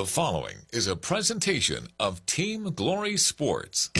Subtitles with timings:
[0.00, 3.90] The following is a presentation of Team Glory Sports.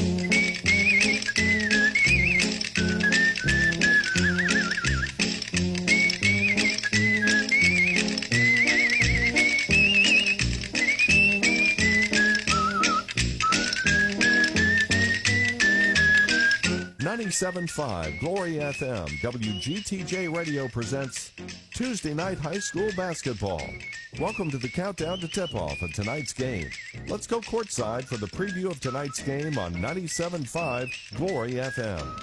[17.21, 21.32] 97.5 Glory FM WGTJ Radio presents
[21.75, 23.61] Tuesday Night High School Basketball.
[24.18, 26.71] Welcome to the countdown to tip-off of tonight's game.
[27.09, 32.22] Let's go courtside for the preview of tonight's game on 97.5 Glory FM.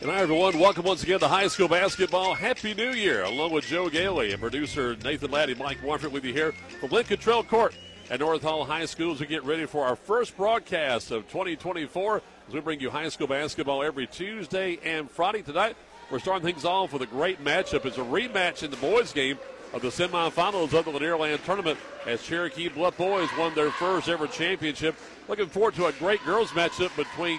[0.00, 0.58] Good night, everyone.
[0.58, 2.34] Welcome once again to high school basketball.
[2.34, 6.32] Happy New Year, along with Joe Gailey and producer Nathan Laddie, Mike Warford with you
[6.32, 7.76] here from Lincoln Trail Court
[8.10, 12.20] at North Hall High School as we get ready for our first broadcast of 2024
[12.50, 15.40] as we bring you high school basketball every Tuesday and Friday.
[15.40, 15.76] Tonight,
[16.10, 17.84] we're starting things off with a great matchup.
[17.84, 19.38] It's a rematch in the boys' game
[19.72, 24.26] of the semifinals of the Lanierland tournament as Cherokee Bluff boys won their first ever
[24.26, 24.96] championship.
[25.28, 27.38] Looking forward to a great girls' matchup between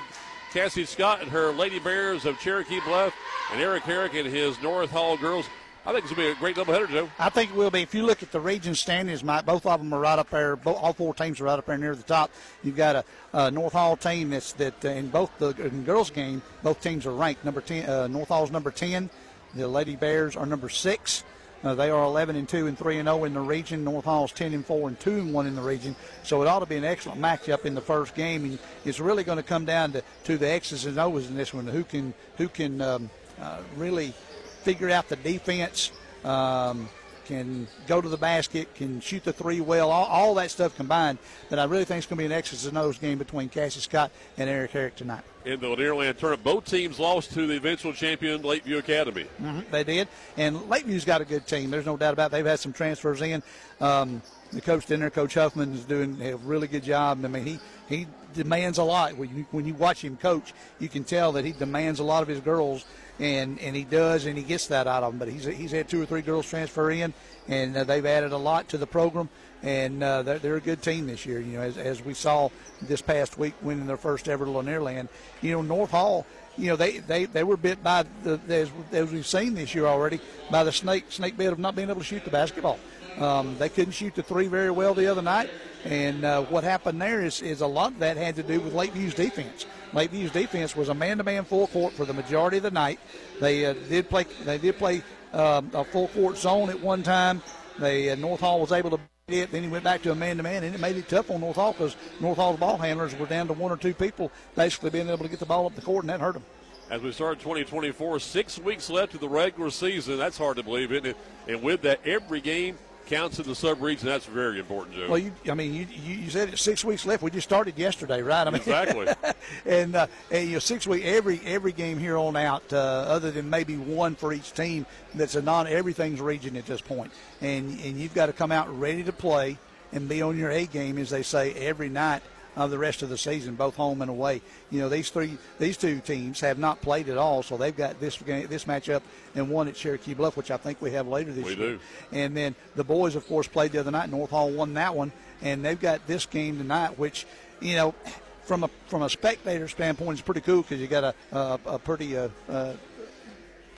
[0.53, 3.13] Cassie Scott and her Lady Bears of Cherokee Bluff
[3.51, 5.45] and Eric Herrick and his North Hall girls.
[5.83, 7.09] I think it's going to be a great doubleheader, Joe.
[7.17, 7.81] I think it will be.
[7.81, 10.55] If you look at the region standings, Mike, both of them are right up there.
[10.55, 12.29] Both, all four teams are right up there near the top.
[12.63, 16.11] You've got a, a North Hall team that's that uh, in both the in girls
[16.11, 17.43] game, both teams are ranked.
[17.43, 19.09] Number ten, uh, North Hall's number ten.
[19.55, 21.23] The Lady Bears are number six.
[21.63, 23.83] Uh, they are 11 and 2 and 3 and 0 in the region.
[23.83, 25.95] North Hall's 10 and 4 and 2 and 1 in the region.
[26.23, 28.45] So it ought to be an excellent matchup in the first game.
[28.45, 31.53] And it's really going to come down to, to the X's and O's in this
[31.53, 31.67] one.
[31.67, 34.15] Who can who can um, uh, really
[34.61, 35.91] figure out the defense
[36.23, 36.89] um,
[37.25, 41.17] can go to the basket, can shoot the three well, all, all that stuff combined.
[41.49, 43.79] that I really think is going to be an X's and O's game between Cassie
[43.79, 45.23] Scott and Eric Herrick tonight.
[45.45, 49.25] In the Lanierland tournament, both teams lost to the eventual champion Lakeview Academy.
[49.41, 51.71] Mm-hmm, they did, and Lakeview's got a good team.
[51.71, 52.27] There's no doubt about.
[52.27, 52.31] It.
[52.33, 53.41] They've had some transfers in.
[53.79, 57.23] Um, the coach in there, Coach Huffman, is doing a really good job.
[57.23, 59.15] I mean, he he demands a lot.
[59.17, 62.21] When you, when you watch him coach, you can tell that he demands a lot
[62.21, 62.85] of his girls
[63.19, 65.19] and and he does, and he gets that out of them.
[65.19, 67.13] But he's he's had two or three girls transfer in,
[67.47, 69.29] and uh, they've added a lot to the program,
[69.63, 71.39] and uh, they're, they're a good team this year.
[71.39, 72.49] You know, as, as we saw
[72.81, 75.07] this past week, winning their first ever Lanierland.
[75.41, 76.25] You know, North Hall.
[76.57, 79.85] You know, they, they, they were bit by the as, as we've seen this year
[79.85, 80.19] already
[80.49, 82.77] by the snake snake bit of not being able to shoot the basketball.
[83.17, 85.49] Um, they couldn't shoot the three very well the other night,
[85.85, 88.73] and uh, what happened there is, is a lot of that had to do with
[88.73, 89.65] Lakeview's defense.
[89.93, 92.99] Lakeview's defense was a man-to-man full court for the majority of the night.
[93.39, 94.25] They uh, did play.
[94.43, 95.03] They did play
[95.33, 97.41] um, a full court zone at one time.
[97.79, 99.51] They uh, North Hall was able to it.
[99.51, 101.71] Then he went back to a man-to-man, and it made it tough on North Hall
[101.71, 105.23] because North Hall's ball handlers were down to one or two people, basically being able
[105.23, 106.43] to get the ball up the court, and that hurt them.
[106.89, 110.17] As we start 2024, six weeks left of the regular season.
[110.17, 111.17] That's hard to believe, isn't it?
[111.47, 112.77] And with that, every game
[113.11, 114.07] counts in the sub-region.
[114.07, 115.07] That's very important, Joe.
[115.09, 117.23] Well, you, I mean, you, you said it six weeks left.
[117.23, 118.45] We just started yesterday, right?
[118.47, 119.07] I mean, exactly.
[119.65, 123.31] and, uh, and you know, six week every every game here on out, uh, other
[123.31, 124.85] than maybe one for each team,
[125.15, 125.67] that's a non.
[125.67, 126.91] Everything's region at this point.
[126.91, 127.11] point,
[127.41, 129.57] and and you've got to come out ready to play
[129.93, 132.21] and be on your A game, as they say, every night
[132.55, 134.41] of the rest of the season, both home and away.
[134.69, 137.99] You know, these three, these two teams have not played at all, so they've got
[137.99, 139.01] this game, this matchup
[139.35, 141.69] and one at Cherokee Bluff, which I think we have later this we year.
[141.73, 141.79] Do.
[142.11, 144.09] And then the boys, of course, played the other night.
[144.09, 147.25] North Hall won that one, and they've got this game tonight, which,
[147.59, 147.95] you know.
[148.43, 151.79] From a from a spectator standpoint, it's pretty cool because you got a a, a
[151.79, 152.73] pretty uh, uh,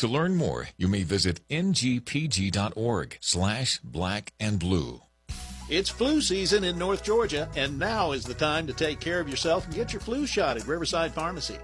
[0.00, 5.02] To learn more, you may visit ngpg.org slash black and blue.
[5.68, 9.28] It's flu season in North Georgia, and now is the time to take care of
[9.28, 11.58] yourself and get your flu shot at Riverside Pharmacy.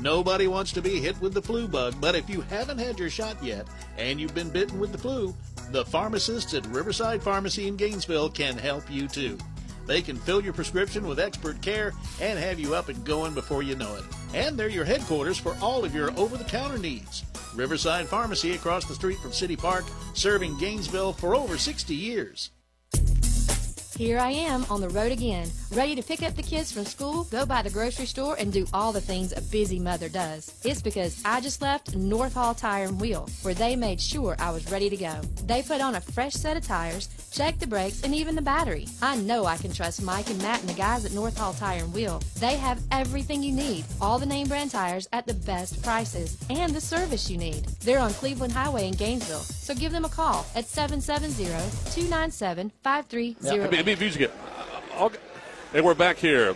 [0.00, 3.10] Nobody wants to be hit with the flu bug, but if you haven't had your
[3.10, 3.66] shot yet
[3.98, 5.34] and you've been bitten with the flu,
[5.72, 9.36] the pharmacists at Riverside Pharmacy in Gainesville can help you too.
[9.86, 13.62] They can fill your prescription with expert care and have you up and going before
[13.62, 14.04] you know it.
[14.34, 17.24] And they're your headquarters for all of your over the counter needs.
[17.54, 19.84] Riverside Pharmacy across the street from City Park,
[20.14, 22.50] serving Gainesville for over 60 years.
[24.00, 27.24] Here I am on the road again, ready to pick up the kids from school,
[27.24, 30.58] go by the grocery store, and do all the things a busy mother does.
[30.64, 34.52] It's because I just left North Hall Tire and Wheel, where they made sure I
[34.52, 35.20] was ready to go.
[35.44, 38.86] They put on a fresh set of tires, checked the brakes, and even the battery.
[39.02, 41.84] I know I can trust Mike and Matt and the guys at North Hall Tire
[41.84, 42.22] and Wheel.
[42.36, 46.72] They have everything you need, all the name brand tires at the best prices, and
[46.72, 47.66] the service you need.
[47.82, 51.44] They're on Cleveland Highway in Gainesville, so give them a call at 770
[51.92, 54.30] 297 5308 music.
[55.74, 56.54] And we're back here.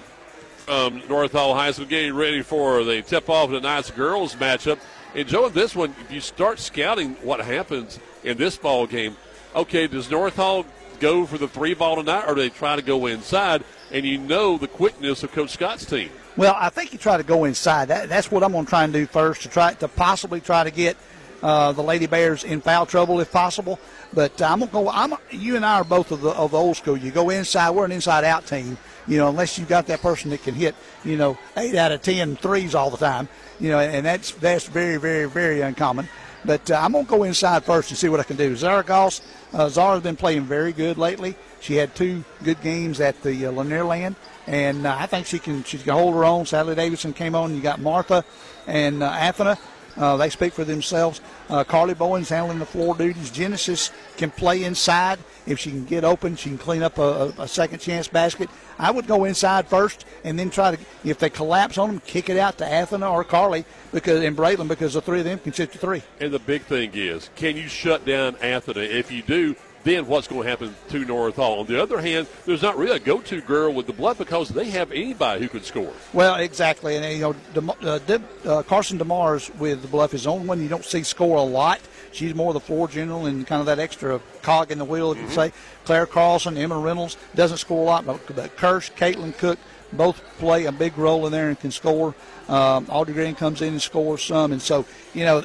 [0.69, 4.79] Um, North Hall High School getting ready for the tip off of tonight's girls matchup.
[5.15, 9.17] And Joe, in this one, if you start scouting what happens in this ball game,
[9.55, 10.65] okay, does North Hall
[11.01, 13.65] go for the three ball tonight, or do they try to go inside?
[13.91, 16.11] And you know the quickness of Coach Scott's team.
[16.37, 17.89] Well, I think you try to go inside.
[17.89, 20.65] That, that's what I'm going to try and do first to try to possibly try
[20.65, 20.97] to get
[21.45, 23.79] uh, the Lady Bears in foul trouble if possible.
[24.15, 24.89] But I'm gonna go.
[24.89, 26.97] I'm you and I are both of the of the old school.
[26.97, 27.71] You go inside.
[27.71, 28.79] We're an inside out team.
[29.07, 30.75] You know, unless you've got that person that can hit,
[31.05, 33.29] you know, eight out of ten threes all the time.
[33.61, 36.09] You know, and that's that's very very very uncommon.
[36.47, 38.57] But uh, I'm gonna go inside first and see what I can do.
[38.57, 39.21] Zara Goss,
[39.53, 41.37] uh, Zara's been playing very good lately.
[41.61, 45.65] She had two good games at the uh, Lanierland, and uh, I think she can
[45.65, 46.47] she can hold her own.
[46.47, 47.55] Sally Davidson came on.
[47.55, 48.25] You got Martha
[48.67, 49.59] and uh, Athena.
[49.97, 51.21] Uh, they speak for themselves.
[51.49, 53.31] Uh, Carly Bowen's handling the floor duties.
[53.31, 55.19] Genesis can play inside.
[55.47, 58.49] If she can get open, she can clean up a, a, second chance basket.
[58.79, 62.31] I would go inside first and then try to, if they collapse on them, kick
[62.31, 65.53] it out to Athena or Carly because in Braylon because the three of them can
[65.53, 66.03] shoot the three.
[66.19, 68.81] And the big thing is, can you shut down Athena?
[68.81, 69.55] If you do,
[69.85, 71.61] then what's going to happen to North Hall.
[71.61, 74.71] On the other hand, there's not really a go-to girl with the Bluff because they
[74.71, 75.93] have anybody who can score.
[76.13, 80.47] Well, exactly, and you know, uh, uh, Carson DeMars with the Bluff is the only
[80.47, 81.81] one you don't see score a lot.
[82.13, 85.19] She's more the floor general and kind of that extra cog in the wheel, if
[85.19, 85.27] mm-hmm.
[85.27, 85.53] you say.
[85.85, 89.59] Claire Carlson, Emma Reynolds doesn't score a lot, but, but Kirsch, Caitlin Cook
[89.93, 92.15] both play a big role in there and can score.
[92.49, 95.45] Um, Audrey Green comes in and scores some, and so you know,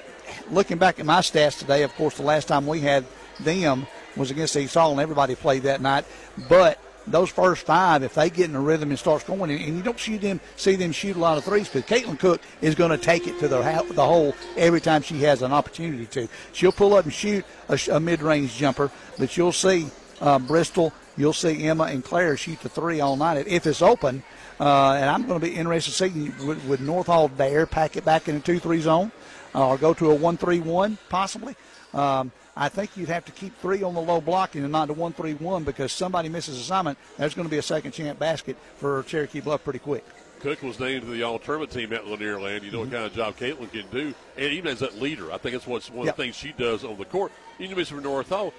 [0.50, 3.06] looking back at my stats today, of course, the last time we had
[3.40, 3.88] them
[4.20, 6.06] was against East Hall, and everybody played that night.
[6.48, 6.78] But
[7.08, 10.00] those first five, if they get in a rhythm and start scoring, and, you don't
[10.00, 12.98] see them see them shoot a lot of threes, because Caitlin Cook is going to
[12.98, 13.60] take it to the
[13.94, 16.28] the hole every time she has an opportunity to.
[16.54, 19.88] She'll pull up and shoot a, a mid-range jumper, but you'll see
[20.22, 24.22] uh, Bristol, you'll see Emma and Claire shoot the three all night if it's open.
[24.60, 27.96] Uh, and I'm going to be interested to see would, would North Hall dare pack
[27.96, 29.12] it back in a two-three zone,
[29.56, 31.56] uh, or go to a one-three-one possibly.
[31.94, 34.94] Um, I think you'd have to keep three on the low blocking and not the
[34.94, 36.98] one three one because somebody misses assignment.
[37.18, 40.06] There's going to be a second chance basket for Cherokee Bluff pretty quick.
[40.42, 42.64] Cook was named to the all tournament team at Lanierland.
[42.64, 42.92] You know mm-hmm.
[42.92, 45.68] what kind of job Caitlin can do, and even as that leader, I think that's
[45.68, 46.14] what's one yep.
[46.14, 47.32] of the things she does on the court.
[47.60, 48.54] You know, from North Hall,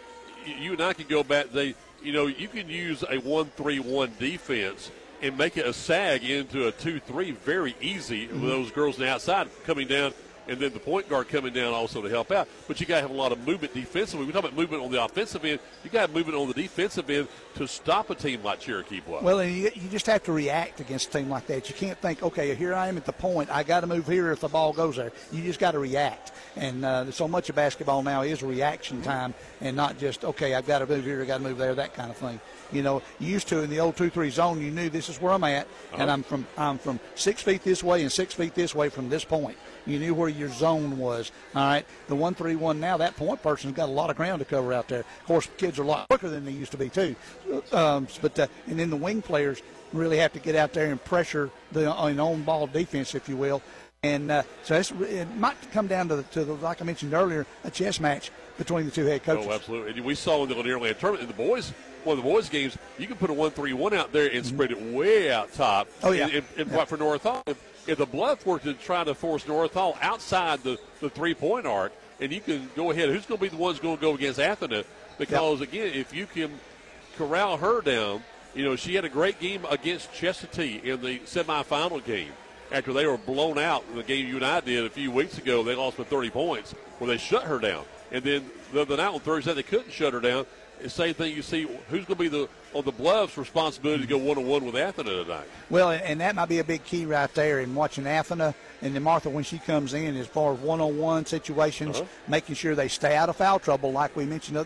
[0.47, 1.51] you and I can go back.
[1.53, 4.91] They, you know, you can use a one-three-one defense
[5.21, 8.41] and make it a sag into a two-three very easy mm-hmm.
[8.41, 10.15] with those girls on the outside coming down
[10.51, 12.49] and then the point guard coming down also to help out.
[12.67, 14.27] But you got to have a lot of movement defensively.
[14.27, 15.61] We talk about movement on the offensive end.
[15.85, 19.23] You got to movement on the defensive end to stop a team like Cherokee Bluff.
[19.23, 21.69] Well, and you, you just have to react against a team like that.
[21.69, 23.49] You can't think, okay, here I am at the point.
[23.49, 25.13] I got to move here if the ball goes there.
[25.31, 26.33] You just got to react.
[26.57, 30.67] And uh, so much of basketball now is reaction time and not just, okay, I've
[30.67, 32.41] got to move here, I've got to move there, that kind of thing.
[32.73, 35.45] You know, used to in the old two-three zone, you knew this is where I'm
[35.45, 36.03] at, uh-huh.
[36.03, 39.09] and I'm from I'm from six feet this way and six feet this way from
[39.09, 39.57] this point.
[39.87, 41.33] You knew where your zone was.
[41.55, 41.87] All right.
[42.09, 44.73] The one three one now, that point person's got a lot of ground to cover
[44.73, 45.01] out there.
[45.01, 47.17] Of course, kids are a lot quicker than they used to be too.
[47.73, 51.03] Um, but uh, and then the wing players really have to get out there and
[51.03, 53.63] pressure the an on ball defense, if you will.
[54.03, 57.45] And uh, so it might come down to, the, to the, like I mentioned earlier,
[57.65, 59.47] a chess match between the two head coaches.
[59.47, 59.93] Oh, absolutely.
[59.93, 62.79] And we saw in the Lanier tournament, in the boys, one of the boys' games,
[62.99, 64.55] you can put a one-three-one out there and mm-hmm.
[64.55, 65.87] spread it way out top.
[66.03, 66.25] Oh yeah.
[66.25, 66.85] And, and, and yeah.
[66.87, 67.43] for North Hall,
[67.87, 71.93] if, the bluff were to try to force North Hall outside the, the three-point arc,
[72.21, 74.39] and you can go ahead, who's going to be the ones going to go against
[74.39, 74.85] Athena?
[75.19, 76.51] Because again, if you can
[77.17, 78.23] corral her down,
[78.55, 82.33] you know she had a great game against Chestatee in the semifinal game
[82.73, 85.39] after they were blown out in the game you and I did a few weeks
[85.39, 85.63] ago.
[85.63, 87.85] They lost by 30 points where they shut her down.
[88.13, 90.47] And then the other night on Thursday, they couldn't shut her down.
[90.81, 94.09] The same thing you see who's going to be the on the Bluffs' responsibility to
[94.09, 95.47] go one on one with Athena tonight.
[95.69, 99.03] Well, and that might be a big key right there in watching Athena and then
[99.03, 102.09] Martha when she comes in as far as one on one situations, uh-huh.
[102.29, 104.57] making sure they stay out of foul trouble, like we mentioned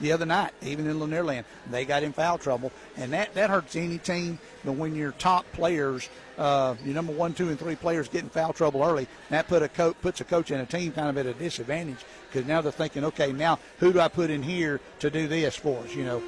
[0.00, 3.76] the other night, even in Lanierland, they got in foul trouble, and that that hurts
[3.76, 4.38] any team.
[4.64, 8.30] But when your top players uh, your number one, two, and three players get in
[8.30, 9.06] foul trouble early.
[9.28, 11.98] That put a co- puts a coach and a team kind of at a disadvantage
[12.28, 15.54] because now they're thinking, okay, now who do I put in here to do this
[15.54, 15.94] for us?
[15.94, 16.22] You know.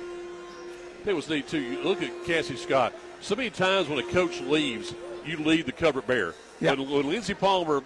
[1.04, 1.60] It was neat too.
[1.60, 2.92] You look at Cassie Scott.
[3.20, 4.94] So many times when a coach leaves,
[5.24, 6.34] you lead the covered bear.
[6.60, 6.74] Yeah.
[6.74, 7.80] When, when Lindsey Palmer,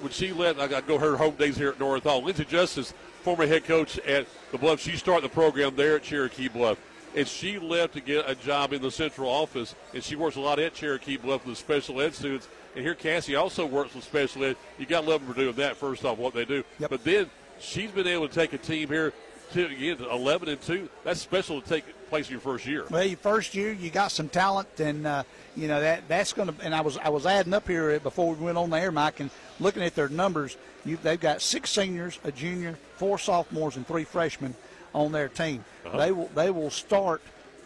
[0.00, 2.22] when she left, I got go her home days here at North Hall.
[2.22, 6.48] Lindsey Justice, former head coach at the Bluff, she started the program there at Cherokee
[6.48, 6.78] Bluff
[7.14, 10.40] and she left to get a job in the central office, and she works a
[10.40, 12.48] lot at Cherokee Bluff with special ed students.
[12.74, 14.56] And here Cassie also works with special ed.
[14.78, 15.76] You got to love them for doing that.
[15.76, 16.90] First off, what they do, yep.
[16.90, 17.30] but then
[17.60, 19.12] she's been able to take a team here
[19.52, 20.88] to again 11 and two.
[21.04, 22.84] That's special to take place in your first year.
[22.90, 25.22] Well, your first year, you got some talent, and uh,
[25.56, 26.64] you know that that's going to.
[26.64, 29.20] And I was I was adding up here before we went on the air, Mike,
[29.20, 30.56] and looking at their numbers.
[30.84, 34.54] You, they've got six seniors, a junior, four sophomores, and three freshmen
[34.94, 35.64] on their team.
[35.86, 35.96] Uh-huh.
[35.98, 37.22] They will they will start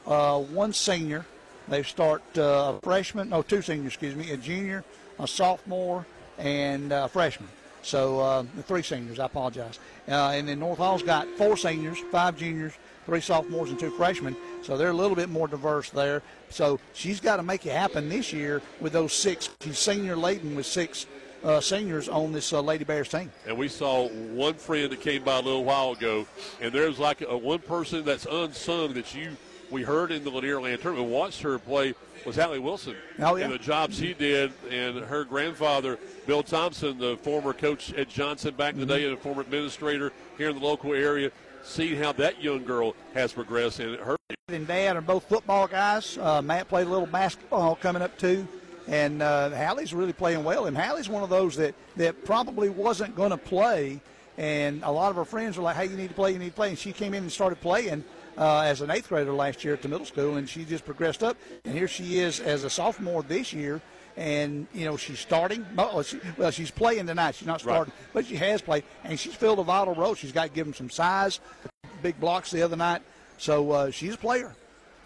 [0.07, 1.27] uh, one senior.
[1.69, 4.85] They start uh, a freshman, no, two seniors, excuse me, a junior,
[5.19, 6.07] a sophomore,
[6.39, 7.51] and a freshman.
[7.89, 9.19] So uh, three seniors.
[9.19, 9.79] I apologize.
[10.07, 12.75] Uh, and then North Hall's got four seniors, five juniors,
[13.07, 14.37] three sophomores, and two freshmen.
[14.63, 16.23] So they're a little bit more diverse there.
[16.51, 19.49] So she's got to make it happen this year with those six.
[19.63, 21.07] She's senior laden with six
[21.43, 23.33] uh, seniors on this uh, Lady Bears team.
[23.47, 26.27] And we saw one friend that came by a little while ago,
[26.61, 29.35] and there's like a, one person that's unsung that you
[29.71, 31.95] we heard in the Lanierland tournament, watched her play
[32.25, 32.97] was Hallie Wilson.
[33.21, 33.45] Oh, yeah.
[33.45, 38.55] And the jobs he did, and her grandfather, Bill Thompson, the former coach at Johnson
[38.55, 38.95] back in the mm-hmm.
[38.95, 41.31] day, and a former administrator here in the local area,
[41.63, 43.81] seeing how that young girl has progressed.
[43.81, 44.17] And her
[44.49, 46.19] and dad are both football guys.
[46.19, 48.47] Uh, Matt played a little basketball coming up too.
[48.87, 50.65] And uh, Hallie's really playing well.
[50.67, 54.01] And Hallie's one of those that, that probably wasn't going to play.
[54.39, 56.51] And a lot of her friends were like, hey, you need to play, you need
[56.51, 56.71] to play.
[56.71, 58.05] And she came in and started playing
[58.39, 61.23] uh, as an eighth grader last year at the middle school, and she just progressed
[61.23, 61.37] up.
[61.65, 63.81] And here she is as a sophomore this year,
[64.17, 65.67] and you know she's starting.
[65.77, 67.35] Well, she, well she's playing tonight.
[67.35, 68.13] She's not starting, right.
[68.13, 70.15] but she has played, and she's filled a vital role.
[70.15, 71.41] She's got to give them some size,
[72.03, 73.03] big blocks the other night.
[73.39, 74.55] So uh, she's a player.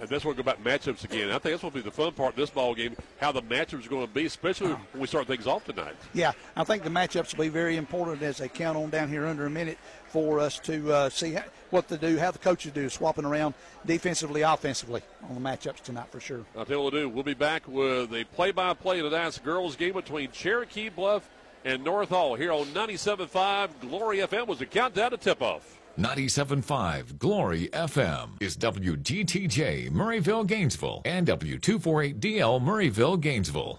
[0.00, 1.28] And that's what we go about matchups again.
[1.28, 3.42] I think that's what will be the fun part of this ball game, how the
[3.42, 5.94] matchups are going to be, especially when we start things off tonight.
[6.12, 9.26] Yeah, I think the matchups will be very important as they count on down here
[9.26, 12.72] under a minute for us to uh, see how, what to do, how the coaches
[12.72, 13.54] do, swapping around
[13.86, 16.44] defensively, offensively on the matchups tonight for sure.
[16.56, 17.08] I'll tell you what we'll do.
[17.08, 21.28] We'll be back with a play-by-play of tonight's girls game between Cherokee Bluff
[21.64, 25.78] and North Hall here on 97.5 Glory FM was the countdown to tip-off.
[25.98, 33.78] 97.5 Glory FM is WGTJ Murrayville, Gainesville, and W248DL Murrayville, Gainesville.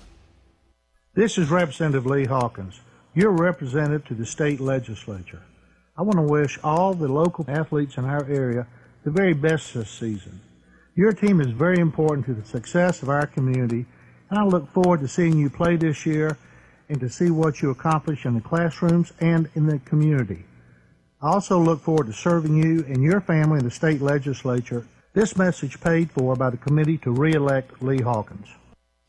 [1.13, 2.79] This is Representative Lee Hawkins,
[3.13, 5.41] your representative to the state legislature.
[5.97, 8.65] I want to wish all the local athletes in our area
[9.03, 10.39] the very best this season.
[10.95, 13.85] Your team is very important to the success of our community,
[14.29, 16.37] and I look forward to seeing you play this year
[16.87, 20.45] and to see what you accomplish in the classrooms and in the community.
[21.21, 24.87] I also look forward to serving you and your family in the state legislature.
[25.11, 28.47] This message paid for by the committee to re-elect Lee Hawkins.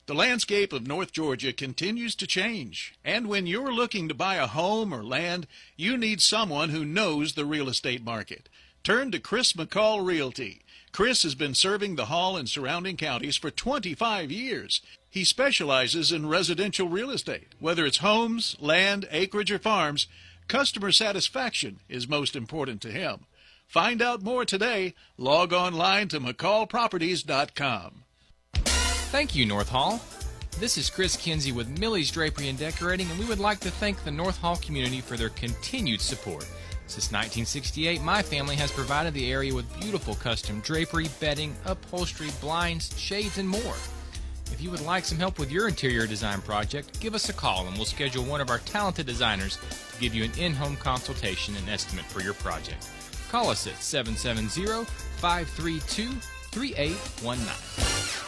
[0.07, 4.49] The landscape of North Georgia continues to change, and when you're looking to buy a
[4.49, 8.49] home or land, you need someone who knows the real estate market.
[8.83, 10.63] Turn to Chris McCall Realty.
[10.91, 14.83] Chris has been serving the Hall and surrounding counties for 25 years.
[15.09, 17.55] He specializes in residential real estate.
[17.61, 20.09] Whether it's homes, land, acreage, or farms,
[20.49, 23.27] customer satisfaction is most important to him.
[23.69, 24.95] Find out more today.
[25.17, 28.03] Log online to McCallProperties.com.
[29.13, 30.01] Thank you, North Hall.
[30.59, 34.03] This is Chris Kinsey with Millie's Drapery and Decorating, and we would like to thank
[34.03, 36.45] the North Hall community for their continued support.
[36.87, 42.99] Since 1968, my family has provided the area with beautiful custom drapery, bedding, upholstery, blinds,
[42.99, 43.75] shades, and more.
[44.51, 47.67] If you would like some help with your interior design project, give us a call
[47.67, 49.59] and we'll schedule one of our talented designers
[49.93, 52.89] to give you an in home consultation and estimate for your project.
[53.31, 54.87] Call us at 770
[55.19, 56.13] 532
[56.51, 58.22] 3819.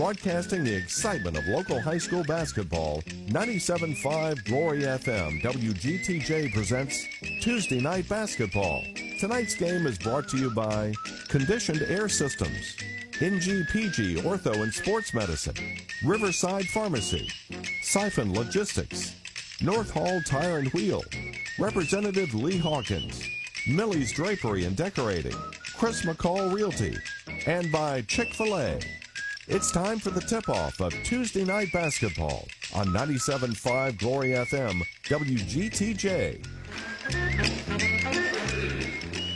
[0.00, 7.04] Broadcasting the excitement of local high school basketball, 97.5 Glory FM WGTJ presents
[7.42, 8.82] Tuesday Night Basketball.
[9.20, 10.94] Tonight's game is brought to you by
[11.28, 12.78] Conditioned Air Systems,
[13.18, 17.28] NGPG Ortho and Sports Medicine, Riverside Pharmacy,
[17.84, 19.14] Syfan Logistics,
[19.60, 21.02] North Hall Tire and Wheel,
[21.58, 23.22] Representative Lee Hawkins,
[23.68, 25.36] Millie's Drapery and Decorating,
[25.76, 26.96] Chris McCall Realty,
[27.46, 28.80] and by Chick fil A.
[29.52, 36.46] It's time for the tip off of Tuesday Night Basketball on 97.5 Glory FM, WGTJ.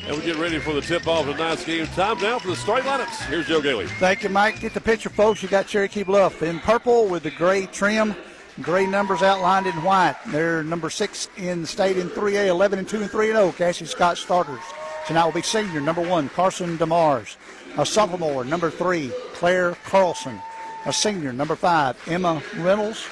[0.06, 1.88] And we get ready for the tip off of tonight's game.
[1.88, 3.26] Time now for the starting lineups.
[3.26, 3.88] Here's Joe Gailey.
[3.98, 4.60] Thank you, Mike.
[4.60, 5.42] Get the picture, folks.
[5.42, 8.14] You got Cherokee Bluff in purple with the gray trim,
[8.62, 10.14] gray numbers outlined in white.
[10.28, 13.50] They're number six in the state in 3A, 11 and 2 and 3 and 0.
[13.50, 14.62] Cassie Scott starters.
[15.08, 17.36] Tonight will be senior number one, Carson DeMars.
[17.76, 20.40] A sophomore, number three, Claire Carlson.
[20.86, 23.04] A senior, number five, Emma Reynolds.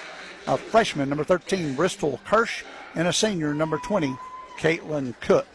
[0.46, 2.62] A freshman, number 13, Bristol Kirsch.
[2.94, 4.14] And a senior, number 20,
[4.58, 5.48] Caitlin Cook.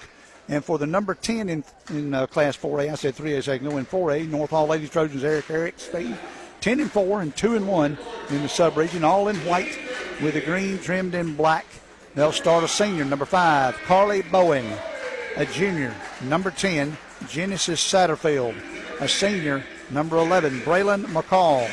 [0.50, 3.78] And for the number 10 in, in uh, Class 4A, I said 3A second, no,
[3.78, 6.20] in 4A, North Hall Ladies Trojans, Eric Eric, Steve.
[6.60, 7.98] 10 and 4 and 2 and 1
[8.30, 9.80] in the sub-region, all in white
[10.22, 11.66] with the green trimmed in black.
[12.14, 14.66] They'll start a senior, number 5, Carly Bowen.
[15.38, 16.98] A junior, number 10,
[17.30, 18.56] Genesis Satterfield
[19.00, 21.70] a senior, number 11, Braylon McCall,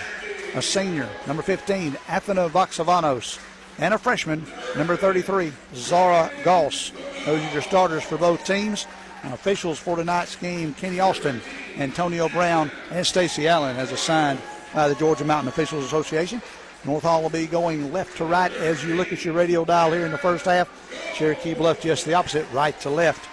[0.54, 3.40] a senior, number 15, Athena Voxavanos,
[3.78, 4.44] and a freshman,
[4.76, 6.92] number 33, Zara Goss.
[7.26, 8.86] Those are your starters for both teams.
[9.22, 11.40] And officials for tonight's game, Kenny Austin,
[11.78, 14.38] Antonio Brown, and Stacy Allen, as assigned
[14.74, 16.42] by the Georgia Mountain Officials Association.
[16.84, 19.90] North Hall will be going left to right as you look at your radio dial
[19.90, 20.68] here in the first half.
[21.14, 23.26] Cherokee Bluff just the opposite, right to left.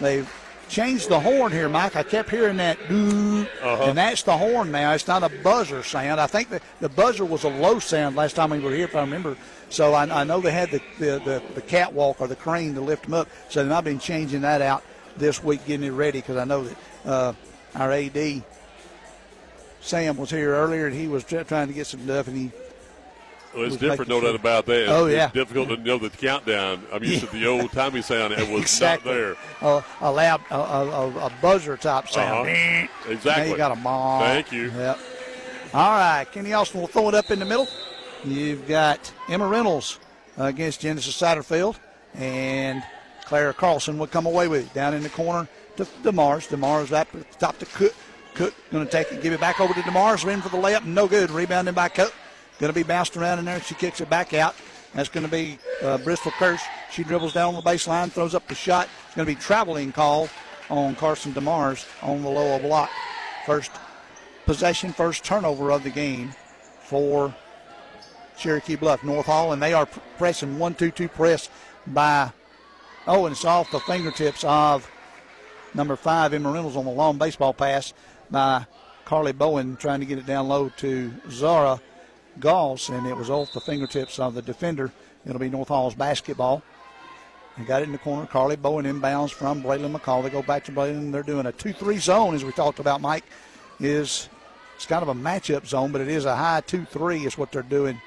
[0.00, 0.28] They've
[0.72, 1.96] changed the horn here, Mike.
[1.96, 3.84] I kept hearing that doo, uh-huh.
[3.84, 4.92] and that's the horn now.
[4.92, 6.18] It's not a buzzer sound.
[6.18, 8.96] I think that the buzzer was a low sound last time we were here, if
[8.96, 9.36] I remember.
[9.68, 12.80] So I, I know they had the, the, the, the, catwalk or the crane to
[12.80, 13.28] lift them up.
[13.50, 14.82] So they might have been changing that out
[15.16, 17.32] this week, getting it ready, because I know that uh,
[17.74, 18.42] our AD,
[19.82, 22.50] Sam, was here earlier, and he was trying to get some stuff, and he
[23.54, 24.88] well, it's different, no doubt about that.
[24.88, 25.26] Oh, yeah.
[25.26, 26.82] It's difficult to know the countdown.
[26.92, 27.28] I'm used yeah.
[27.28, 28.32] to the old timey sound.
[28.32, 29.12] It was exactly.
[29.12, 29.36] not there.
[29.60, 32.48] Uh, a loud, a, a, a, buzzer type sound.
[32.48, 33.10] Uh-huh.
[33.10, 33.44] Exactly.
[33.44, 34.22] Now you got a mom.
[34.22, 34.70] Thank you.
[34.70, 34.98] Yep.
[35.74, 36.26] All right.
[36.32, 37.68] Kenny Austin will throw it up in the middle.
[38.24, 39.98] You've got Emma Reynolds
[40.38, 41.76] against Genesis Satterfield,
[42.14, 42.82] and
[43.24, 44.74] Clara Carlson will come away with it.
[44.74, 46.48] Down in the corner to DeMars.
[46.48, 47.94] DeMars up at the top to Cook.
[48.34, 50.30] Cook going to take it, give it back over to DeMars.
[50.30, 50.84] In for the layup.
[50.84, 51.30] No good.
[51.30, 52.14] Rebounding by Cook.
[52.62, 53.56] Going to be bounced around in there.
[53.56, 54.54] And she kicks it back out.
[54.94, 56.62] That's going to be uh, Bristol Kirsch.
[56.92, 58.88] She dribbles down the baseline, throws up the shot.
[59.04, 60.28] It's going to be traveling call
[60.70, 62.88] on Carson DeMars on the lower block.
[63.46, 63.72] First
[64.46, 66.34] possession, first turnover of the game
[66.84, 67.34] for
[68.38, 71.48] Cherokee Bluff North Hall, and they are pressing one two two press
[71.88, 72.30] by.
[73.08, 74.88] Oh, and it's off the fingertips of
[75.74, 77.92] number five Emma Reynolds on the long baseball pass
[78.30, 78.66] by
[79.04, 81.80] Carly Bowen, trying to get it down low to Zara
[82.40, 84.92] Goss, and it was off the fingertips of the defender.
[85.26, 86.62] It'll be North Hall's basketball.
[87.58, 88.26] They got it in the corner.
[88.26, 90.22] Carly Bowen inbounds from Braylon McCall.
[90.22, 91.12] They go back to Braylon.
[91.12, 93.24] They're doing a 2 3 zone, as we talked about, Mike.
[93.78, 94.28] Is
[94.76, 97.52] It's kind of a matchup zone, but it is a high 2 3 is what
[97.52, 98.00] they're doing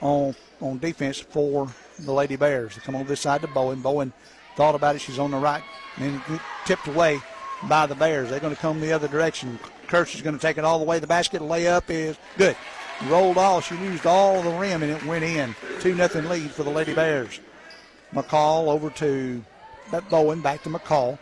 [0.00, 1.68] on, on defense for
[2.00, 2.74] the Lady Bears.
[2.74, 3.80] They come on this side to Bowen.
[3.80, 4.12] Bowen
[4.56, 5.00] thought about it.
[5.00, 5.62] She's on the right
[5.96, 6.20] and
[6.66, 7.20] tipped away
[7.64, 8.28] by the Bears.
[8.28, 9.58] They're going to come the other direction.
[9.86, 10.98] Kirsch is going to take it all the way.
[10.98, 12.56] The basket layup is good
[13.06, 13.68] rolled off.
[13.68, 15.54] She used all the rim and it went in.
[15.80, 17.40] 2 nothing lead for the Lady Bears.
[18.12, 19.44] McCall over to
[20.10, 21.18] Bowen, back to McCall.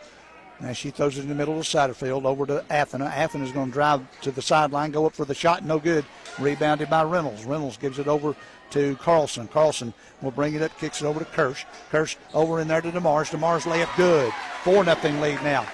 [0.59, 3.13] Now she throws it in the middle of the Satterfield over to Athena.
[3.15, 6.03] Athena is going to drive to the sideline, go up for the shot, no good.
[6.39, 7.45] Rebounded by Reynolds.
[7.45, 8.35] Reynolds gives it over
[8.71, 9.47] to Carlson.
[9.47, 11.65] Carlson will bring it up, kicks it over to Kirsch.
[11.91, 13.29] Kirsch over in there to DeMars.
[13.31, 14.33] DeMars layup good.
[14.63, 15.65] 4 nothing lead now.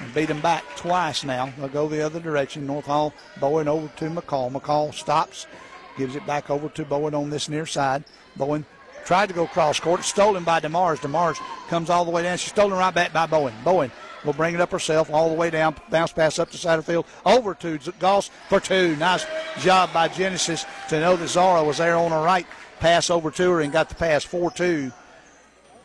[0.00, 1.52] And beat them back twice now.
[1.58, 2.66] They'll go the other direction.
[2.66, 4.50] North Hall, Bowen over to McCall.
[4.50, 5.46] McCall stops,
[5.96, 8.04] gives it back over to Bowen on this near side.
[8.36, 8.64] Bowen
[9.04, 10.02] tried to go cross court.
[10.02, 10.98] Stolen by DeMars.
[10.98, 12.38] DeMars comes all the way down.
[12.38, 13.54] She's stolen right back by Bowen.
[13.64, 13.90] Bowen
[14.24, 15.74] will bring it up herself all the way down.
[15.90, 17.06] Bounce pass up the side of the field.
[17.26, 18.96] Over to Goss for two.
[18.96, 19.26] Nice
[19.60, 22.46] job by Genesis to know that Zara was there on her right.
[22.80, 24.92] Pass over to her and got the pass 4 2.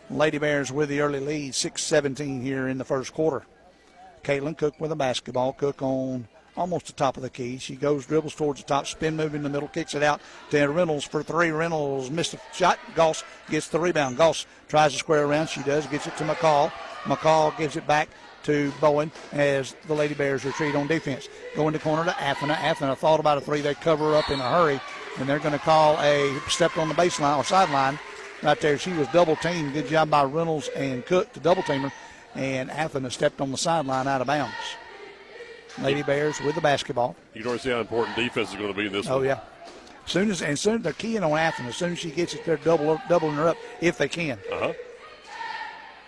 [0.10, 3.46] Lady Bears with the early lead, 6 17 here in the first quarter.
[4.28, 5.54] Caitlin Cook with a basketball.
[5.54, 7.58] Cook on almost the top of the key.
[7.60, 10.68] She goes, dribbles towards the top, spin move in the middle, kicks it out to
[10.68, 11.52] Reynolds for three.
[11.52, 12.78] Reynolds missed a shot.
[12.94, 14.18] Goss gets the rebound.
[14.18, 15.48] Goss tries to square around.
[15.48, 16.72] She does, gets it to McCall.
[17.04, 18.10] McCall gives it back
[18.44, 21.30] to Bowen as the Lady Bears retreat on defense.
[21.56, 22.60] Going to corner to Athena.
[22.62, 23.62] Athena thought about a three.
[23.62, 24.82] They cover up in a hurry,
[25.20, 27.98] and they're going to call a step on the baseline or sideline
[28.44, 28.78] right there.
[28.78, 29.72] She was double teamed.
[29.72, 31.94] Good job by Reynolds and Cook to double team her
[32.38, 34.54] and Athena stepped on the sideline out of bounds.
[35.82, 37.16] Lady Bears with the basketball.
[37.34, 39.26] You don't see how important defense is going to be in this oh, one.
[39.26, 39.40] yeah.
[40.06, 41.70] As soon as and soon they're keying on Athena.
[41.70, 44.40] As soon as she gets it, they're double, doubling her up if they can.
[44.52, 44.74] Uh-huh.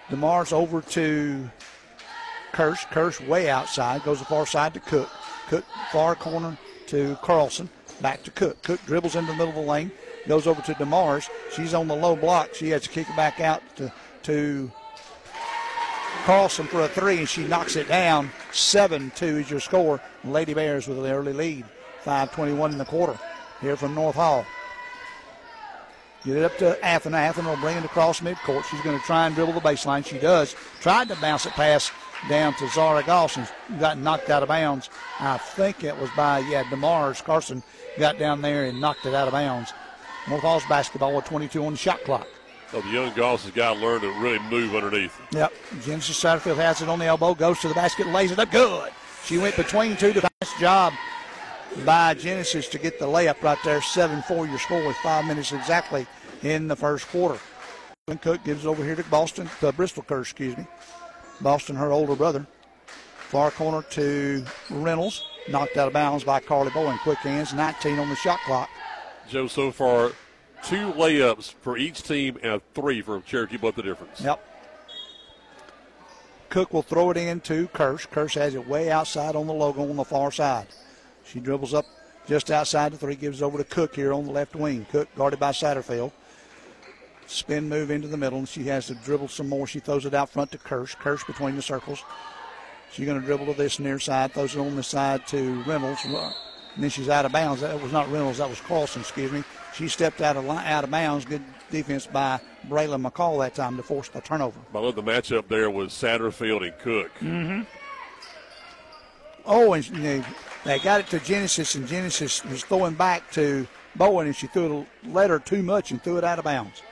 [0.09, 1.49] DeMars over to
[2.51, 2.85] Kirsch.
[2.85, 4.03] Kirsch way outside.
[4.03, 5.09] Goes the far side to Cook.
[5.49, 7.69] Cook far corner to Carlson.
[8.01, 8.61] Back to Cook.
[8.63, 9.91] Cook dribbles into the middle of the lane.
[10.27, 11.29] Goes over to DeMars.
[11.55, 12.53] She's on the low block.
[12.53, 13.91] She has to kick it back out to,
[14.23, 14.71] to
[16.25, 18.29] Carlson for a three, and she knocks it down.
[18.51, 20.01] 7 2 is your score.
[20.23, 21.65] Lady Bears with an early lead.
[22.03, 23.17] 5.21 in the quarter
[23.61, 24.45] here from North Hall.
[26.25, 27.29] Get it up to Athena.
[27.29, 28.65] Athena will bring it across midcourt.
[28.65, 30.05] She's going to try and dribble the baseline.
[30.05, 30.55] She does.
[30.81, 31.91] Tried to bounce it past
[32.27, 33.47] down to Zara Goss and
[33.79, 34.89] got knocked out of bounds.
[35.19, 37.63] I think it was by, yeah, DeMars Carson
[37.97, 39.73] got down there and knocked it out of bounds.
[40.27, 42.27] North Hall's basketball with 22 on the shot clock.
[42.71, 45.19] So the young Goss has got to learn to really move underneath.
[45.31, 45.53] Yep.
[45.83, 48.51] Genesis Satterfield has it on the elbow, goes to the basket, lays it up.
[48.51, 48.91] Good.
[49.25, 50.13] She went between two.
[50.13, 50.93] The Nice job
[51.85, 53.81] by Genesis to get the layup right there.
[53.81, 56.07] 7 4 your score with five minutes exactly
[56.43, 57.39] in the first quarter.
[58.21, 60.65] Cook gives it over here to Boston, to Bristol Kirsch, excuse me.
[61.41, 62.47] Boston, her older brother.
[63.17, 65.25] Far corner to Reynolds.
[65.49, 66.97] Knocked out of bounds by Carly Bowen.
[66.99, 68.69] Quick hands, 19 on the shot clock.
[69.27, 70.11] Joe, so far,
[70.63, 74.21] two layups for each team and a three for Cherokee, both the difference.
[74.21, 74.45] Yep.
[76.49, 78.07] Cook will throw it in to Kirsch.
[78.07, 80.67] Kirsch has it way outside on the logo on the far side.
[81.25, 81.85] She dribbles up
[82.27, 84.85] just outside the three, gives over to Cook here on the left wing.
[84.91, 86.11] Cook guarded by Satterfield.
[87.27, 89.67] Spin move into the middle, and she has to dribble some more.
[89.67, 90.95] She throws it out front to Kirsch.
[90.95, 92.03] Kirsch between the circles.
[92.91, 96.03] She's going to dribble to this near side, throws it on the side to Reynolds.
[96.05, 96.33] And
[96.83, 97.61] then she's out of bounds.
[97.61, 99.43] That was not Reynolds, that was Carlson, excuse me.
[99.79, 101.23] She stepped out of line, out of bounds.
[101.23, 104.59] Good defense by Braylon McCall that time to force the turnover.
[104.75, 107.09] I love the matchup there with Satterfield and Cook.
[107.19, 107.61] Mm-hmm.
[109.45, 110.25] Oh, and you know,
[110.65, 113.65] they got it to Genesis, and Genesis was throwing back to
[113.95, 116.83] Bowen, and she threw it, let her too much and threw it out of bounds.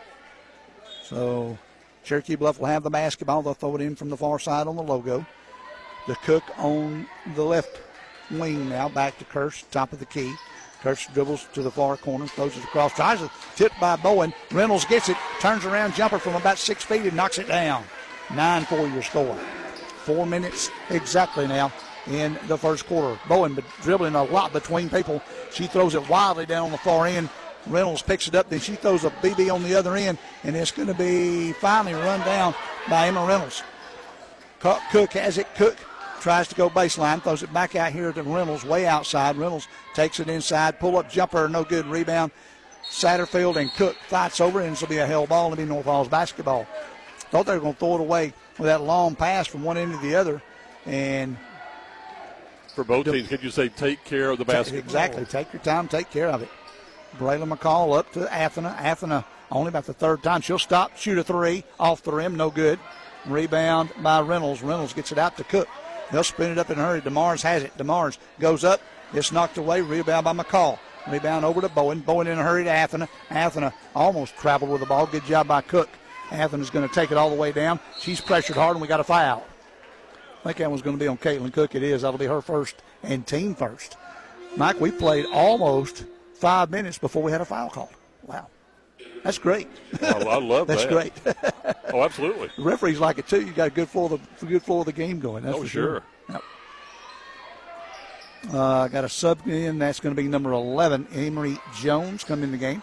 [1.03, 1.57] So
[2.05, 3.41] Cherokee Bluff will have the basketball.
[3.41, 5.25] They'll throw it in from the far side on the logo.
[6.07, 7.81] The Cook on the left
[8.31, 10.33] wing now, back to Kirsch, top of the key.
[10.87, 14.33] Kirsch dribbles to the far corner, throws it across, tries to tip by Bowen.
[14.53, 17.83] Reynolds gets it, turns around, jumper from about six feet and knocks it down.
[18.33, 19.35] 9 4 your score.
[20.05, 21.73] Four minutes exactly now
[22.07, 23.19] in the first quarter.
[23.27, 25.21] Bowen dribbling a lot between people.
[25.51, 27.29] She throws it wildly down on the far end.
[27.65, 30.71] Reynolds picks it up, then she throws a BB on the other end, and it's
[30.71, 32.55] going to be finally run down
[32.89, 33.61] by Emma Reynolds.
[34.61, 35.53] Cook has it.
[35.55, 35.75] Cook
[36.21, 39.35] tries to go baseline, throws it back out here to Reynolds, way outside.
[39.35, 39.67] Reynolds
[39.97, 42.31] takes it inside, pull up jumper, no good rebound.
[42.87, 45.51] Satterfield and Cook fights over, and this will be a hell ball.
[45.51, 46.67] It'll be North Hall's basketball.
[47.31, 49.91] Thought they were going to throw it away with that long pass from one end
[49.93, 50.41] to the other,
[50.85, 51.35] and
[52.75, 54.83] for both teams, could you say take care of the basketball?
[54.83, 55.25] Exactly.
[55.25, 56.49] Take your time, take care of it.
[57.17, 58.77] Braylon McCall up to Athena.
[58.79, 60.41] Athena only about the third time.
[60.41, 62.79] She'll stop, shoot a three off the rim, no good.
[63.25, 64.61] Rebound by Reynolds.
[64.61, 65.67] Reynolds gets it out to Cook.
[66.11, 67.01] They'll spin it up in a hurry.
[67.01, 67.75] DeMars has it.
[67.77, 68.79] DeMars goes up.
[69.13, 69.81] It's knocked away.
[69.81, 70.79] Rebound by McCall.
[71.09, 71.99] Rebound over to Bowen.
[71.99, 73.07] Bowen in a hurry to Athena.
[73.29, 75.05] Athena almost traveled with the ball.
[75.05, 75.89] Good job by Cook.
[76.31, 77.79] Athena's going to take it all the way down.
[77.99, 79.45] She's pressured hard, and we got a foul.
[80.41, 81.75] I think that one's going to be on Caitlin Cook.
[81.75, 82.01] It is.
[82.01, 83.97] That'll be her first and team first.
[84.57, 87.89] Mike, we played almost five minutes before we had a foul called.
[88.23, 88.47] Wow.
[89.23, 89.67] That's great.
[90.01, 91.13] Oh, I love That's that.
[91.23, 91.93] That's great.
[91.93, 92.49] oh, absolutely.
[92.55, 93.45] The referees like it too.
[93.45, 95.43] You got a good flow of the good flow of the game going.
[95.43, 96.03] That's oh, for sure.
[96.29, 96.43] Yep.
[98.51, 99.79] Uh, got a sub in.
[99.79, 102.81] That's going to be number 11, Amory Jones, come in the game.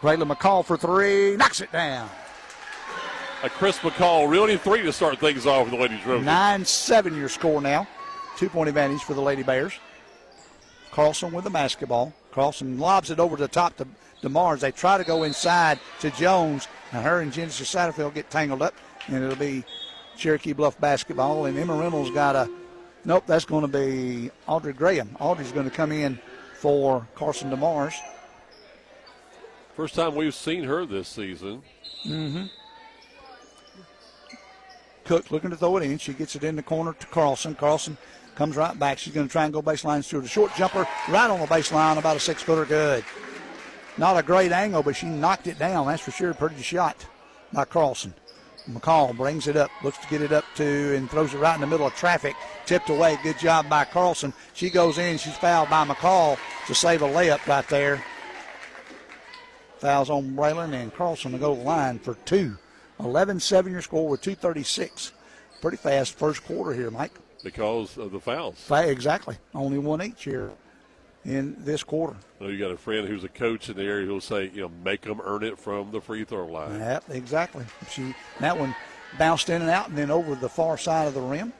[0.00, 2.08] Braylon McCall for three, knocks it down.
[3.42, 6.26] A Chris McCall really three to start things off with the Lady Trojans.
[6.26, 7.86] 9 7 your score now.
[8.36, 9.72] Two point advantage for the Lady Bears.
[10.90, 12.12] Carlson with the basketball.
[12.32, 13.86] Carlson lobs it over the top to
[14.22, 14.60] DeMars.
[14.60, 16.68] They try to go inside to Jones.
[16.92, 18.74] Now her and Genesis Satterfield get tangled up,
[19.06, 19.64] and it'll be
[20.16, 21.46] Cherokee Bluff basketball.
[21.46, 22.50] And Emma Reynolds got a
[23.04, 23.24] nope.
[23.26, 25.16] That's going to be Audrey Graham.
[25.20, 26.18] Audrey's going to come in
[26.58, 27.94] for Carson DeMars.
[29.76, 31.62] First time we've seen her this season.
[32.04, 32.46] Mm-hmm.
[35.04, 35.98] Cook looking to throw it in.
[35.98, 37.54] She gets it in the corner to Carlson.
[37.54, 37.96] Carlson
[38.34, 38.98] comes right back.
[38.98, 41.98] She's going to try and go baseline to the short jumper right on the baseline,
[41.98, 43.04] about a six footer good.
[43.98, 45.86] Not a great angle, but she knocked it down.
[45.86, 46.32] That's for sure.
[46.32, 47.06] Pretty shot
[47.52, 48.14] by Carlson.
[48.74, 51.60] McCall brings it up, looks to get it up to, and throws it right in
[51.60, 52.36] the middle of traffic.
[52.66, 53.18] Tipped away.
[53.22, 54.32] Good job by Carlson.
[54.54, 55.18] She goes in.
[55.18, 58.02] She's fouled by McCall to save a layup right there.
[59.78, 62.56] Fouls on Braylon and Carlson to go to the line for two.
[62.98, 65.12] 11 7 your score with 236.
[65.60, 67.12] Pretty fast first quarter here, Mike.
[67.42, 68.56] Because of the fouls.
[68.70, 69.36] Exactly.
[69.54, 70.50] Only one each here
[71.24, 72.16] in this quarter.
[72.40, 74.62] I know you got a friend who's a coach in the area who'll say, you
[74.62, 76.78] know, make them earn it from the free throw line.
[76.78, 77.64] Yep, exactly.
[77.90, 78.74] She that one
[79.18, 81.52] bounced in and out and then over the far side of the rim.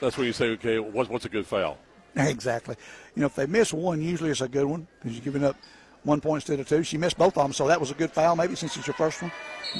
[0.00, 1.78] That's when you say, okay, what's, what's a good foul?
[2.18, 2.76] Exactly.
[3.14, 5.54] You know, if they miss one, usually it's a good one because you're giving up
[6.02, 6.82] one point instead of two.
[6.82, 8.94] She missed both of them, so that was a good foul, maybe since it's your
[8.94, 9.30] first one.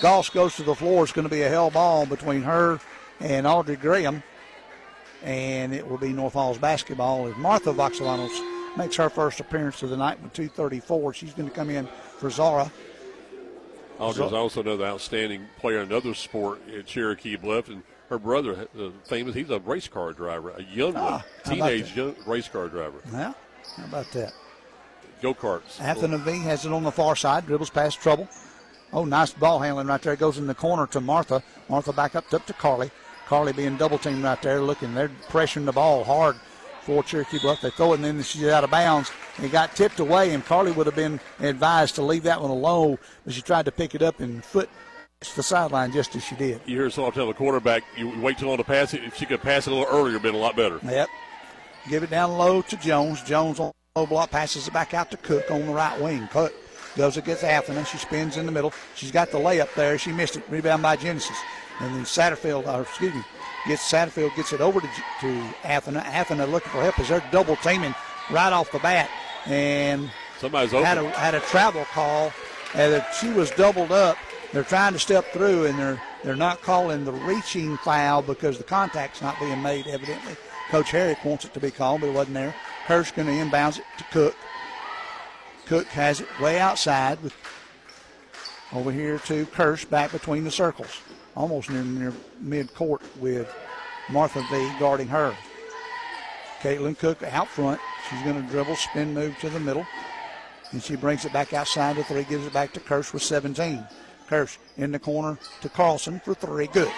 [0.00, 1.04] Goss goes to the floor.
[1.04, 2.78] It's going to be a hell ball between her
[3.20, 4.22] and Audrey Graham,
[5.22, 9.90] and it will be North Hall's basketball as Martha Voxelanos makes her first appearance of
[9.90, 11.14] the night with 2:34.
[11.14, 11.86] She's going to come in
[12.18, 12.70] for Zara.
[13.98, 18.90] Audrey's also another outstanding player in another sport at Cherokee Bluff, and her brother, uh,
[19.04, 22.98] famous, he's a race car driver, a young Ah, one, teenage young race car driver.
[23.10, 23.32] Yeah,
[23.76, 24.34] how about that?
[25.22, 25.80] Go karts.
[25.80, 28.28] Athena V has it on the far side, dribbles past trouble.
[28.92, 30.14] Oh, nice ball handling right there.
[30.14, 31.42] Goes in the corner to Martha.
[31.68, 32.90] Martha back up, up to Carly.
[33.26, 34.94] Carly being double teamed right there, looking.
[34.94, 36.36] They're pressuring the ball hard
[36.86, 37.60] for Cherokee Bluff.
[37.60, 39.10] They throw it and then she's out of bounds.
[39.42, 42.96] It got tipped away, and Carly would have been advised to leave that one alone,
[43.24, 44.70] but she tried to pick it up and foot
[45.34, 46.60] the sideline just as she did.
[46.64, 49.02] You hear someone tell the quarterback, you wait too long to pass it.
[49.02, 50.78] If she could pass it a little earlier, been a lot better.
[50.84, 51.08] Yep.
[51.90, 53.22] Give it down low to Jones.
[53.22, 56.28] Jones on low block passes it back out to Cook on the right wing.
[56.30, 56.54] Cook
[56.96, 57.84] goes against Athena.
[57.84, 58.72] She spins in the middle.
[58.94, 59.98] She's got the layup there.
[59.98, 60.44] She missed it.
[60.48, 61.36] Rebound by Genesis.
[61.80, 63.22] And then Satterfield, or excuse me,
[63.66, 64.88] gets Satterfield gets it over to,
[65.20, 66.04] to Athena.
[66.06, 67.94] Athena looking for help as they're double teaming
[68.30, 69.10] right off the bat.
[69.46, 71.12] And Somebody's had open.
[71.12, 72.32] a had a travel call.
[72.74, 74.18] And she was doubled up.
[74.52, 78.64] They're trying to step through, and they're they're not calling the reaching foul because the
[78.64, 79.86] contact's not being made.
[79.86, 80.36] Evidently,
[80.70, 82.54] Coach Herrick wants it to be called, but it wasn't there.
[82.86, 84.36] Hirsch going to inbounds it to Cook.
[85.66, 87.34] Cook has it way outside with
[88.72, 91.00] over here to Kirsch back between the circles,
[91.36, 93.54] almost near near mid court with
[94.10, 95.36] Martha V guarding her.
[96.60, 97.80] Caitlin Cook out front.
[98.08, 99.86] She's going to dribble, spin move to the middle.
[100.72, 103.86] And she brings it back outside to three, gives it back to Kirsch with 17.
[104.26, 106.66] Kirsch in the corner to Carlson for three.
[106.66, 106.90] Good.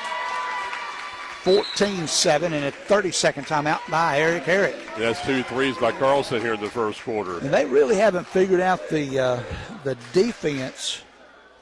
[1.42, 4.77] 14 7 and a 30 second timeout by Eric Herrick.
[4.98, 7.38] That's two threes by Carlson here in the first quarter.
[7.38, 9.42] And they really haven't figured out the uh,
[9.85, 11.03] the defense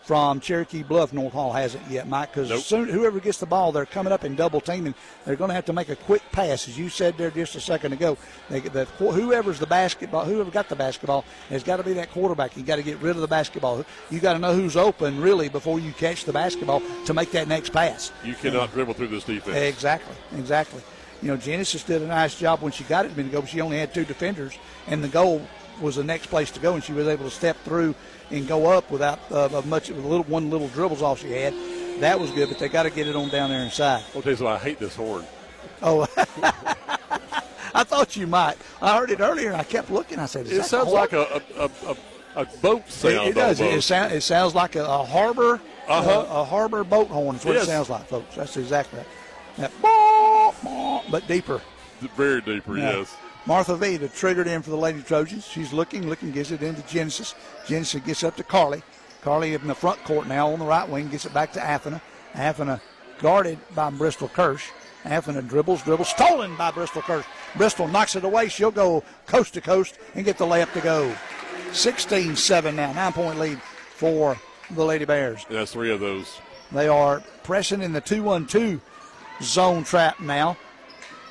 [0.07, 1.13] from Cherokee Bluff.
[1.13, 2.33] North Hall hasn't yet, Mike.
[2.33, 2.61] Because Nope.
[2.63, 4.95] soon whoever gets the ball, they're coming up in double teaming.
[5.25, 7.61] They're going to have to make a quick pass, as you said there just a
[7.61, 8.17] second ago.
[8.49, 12.57] They, the, whoever's the basketball, whoever got the basketball, has got to be that quarterback.
[12.57, 13.85] You got to get rid of the basketball.
[14.09, 17.49] You got to know who's open really before you catch the basketball to make that
[17.49, 18.13] next pass.
[18.25, 19.57] You cannot dribble through this defense.
[19.57, 20.83] Exactly, exactly.
[21.21, 23.51] You know, Genesis did a nice job when she got it a minute ago, but
[23.51, 25.43] she only had two defenders, and the goal
[25.81, 27.95] was the next place to go, and she was able to step through
[28.31, 31.55] and go up without uh, much, little one little dribbles all she had.
[32.01, 34.05] That was good, but they got to get it on down there inside.
[34.15, 35.25] I'll tell you something, I hate this horn.
[35.83, 36.07] Oh,
[37.75, 38.57] I thought you might.
[38.81, 40.19] I heard it earlier, and I kept looking.
[40.19, 41.97] I said, It sounds like a, a, a,
[42.37, 43.15] a, boat sound.
[43.15, 43.61] It, it does.
[43.61, 46.27] It, it, sound, it sounds like a, a harbor, Uh-huh.
[46.29, 47.37] a, a harbor boat horn.
[47.37, 47.65] Is what Yes.
[47.65, 48.35] it sounds like, folks.
[48.35, 49.01] That's exactly
[49.57, 49.71] that.
[49.83, 51.61] that but deeper.
[52.17, 52.99] Very deeper, Yeah.
[52.99, 53.17] yes.
[53.47, 55.47] Martha Vita triggered in for the Lady Trojans.
[55.47, 57.35] She's looking, looking, gives it into Genesis.
[57.67, 58.83] Genesis gets up to Carly.
[59.23, 62.03] Carly in the front court now on the right wing, gets it back to Athena.
[62.35, 62.81] Athena
[63.21, 64.71] guarded by Bristol Kirsch.
[65.05, 67.25] Athena dribbles, dribbles, stolen by Bristol Kirsch.
[67.57, 68.49] Bristol knocks it away.
[68.49, 71.15] She'll go coast to coast and get the layup to go.
[71.73, 74.37] 16 7 now, nine point lead for
[74.73, 75.47] the Lady Bears.
[75.49, 76.41] That's three of those.
[76.73, 78.81] They are pressing in the 2 1 2
[79.41, 80.57] zone trap now.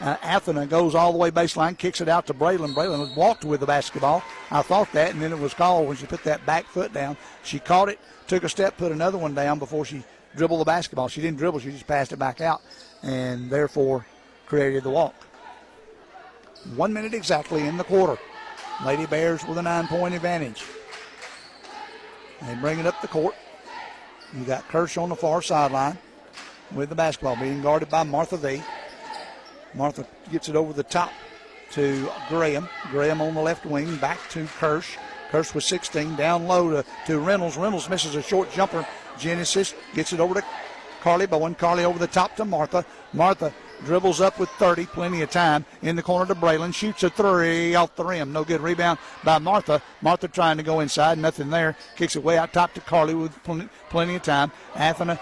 [0.01, 2.73] Uh, Athena goes all the way baseline, kicks it out to Braylon.
[2.73, 4.21] Braylon walked with the basketball.
[4.51, 7.15] I thought that, and then it was called when she put that back foot down.
[7.43, 10.03] She caught it, took a step, put another one down before she
[10.36, 11.08] dribbled the basketball.
[11.08, 12.62] She didn't dribble, she just passed it back out,
[13.03, 14.05] and therefore
[14.47, 15.15] created the walk.
[16.75, 18.19] One minute exactly in the quarter.
[18.86, 20.63] Lady Bears with a nine point advantage.
[22.41, 23.36] They bring it up the court.
[24.38, 25.97] You got Kirsch on the far sideline
[26.73, 28.62] with the basketball being guarded by Martha V.
[29.75, 31.11] Martha gets it over the top
[31.71, 32.69] to Graham.
[32.91, 34.97] Graham on the left wing, back to Kirsch.
[35.29, 37.57] Kirsch with 16, down low to, to Reynolds.
[37.57, 38.88] Reynolds misses a short jumper.
[39.19, 40.43] Genesis gets it over to
[41.01, 41.55] Carly Bowen.
[41.55, 42.85] Carly over the top to Martha.
[43.13, 45.65] Martha dribbles up with 30, plenty of time.
[45.81, 48.31] In the corner to Braylon, shoots a three off the rim.
[48.31, 49.81] No good rebound by Martha.
[50.01, 51.75] Martha trying to go inside, nothing there.
[51.97, 54.51] Kicks it way out top to Carly with plenty, plenty of time.
[54.75, 55.19] Athena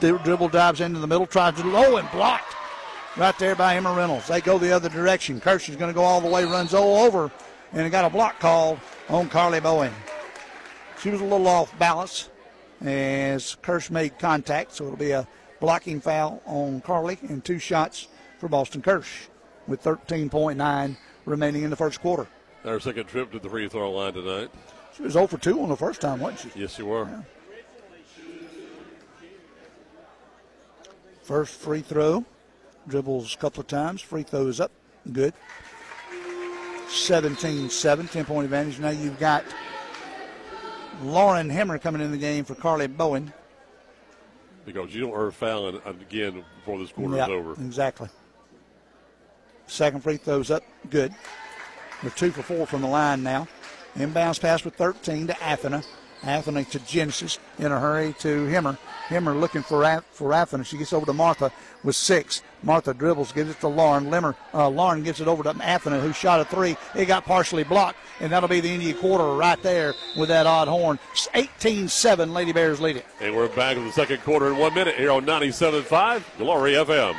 [0.00, 2.54] dribble dives into the middle, tries to low and blocked
[3.16, 4.28] right there by Emma Reynolds.
[4.28, 5.40] They go the other direction.
[5.40, 7.30] Kirsch is going to go all the way, runs all over,
[7.72, 9.92] and got a block called on Carly Bowen.
[11.00, 12.30] She was a little off balance
[12.80, 15.26] as Kirsch made contact, so it'll be a
[15.60, 19.28] blocking foul on Carly and two shots for Boston Kirsch
[19.66, 22.26] with 13.9 remaining in the first quarter.
[22.64, 24.50] Our second trip to the free throw line tonight.
[24.96, 26.60] She was 0 for 2 on the first time, wasn't she?
[26.60, 27.04] Yes, you were.
[27.04, 27.22] Yeah.
[31.22, 32.24] First free throw.
[32.88, 34.00] Dribbles a couple of times.
[34.00, 34.70] Free throws up.
[35.12, 35.34] Good.
[36.88, 38.78] 17 7, 10 point advantage.
[38.78, 39.44] Now you've got
[41.02, 43.32] Lauren Hemmer coming in the game for Carly Bowen.
[44.64, 47.52] Because you don't earn foul again before this quarter yep, is over.
[47.52, 48.08] Exactly.
[49.66, 50.62] Second free throws up.
[50.90, 51.14] Good.
[52.02, 53.46] They're two for four from the line now.
[53.96, 55.82] Inbounds pass with 13 to Athena.
[56.26, 58.78] Athena to Genesis in a hurry to Hemmer.
[59.08, 60.64] Hemmer looking for for Athena.
[60.64, 62.42] She gets over to Martha with six.
[62.62, 64.10] Martha dribbles, gives it to Lauren.
[64.10, 66.76] Limmer, uh, Lauren gives it over to Athena, who shot a three.
[66.94, 70.68] It got partially blocked, and that'll be the India quarter right there with that odd
[70.68, 70.98] horn.
[71.34, 73.06] 18-7, Lady Bears lead it.
[73.20, 77.14] And we're back in the second quarter in one minute here on 97.5 Glory FM.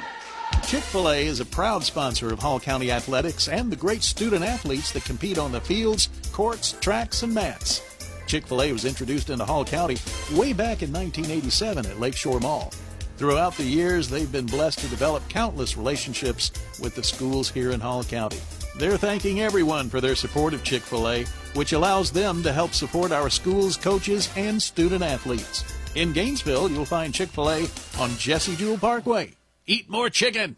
[0.64, 4.44] Chick fil A is a proud sponsor of Hall County Athletics and the great student
[4.44, 7.95] athletes that compete on the fields, courts, tracks, and mats.
[8.28, 9.98] Chick fil A was introduced into Hall County
[10.34, 12.72] way back in 1987 at Lakeshore Mall.
[13.18, 17.80] Throughout the years, they've been blessed to develop countless relationships with the schools here in
[17.80, 18.40] Hall County.
[18.78, 22.74] They're thanking everyone for their support of Chick fil A, which allows them to help
[22.74, 25.64] support our schools, coaches, and student athletes.
[25.96, 27.68] In Gainesville, you'll find Chick fil A
[28.00, 29.32] on Jesse Jewell Parkway.
[29.66, 30.58] Eat more chicken!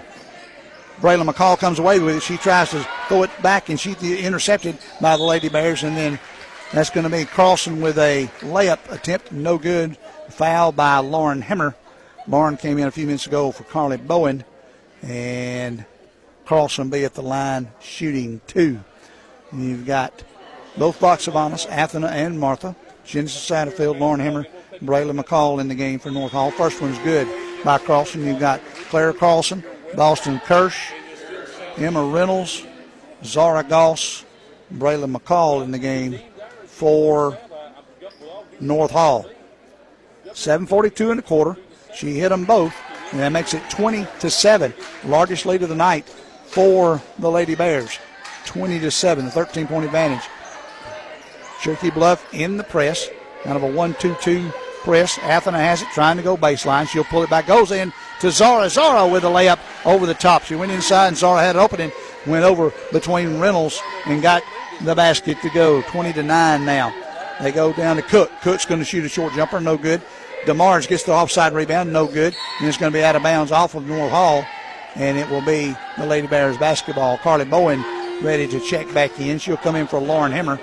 [1.01, 2.23] Braylon McCall comes away with it.
[2.23, 5.83] She tries to throw it back, and she's intercepted by the Lady Bears.
[5.83, 6.19] And then
[6.73, 9.97] that's going to be Carlson with a layup attempt, no good.
[10.29, 11.75] Foul by Lauren Hemmer.
[12.29, 14.45] Lauren came in a few minutes ago for Carly Bowen,
[15.03, 15.85] and
[16.45, 18.81] Carlson be at the line shooting two.
[19.51, 20.23] And you've got
[20.77, 24.47] both Box Savanas, Athena and Martha, Genesis Satterfield, Lauren Hemmer,
[24.81, 26.51] Braylon McCall in the game for North Hall.
[26.51, 27.27] First one's good
[27.65, 28.25] by Carlson.
[28.25, 28.61] You've got
[28.91, 30.93] Claire Carlson, Boston Kirsch,
[31.77, 32.65] Emma Reynolds,
[33.25, 34.25] Zara Goss,
[34.73, 36.19] Braylon McCall in the game
[36.67, 37.39] for
[38.61, 39.27] North Hall.
[40.33, 41.57] 7:42 in the quarter.
[41.95, 42.73] She hit them both,
[43.11, 44.73] and that makes it 20 to seven,
[45.05, 46.09] largest lead of the night
[46.47, 47.99] for the Lady Bears.
[48.47, 50.23] 20 to seven, a 13-point advantage.
[51.61, 53.09] Cherokee Bluff in the press,
[53.43, 54.51] kind of a one-two-two
[54.83, 55.19] press.
[55.23, 56.89] Athena has it, trying to go baseline.
[56.89, 58.69] She'll pull it back, goes in to Zara.
[58.71, 60.45] Zara with a layup over the top.
[60.45, 61.93] She went inside, and Zara had an opening,
[62.27, 64.43] went over between Reynolds and got
[64.83, 65.83] the basket to go.
[65.83, 66.95] 20 to 9 now.
[67.41, 68.31] They go down to Cook.
[68.43, 70.03] Cook's going to shoot a short jumper, no good.
[70.45, 72.35] DeMars gets the offside rebound, no good.
[72.59, 74.45] And it's going to be out of bounds off of North Hall.
[74.95, 77.19] and it will be the Lady Bears basketball.
[77.19, 77.83] Carly Bowen
[78.23, 79.39] ready to check back in.
[79.39, 80.61] She'll come in for Lauren Hemmer.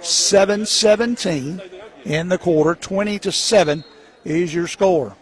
[0.00, 1.62] 7 17
[2.04, 2.74] in the quarter.
[2.74, 3.84] 20 to 7
[4.24, 5.16] is your score.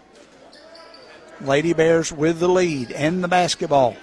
[1.45, 3.97] Lady Bears with the lead and the basketball.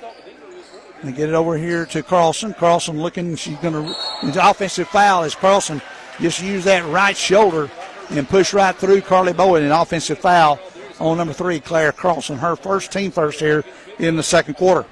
[1.01, 2.53] And get it over here to Carlson.
[2.53, 5.81] Carlson looking, she's going to, offensive foul as Carlson
[6.19, 7.69] just use that right shoulder
[8.09, 9.63] and push right through Carly Bowen.
[9.63, 10.59] An offensive foul
[10.99, 12.37] on number three, Claire Carlson.
[12.37, 13.63] Her first team first here
[13.97, 14.85] in the second quarter.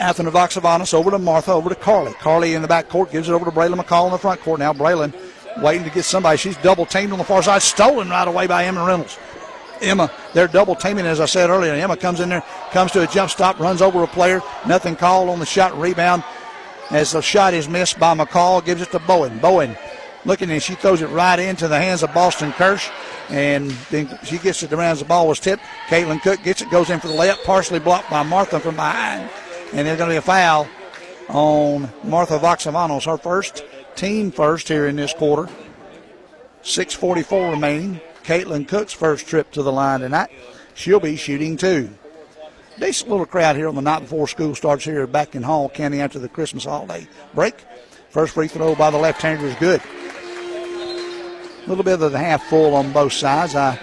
[0.00, 2.12] Athena Voxavanis over to Martha, over to Carly.
[2.14, 4.58] Carly in the back court gives it over to Braylon McCall in the front court.
[4.58, 5.14] Now Braylon
[5.62, 6.36] waiting to get somebody.
[6.36, 9.16] She's double teamed on the far side, stolen right away by Emma Reynolds.
[9.80, 11.72] Emma, they're double teaming, as I said earlier.
[11.72, 14.40] Emma comes in there, comes to a jump stop, runs over a player.
[14.66, 16.24] Nothing called on the shot rebound
[16.90, 18.64] as the shot is missed by McCall.
[18.64, 19.38] Gives it to Bowen.
[19.38, 19.76] Bowen
[20.24, 22.88] looking and she throws it right into the hands of Boston Kirsch.
[23.30, 25.62] And then she gets it around as the ball was tipped.
[25.88, 29.28] Caitlin Cook gets it, goes in for the layup, partially blocked by Martha from behind.
[29.72, 30.68] And there's going to be a foul
[31.28, 33.64] on Martha Voxavanos, her first,
[33.96, 35.50] team first here in this quarter.
[36.62, 38.00] 6.44 remaining.
[38.24, 40.30] Caitlin Cook's first trip to the line tonight.
[40.74, 41.90] She'll be shooting two.
[42.78, 46.00] Decent little crowd here on the night before school starts here back in Hall County
[46.00, 47.54] after the Christmas holiday break.
[48.10, 49.80] First free throw by the left-hander is good.
[51.64, 53.54] A little bit of the half full on both sides.
[53.54, 53.78] I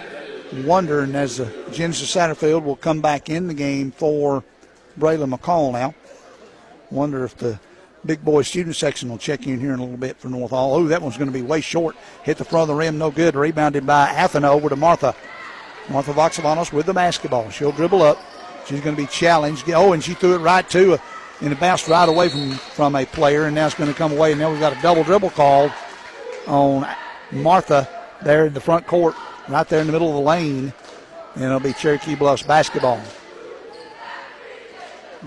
[0.64, 4.44] wonder, and as the Genesis Satterfield will come back in the game for
[4.98, 5.94] Braylon McCall now.
[6.90, 7.58] Wonder if the
[8.04, 10.74] big boy student section will check in here in a little bit for North Hall.
[10.74, 11.96] Oh, that one's going to be way short.
[12.22, 13.34] Hit the front of the rim, no good.
[13.34, 15.14] Rebounded by Athena over to Martha.
[15.88, 17.50] Martha Voxavanos with the basketball.
[17.50, 18.18] She'll dribble up.
[18.66, 19.68] She's going to be challenged.
[19.70, 20.98] Oh, and she threw it right to, uh,
[21.40, 24.12] and it bounced right away from, from a player, and now it's going to come
[24.12, 24.32] away.
[24.32, 25.72] And now we've got a double dribble called
[26.46, 26.86] on
[27.32, 27.88] Martha
[28.22, 29.14] there in the front court,
[29.48, 30.72] right there in the middle of the lane.
[31.34, 33.00] And it'll be Cherokee Bluffs basketball.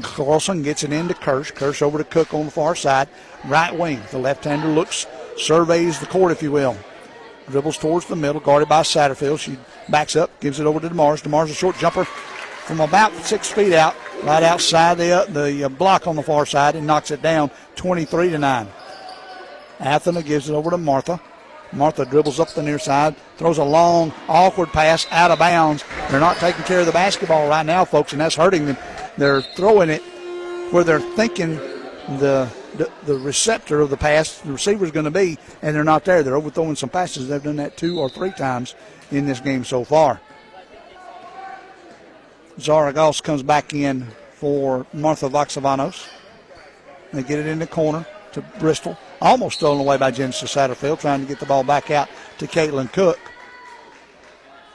[0.01, 1.51] Carlson gets it into Kirsch.
[1.51, 3.07] Kirsch over to Cook on the far side.
[3.45, 4.01] Right wing.
[4.11, 6.77] The left hander looks, surveys the court, if you will.
[7.49, 9.39] Dribbles towards the middle, guarded by Satterfield.
[9.39, 9.57] She
[9.89, 11.21] backs up, gives it over to DeMars.
[11.23, 15.69] DeMars a short jumper from about six feet out, right outside the uh, the uh,
[15.69, 18.67] block on the far side, and knocks it down 23 to 9.
[19.79, 21.21] Athena gives it over to Martha.
[21.71, 25.83] Martha dribbles up the near side, throws a long, awkward pass out of bounds.
[26.09, 28.77] They're not taking care of the basketball right now, folks, and that's hurting them.
[29.17, 30.01] They're throwing it
[30.71, 31.55] where they're thinking
[32.19, 35.83] the the, the receptor of the pass, the receiver is going to be, and they're
[35.83, 36.23] not there.
[36.23, 37.27] They're overthrowing some passes.
[37.27, 38.75] They've done that two or three times
[39.11, 40.19] in this game so far.
[42.59, 46.07] Zara Goss comes back in for Martha Voxavanos.
[47.11, 48.97] They get it in the corner to Bristol.
[49.21, 52.09] Almost stolen away by Genesis Satterfield, trying to get the ball back out
[52.39, 53.19] to Caitlin Cook.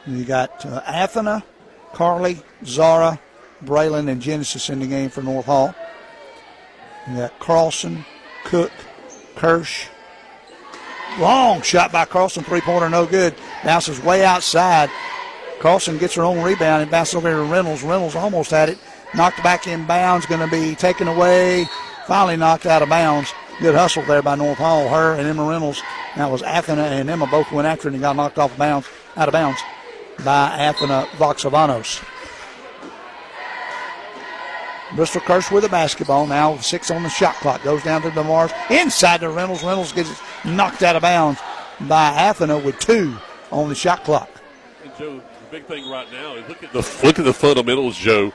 [0.07, 1.45] You got uh, Athena,
[1.93, 3.21] Carly, Zara,
[3.65, 5.75] Braylon, and Genesis in the game for North Hall.
[7.09, 8.05] You got Carlson,
[8.45, 8.73] Cook,
[9.37, 9.87] Kirsch.
[11.19, 13.35] Long shot by Carlson, three pointer, no good.
[13.65, 14.91] Bounces way outside.
[15.59, 17.83] Carlson gets her own rebound and bounces over to Reynolds.
[17.83, 18.79] Reynolds almost had it.
[19.15, 21.67] Knocked back in bounds, going to be taken away.
[22.07, 23.33] Finally knocked out of bounds.
[23.61, 24.89] Good hustle there by North Hall.
[24.89, 25.83] Her and Emma Reynolds.
[26.17, 29.29] That was Athena and Emma both went after it and got knocked off bounds, out
[29.29, 29.61] of bounds
[30.25, 32.03] by Athena Voxavanos.
[34.95, 36.57] Bristol Kirsch with the basketball now.
[36.59, 37.63] Six on the shot clock.
[37.63, 38.53] Goes down to DeMars.
[38.71, 39.63] Inside to Reynolds.
[39.63, 41.41] Reynolds gets knocked out of bounds
[41.83, 43.17] by Athena with two
[43.51, 44.29] on the shot clock.
[44.85, 47.97] And Joe, the big thing right now is look at the look at the fundamentals,
[47.97, 48.33] Joe,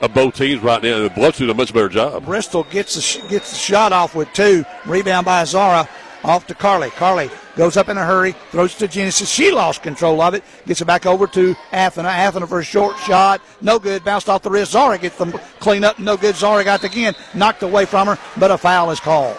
[0.00, 1.00] of both teams right now.
[1.00, 2.24] The Bluffs doing a much better job.
[2.24, 4.64] Bristol gets the, gets the shot off with two.
[4.86, 5.88] Rebound by Zara
[6.26, 6.90] off to Carly.
[6.90, 9.30] Carly goes up in a hurry, throws it to Genesis.
[9.30, 12.08] She lost control of it, gets it back over to Athena.
[12.08, 14.72] Athena for a short shot, no good, bounced off the wrist.
[14.72, 16.34] Zara gets them clean up, no good.
[16.34, 19.36] Zara got it again, knocked away from her, but a foul is called.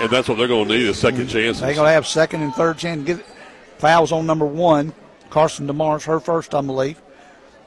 [0.00, 1.28] And that's what they're going to need a second mm-hmm.
[1.28, 1.60] chance.
[1.60, 3.04] They're going to have second and third chance.
[3.04, 3.24] Get
[3.78, 4.92] fouls on number one.
[5.28, 7.00] Carson DeMars, her first, I believe.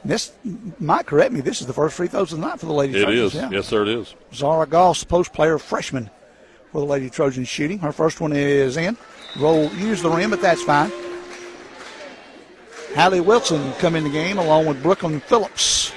[0.04, 0.34] This
[0.80, 1.40] might correct me.
[1.40, 2.96] This is the first free throws of the night for the ladies.
[2.96, 3.34] It is.
[3.34, 3.50] Yeah.
[3.52, 3.84] Yes, sir.
[3.84, 4.16] It is.
[4.34, 6.10] Zara Goss, post player, freshman
[6.74, 7.78] for the Lady Trojans shooting.
[7.78, 8.98] Her first one is in.
[9.40, 10.92] Roll, use the rim, but that's fine.
[12.96, 15.94] Hallie Wilson come in the game along with Brooklyn Phillips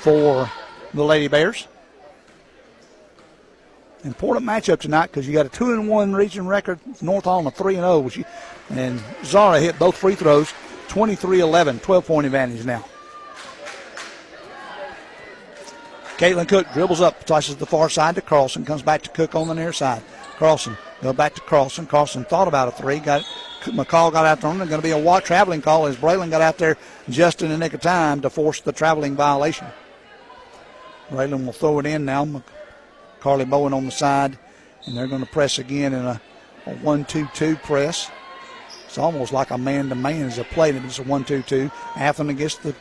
[0.00, 0.48] for
[0.94, 1.66] the Lady Bears.
[4.04, 6.78] Important matchup tonight because you got a two and one region record.
[7.02, 8.26] North Hall a three and oh, zero,
[8.70, 10.52] and Zara hit both free throws.
[10.88, 12.84] 23-11, 12 point advantage now.
[16.18, 19.48] Caitlin Cook dribbles up, tosses the far side to Carlson, comes back to Cook on
[19.48, 20.02] the near side.
[20.36, 21.86] Carlson go back to Carlson.
[21.86, 23.24] Carlson thought about a three, got
[23.62, 24.54] McCall got out there.
[24.54, 26.76] There's going to be a traveling call as Braylon got out there
[27.08, 29.66] just in the nick of time to force the traveling violation.
[31.10, 32.42] Braylon will throw it in now.
[33.20, 34.38] Carly Bowen on the side,
[34.84, 36.20] and they're going to press again in a,
[36.66, 38.10] a 1 2 2 press.
[38.86, 41.42] It's almost like a man to man as a play, but it's a 1 2
[41.42, 41.70] 2.
[41.96, 42.74] Atherton gets the,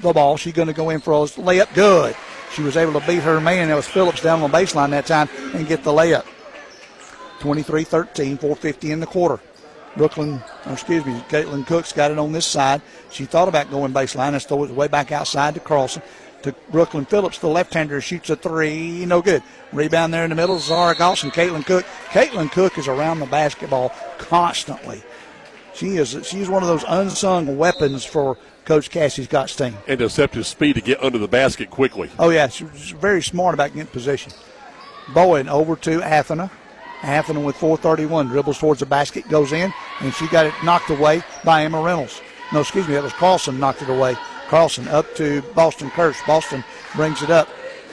[0.00, 0.36] the ball.
[0.36, 1.74] She's going to go in for a layup.
[1.74, 2.16] Good.
[2.54, 3.68] She was able to beat her man.
[3.68, 6.26] That was Phillips down on the baseline that time and get the layup.
[7.40, 9.40] 23 13, 450 in the quarter.
[9.96, 12.80] Brooklyn, excuse me, Caitlin Cooks got it on this side.
[13.10, 16.02] She thought about going baseline and throw it way back outside to Carlson.
[16.42, 19.42] To Brooklyn Phillips, the left-hander shoots a three, no good.
[19.72, 20.98] Rebound there in the middle, Zara and
[21.32, 21.84] Caitlin Cook.
[22.08, 25.02] Caitlin Cook is around the basketball constantly.
[25.74, 29.76] She is she's one of those unsung weapons for Coach Cassie Scott's team.
[29.86, 32.10] And deceptive speed to get under the basket quickly.
[32.18, 34.32] Oh yeah, she's very smart about getting position.
[35.12, 36.50] Bowen over to Athena.
[37.02, 41.22] Athena with 431 dribbles towards the basket, goes in, and she got it knocked away
[41.44, 42.20] by Emma Reynolds.
[42.52, 44.16] No, excuse me, that was Carlson knocked it away.
[44.48, 46.18] Carlson up to Boston Kirsch.
[46.26, 46.62] Boston
[46.94, 47.48] brings it up.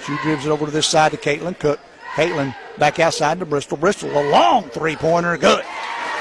[0.06, 1.80] She drives it over to this side to Caitlin Cook.
[2.14, 3.78] Caitlin back outside to Bristol.
[3.78, 5.64] Bristol, a long three pointer, good.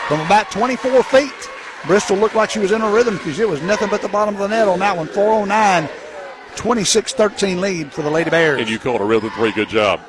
[0.06, 1.50] From about 24 feet.
[1.86, 4.34] Bristol looked like she was in a rhythm because it was nothing but the bottom
[4.34, 5.06] of the net on that one.
[5.06, 5.88] 409,
[6.56, 8.60] 26 13 lead for the Lady Bears.
[8.60, 9.52] And you called a rhythm three.
[9.52, 10.00] Good job.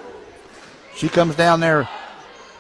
[0.95, 1.88] She comes down there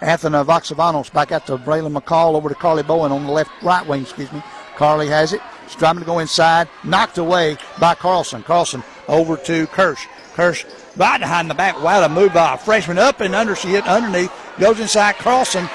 [0.01, 3.85] Athena Voxavanos back out to Braylon McCall over to Carly Bowen on the left, right
[3.85, 4.41] wing, excuse me.
[4.75, 5.41] Carly has it.
[5.67, 6.69] She's driving to go inside.
[6.83, 8.43] Knocked away by Carlson.
[8.43, 10.07] Carlson over to Kirsch.
[10.33, 11.81] Kirsch right behind the back.
[11.83, 13.55] Wow, a move by a freshman up and under.
[13.55, 14.31] She hit underneath.
[14.57, 15.15] Goes inside.
[15.15, 15.67] Carlson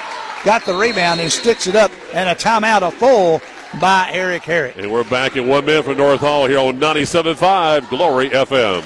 [0.45, 1.91] got the rebound and sticks it up.
[2.13, 3.41] And a timeout, a full
[3.81, 4.77] by Eric Herrick.
[4.77, 8.85] And we're back in one minute from North Hall here on 97.5 Glory FM.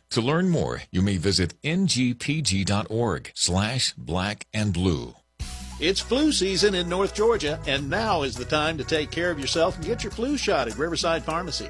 [0.11, 5.15] To learn more, you may visit ngpg.org slash black and blue.
[5.79, 9.39] It's flu season in North Georgia, and now is the time to take care of
[9.39, 11.69] yourself and get your flu shot at Riverside Pharmacy.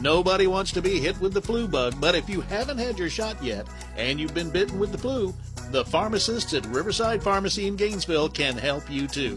[0.00, 3.10] Nobody wants to be hit with the flu bug, but if you haven't had your
[3.10, 3.66] shot yet
[3.96, 5.34] and you've been bitten with the flu,
[5.72, 9.36] the pharmacists at Riverside Pharmacy in Gainesville can help you too.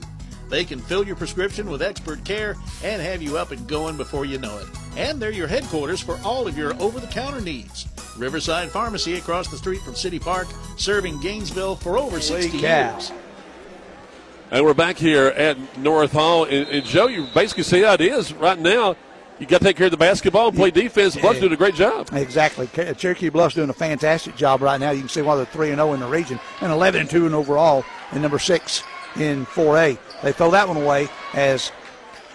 [0.54, 4.24] They can fill your prescription with expert care and have you up and going before
[4.24, 4.68] you know it.
[4.96, 7.88] And they're your headquarters for all of your over the counter needs.
[8.20, 10.48] Riverside Pharmacy across the street from City Park,
[10.78, 13.12] serving Gainesville for over 60 years.
[14.52, 16.44] And we're back here at North Hall.
[16.44, 18.96] And, and Joe, you basically see how it is right now.
[19.40, 21.16] You got to take care of the basketball and play defense.
[21.16, 22.10] Bluff's doing a great job.
[22.14, 22.68] Exactly.
[22.68, 24.92] Cherokee Bluff's doing a fantastic job right now.
[24.92, 27.34] You can see why they're 3 0 in the region and 11 and 2 in
[27.34, 28.84] overall, and number six
[29.16, 29.98] in 4A.
[30.24, 31.72] They throw that one away as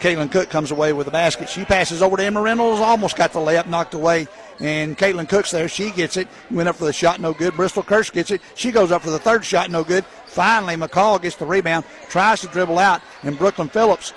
[0.01, 1.49] Caitlin Cook comes away with the basket.
[1.49, 4.28] She passes over to Emma Reynolds, almost got the layup knocked away.
[4.61, 5.68] And Caitlin Cook's there.
[5.68, 6.28] She gets it.
[6.51, 7.55] Went up for the shot, no good.
[7.55, 8.43] Bristol Kirsch gets it.
[8.55, 10.05] She goes up for the third shot, no good.
[10.26, 14.12] Finally, McCall gets the rebound, tries to dribble out, and Brooklyn Phillips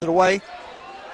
[0.00, 0.40] it away.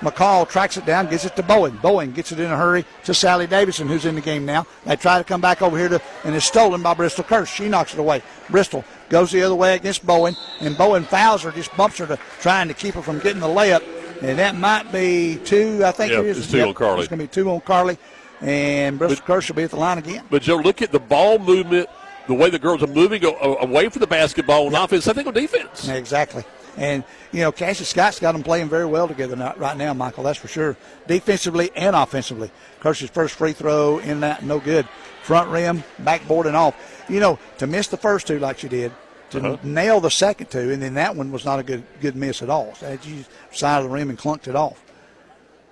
[0.00, 1.78] McCall tracks it down, gets it to Bowen.
[1.80, 4.66] Bowen gets it in a hurry to Sally Davidson, who's in the game now.
[4.84, 7.52] They try to come back over here to, and is stolen by Bristol Kirsch.
[7.52, 8.20] She knocks it away.
[8.50, 12.18] Bristol goes the other way against Bowen, and Bowen fouls her, just bumps her to
[12.40, 13.84] trying to keep her from getting the layup.
[14.22, 16.38] And that might be two, I think yep, it is.
[16.38, 17.00] It's two yep, on Carly.
[17.00, 17.98] It's going to be two on Carly,
[18.40, 20.24] and Bristol Kirsch will be at the line again.
[20.30, 21.88] But Joe, look at the ball movement,
[22.26, 24.84] the way the girls are moving away from the basketball on yep.
[24.84, 25.06] offense.
[25.06, 25.88] I think on defense.
[25.88, 26.44] Exactly.
[26.78, 30.38] And, you know, Cassie Scott's got them playing very well together right now, Michael, that's
[30.38, 30.74] for sure.
[31.06, 32.50] Defensively and offensively.
[32.80, 34.88] Kirsch's first free throw in that, no good.
[35.22, 36.74] Front rim, backboard and off.
[37.08, 38.90] You know, to miss the first two like she did,
[39.32, 39.56] to uh-huh.
[39.62, 42.50] nail the second two, and then that one was not a good good miss at
[42.50, 42.74] all.
[42.74, 44.82] So she side of the rim and clunked it off.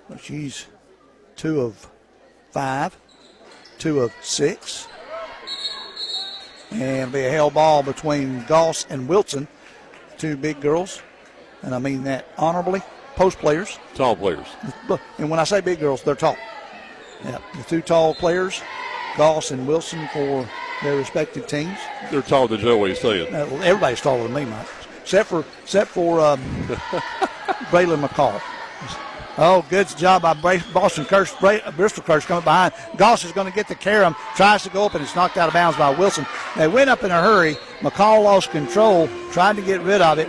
[0.08, 0.66] But she's
[1.36, 1.88] two of
[2.50, 2.96] five,
[3.78, 4.88] two of six.
[6.72, 9.48] And be a hell ball between Goss and Wilson
[10.20, 11.02] two big girls,
[11.62, 12.82] and I mean that honorably.
[13.16, 14.46] Post players, tall players,
[15.18, 16.38] and when I say big girls, they're tall.
[17.24, 18.62] Yeah, the two tall players,
[19.16, 20.48] Goss and Wilson for
[20.82, 21.78] their respective teams.
[22.10, 22.76] They're taller than Joe.
[22.78, 23.34] What you saying?
[23.34, 24.66] Uh, well, everybody's taller than me, Mike,
[25.02, 26.40] except for except for um,
[27.70, 28.40] Braylon McCall.
[29.38, 31.32] Oh, good job by Boston Kirsch,
[31.76, 32.74] Bristol Kirsch coming behind.
[32.96, 35.48] Goss is going to get the carom, tries to go up, and it's knocked out
[35.48, 36.26] of bounds by Wilson.
[36.56, 37.54] They went up in a hurry.
[37.78, 40.28] McCall lost control, tried to get rid of it.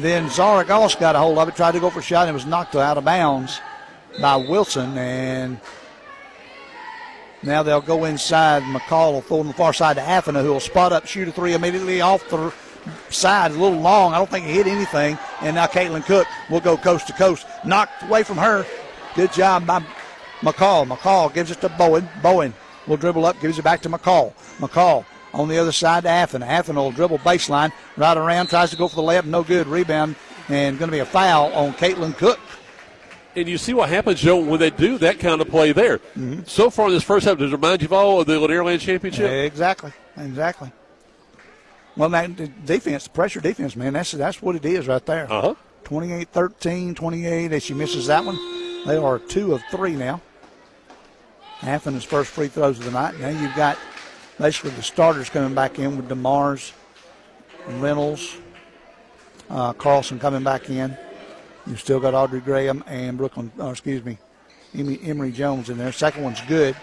[0.00, 2.30] Then Zara Goss got a hold of it, tried to go for a shot, and
[2.30, 3.60] it was knocked out of bounds.
[4.20, 5.60] by Wilson, and
[7.46, 8.62] now they'll go inside.
[8.64, 11.32] McCall will throw on the far side to Athena, who will spot up, shoot a
[11.32, 12.52] three immediately off the
[13.08, 14.12] side, a little long.
[14.12, 15.18] I don't think he hit anything.
[15.40, 17.46] And now Caitlin Cook will go coast to coast.
[17.64, 18.66] Knocked away from her.
[19.14, 19.80] Good job by
[20.40, 20.86] McCall.
[20.86, 22.08] McCall gives it to Bowen.
[22.22, 22.52] Bowen
[22.86, 24.34] will dribble up, gives it back to McCall.
[24.58, 26.46] McCall on the other side to Athena.
[26.48, 29.66] Athena will dribble baseline, right around, tries to go for the layup, no good.
[29.66, 30.16] Rebound,
[30.48, 32.38] and going to be a foul on Caitlin Cook.
[33.36, 35.98] And you see what happens, Joe, when they do that kind of play there.
[35.98, 36.44] Mm-hmm.
[36.46, 38.78] So far, in this first half, does it remind you of all of the Lanier
[38.78, 39.30] Championship?
[39.30, 40.72] Exactly, exactly.
[41.98, 45.30] Well, that defense, pressure defense, man, that's that's what it is right there.
[45.30, 45.54] Uh huh.
[45.84, 48.36] 28 13, 28, as she misses that one.
[48.86, 50.20] They are two of three now.
[51.58, 53.18] Half in his first free throws of the night.
[53.20, 53.78] Now you've got
[54.38, 56.72] basically the starters coming back in with DeMars,
[57.66, 58.36] Reynolds,
[59.50, 60.96] uh, Carlson coming back in.
[61.66, 64.18] You've still got Audrey Graham and Brooklyn, uh, excuse me,
[64.74, 65.92] Emery Jones in there.
[65.92, 66.76] Second one's good.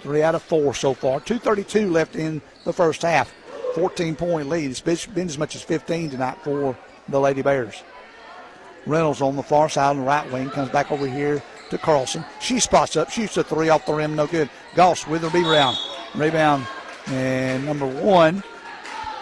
[0.00, 1.20] Three out of four so far.
[1.20, 3.32] 2.32 left in the first half.
[3.74, 4.70] 14 point lead.
[4.70, 6.76] It's been as much as 15 tonight for
[7.08, 7.82] the Lady Bears.
[8.86, 12.24] Reynolds on the far side on the right wing comes back over here to Carlson.
[12.40, 14.48] She spots up, shoots a three off the rim, no good.
[14.74, 15.76] Goss with the rebound.
[16.14, 16.66] Rebound
[17.08, 18.42] and number one,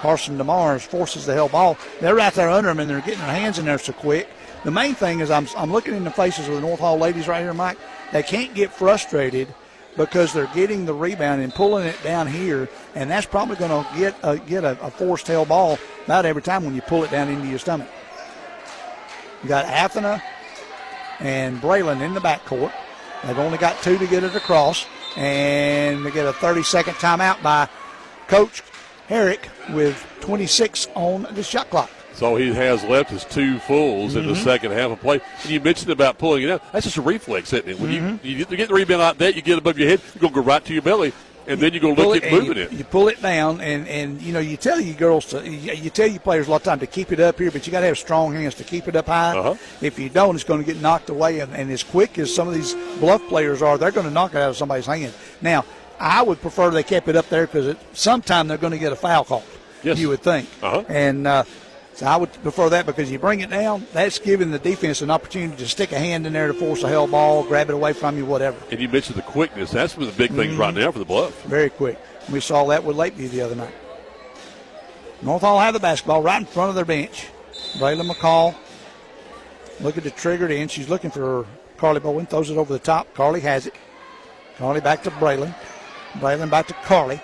[0.05, 1.79] Carson DeMars forces the hell ball.
[1.99, 4.29] They're right there under him and they're getting their hands in there so quick.
[4.63, 7.27] The main thing is I'm, I'm looking in the faces of the North Hall ladies
[7.27, 7.79] right here, Mike.
[8.13, 9.49] They can't get frustrated
[9.97, 13.99] because they're getting the rebound and pulling it down here, and that's probably going to
[13.99, 17.11] get a, get a, a forced tail ball about every time when you pull it
[17.11, 17.89] down into your stomach.
[19.43, 20.23] You got Athena
[21.21, 22.75] and Braylon in the backcourt.
[23.25, 24.85] They've only got two to get it across,
[25.17, 27.71] and they get a 30 second timeout by
[28.29, 28.63] Coach
[29.09, 31.91] Herrick with 26 on the shot clock.
[32.15, 34.21] So he has left his two fulls mm-hmm.
[34.21, 34.45] in the mm-hmm.
[34.45, 35.21] second half of play.
[35.43, 36.73] And you mentioned about pulling it out.
[36.73, 37.81] That's just a reflex, isn't it?
[37.81, 38.27] When mm-hmm.
[38.27, 40.41] you, you get the rebound like that, you get above your head, you're going to
[40.41, 41.13] go right to your belly
[41.47, 42.73] and then you go look at moving you, it.
[42.73, 46.07] You pull it down, and and you know you tell you girls to you tell
[46.07, 47.87] you players a lot of time to keep it up here, but you got to
[47.87, 49.37] have strong hands to keep it up high.
[49.37, 49.55] Uh-huh.
[49.81, 52.49] If you don't, it's going to get knocked away, and, and as quick as some
[52.49, 55.13] of these bluff players are, they're going to knock it out of somebody's hand.
[55.41, 55.65] Now,
[55.99, 58.97] I would prefer they kept it up there because sometime they're going to get a
[58.97, 59.45] foul call.
[59.83, 59.99] Yes.
[59.99, 60.85] You would think, uh-huh.
[60.89, 61.27] and.
[61.27, 61.45] Uh,
[61.95, 65.13] so I would prefer that because you bring it down, that's giving the defense an
[65.13, 67.93] opportunity to stick a hand in there to force a hell ball, grab it away
[67.93, 68.57] from you, whatever.
[68.73, 69.71] And you mentioned the quickness.
[69.71, 70.61] That's one of the big things mm-hmm.
[70.61, 71.41] right now for the Bluff.
[71.45, 71.97] Very quick.
[72.33, 73.75] We saw that with Lakeview the other night.
[75.23, 77.29] North Hall have the basketball right in front of their bench.
[77.75, 78.57] Braylon McCall
[79.81, 80.67] look at the triggered in.
[80.67, 82.27] She's looking for Carly Bowen.
[82.27, 83.15] Throws it over the top.
[83.15, 83.75] Carly has it.
[84.59, 85.55] Carly back to Braylon.
[86.15, 87.21] Braylon back to Carly.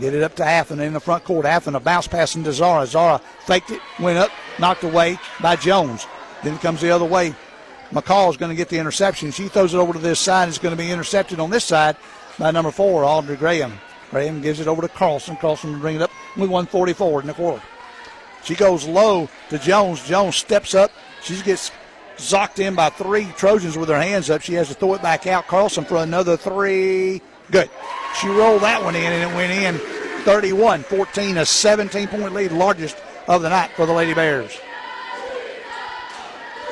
[0.00, 1.44] Get it up to Athena in the front court.
[1.44, 2.86] Athena bounce pass into Zara.
[2.86, 6.06] Zara faked it, went up, knocked away by Jones.
[6.42, 7.34] Then it comes the other way.
[7.90, 9.30] McCall is going to get the interception.
[9.32, 10.48] She throws it over to this side.
[10.48, 11.96] It's going to be intercepted on this side
[12.38, 13.74] by number four, Audrey Graham.
[14.10, 15.36] Graham gives it over to Carlson.
[15.36, 17.62] Carlson will bring it up with 144 in the quarter.
[18.44, 20.06] She goes low to Jones.
[20.06, 20.90] Jones steps up.
[21.22, 21.70] She gets
[22.16, 24.40] zocked in by three Trojans with her hands up.
[24.40, 25.46] She has to throw it back out.
[25.46, 27.20] Carlson for another three.
[27.52, 27.68] Good.
[28.18, 29.76] She rolled that one in and it went in
[30.24, 32.96] 31 14, a 17 point lead, largest
[33.28, 34.58] of the night for the Lady Bears.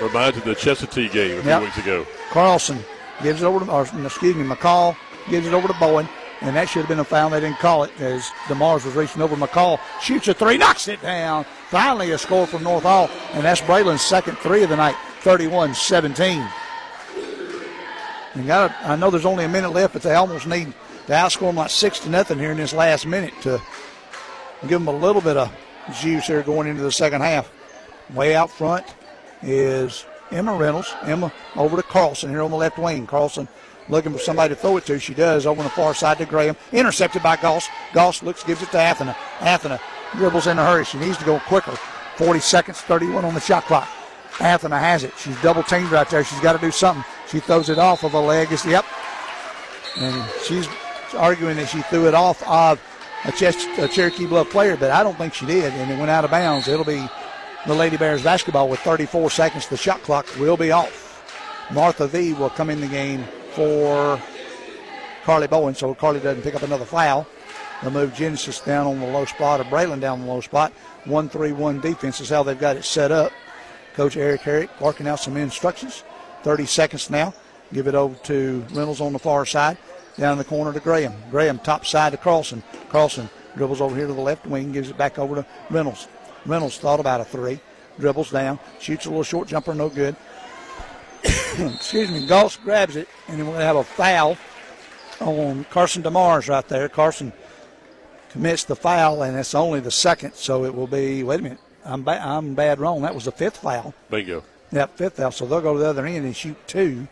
[0.01, 1.63] Reminds of the Chestatee game a few yep.
[1.63, 2.07] weeks ago.
[2.31, 2.79] Carlson
[3.23, 4.97] gives it over to, or, excuse me, McCall
[5.29, 6.09] gives it over to Bowen,
[6.41, 7.29] and that should have been a foul.
[7.29, 9.37] They didn't call it as DeMars was reaching over.
[9.37, 11.45] McCall shoots a three, knocks it down.
[11.69, 15.75] Finally, a score from North Hall, and that's Braylon's second three of the night, 31
[15.75, 16.49] 17.
[18.35, 20.73] And got I know there's only a minute left, but they almost need
[21.07, 23.61] to outscore them like six to nothing here in this last minute to
[24.63, 25.53] give them a little bit of
[26.01, 27.51] juice here going into the second half.
[28.15, 28.87] Way out front
[29.43, 30.95] is Emma Reynolds.
[31.03, 33.07] Emma over to Carlson here on the left wing.
[33.07, 33.49] Carlson
[33.89, 34.99] looking for somebody to throw it to.
[34.99, 36.57] She does over on the far side to Graham.
[36.73, 37.69] Intercepted by Goss.
[37.93, 39.17] Goss looks, gives it to Athena.
[39.41, 39.81] Athena
[40.17, 40.85] dribbles in a hurry.
[40.85, 41.73] She needs to go quicker.
[42.17, 43.89] 40 seconds, 31 on the shot clock.
[44.41, 45.13] Athena has it.
[45.19, 46.25] She's double teamed right there.
[46.25, 47.05] She's got to do something.
[47.31, 48.49] She throws it off of a leg.
[48.51, 48.85] Yep.
[49.99, 50.69] And she's
[51.15, 52.81] arguing that she threw it off of
[53.25, 56.11] a, Chest, a Cherokee Bluff player, but I don't think she did, and it went
[56.11, 56.69] out of bounds.
[56.69, 57.07] It'll be
[57.67, 59.69] the Lady Bears basketball with 34 seconds.
[59.69, 61.07] The shot clock will be off.
[61.73, 64.21] Martha V will come in the game for
[65.25, 67.27] Carly Bowen, so Carly doesn't pick up another foul.
[67.83, 70.73] They'll move Genesis down on the low spot, or Braylon down on the low spot.
[71.05, 73.33] 1 3 1 defense is how they've got it set up.
[73.95, 76.05] Coach Eric Herrick barking out some instructions.
[76.43, 77.35] 30 seconds now.
[77.73, 79.79] Give it over to Reynolds on the far side.
[80.17, 81.15] Down in the corner to Graham.
[81.31, 82.63] Graham top side to Carlson.
[82.89, 86.09] Carlson dribbles over here to the left wing, gives it back over to Reynolds.
[86.47, 87.61] Reynolds thought about a three.
[87.99, 90.17] Dribbles down, shoots a little short jumper, no good.
[91.23, 94.39] excuse me, Goss grabs it, and then we're going to have a foul
[95.21, 96.89] on Carson DeMars right there.
[96.89, 97.33] Carson
[98.31, 101.23] commits the foul, and it's only the second, so it will be.
[101.23, 103.03] Wait a minute, I'm ba- I'm bad wrong.
[103.03, 103.93] That was the fifth foul.
[104.09, 104.45] Bingo.
[104.73, 105.35] Yep, fifth out.
[105.35, 107.09] So they'll go to the other end and shoot two.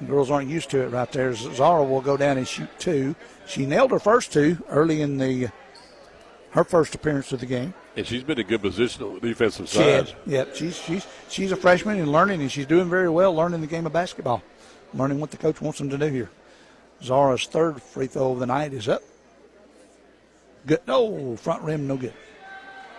[0.00, 1.34] The girls aren't used to it right there.
[1.34, 3.16] Zara will go down and shoot two.
[3.46, 5.48] She nailed her first two early in the
[6.50, 7.74] her first appearance of the game.
[7.96, 10.14] And she's been in good position on the defensive She side.
[10.26, 13.66] Yep, she's she's she's a freshman and learning, and she's doing very well learning the
[13.66, 14.42] game of basketball,
[14.94, 16.30] learning what the coach wants them to do here.
[17.02, 19.02] Zara's third free throw of the night is up.
[20.66, 20.80] Good.
[20.86, 22.14] No, front rim, no good.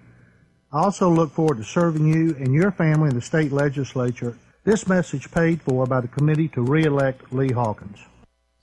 [0.73, 4.37] I also look forward to serving you and your family in the state legislature.
[4.64, 8.01] This message paid for by the committee to re-elect Lee Hawkins.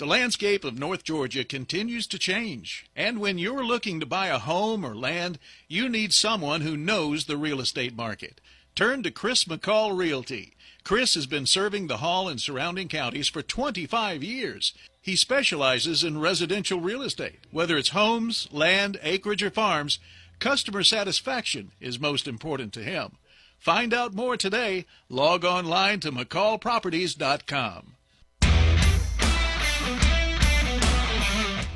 [0.00, 2.86] The landscape of North Georgia continues to change.
[2.96, 5.38] And when you're looking to buy a home or land,
[5.68, 8.40] you need someone who knows the real estate market.
[8.74, 10.56] Turn to Chris McCall Realty.
[10.84, 14.72] Chris has been serving the Hall and surrounding counties for 25 years.
[15.02, 17.40] He specializes in residential real estate.
[17.50, 19.98] Whether it's homes, land, acreage, or farms,
[20.38, 23.18] customer satisfaction is most important to him.
[23.58, 24.86] Find out more today.
[25.10, 27.96] Log online to McCallProperties.com.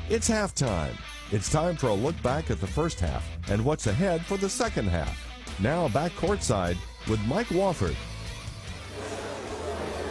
[0.07, 0.95] It's halftime.
[1.31, 4.47] It's time for a look back at the first half and what's ahead for the
[4.47, 5.19] second half.
[5.59, 6.77] Now back courtside
[7.09, 7.95] with Mike Wofford.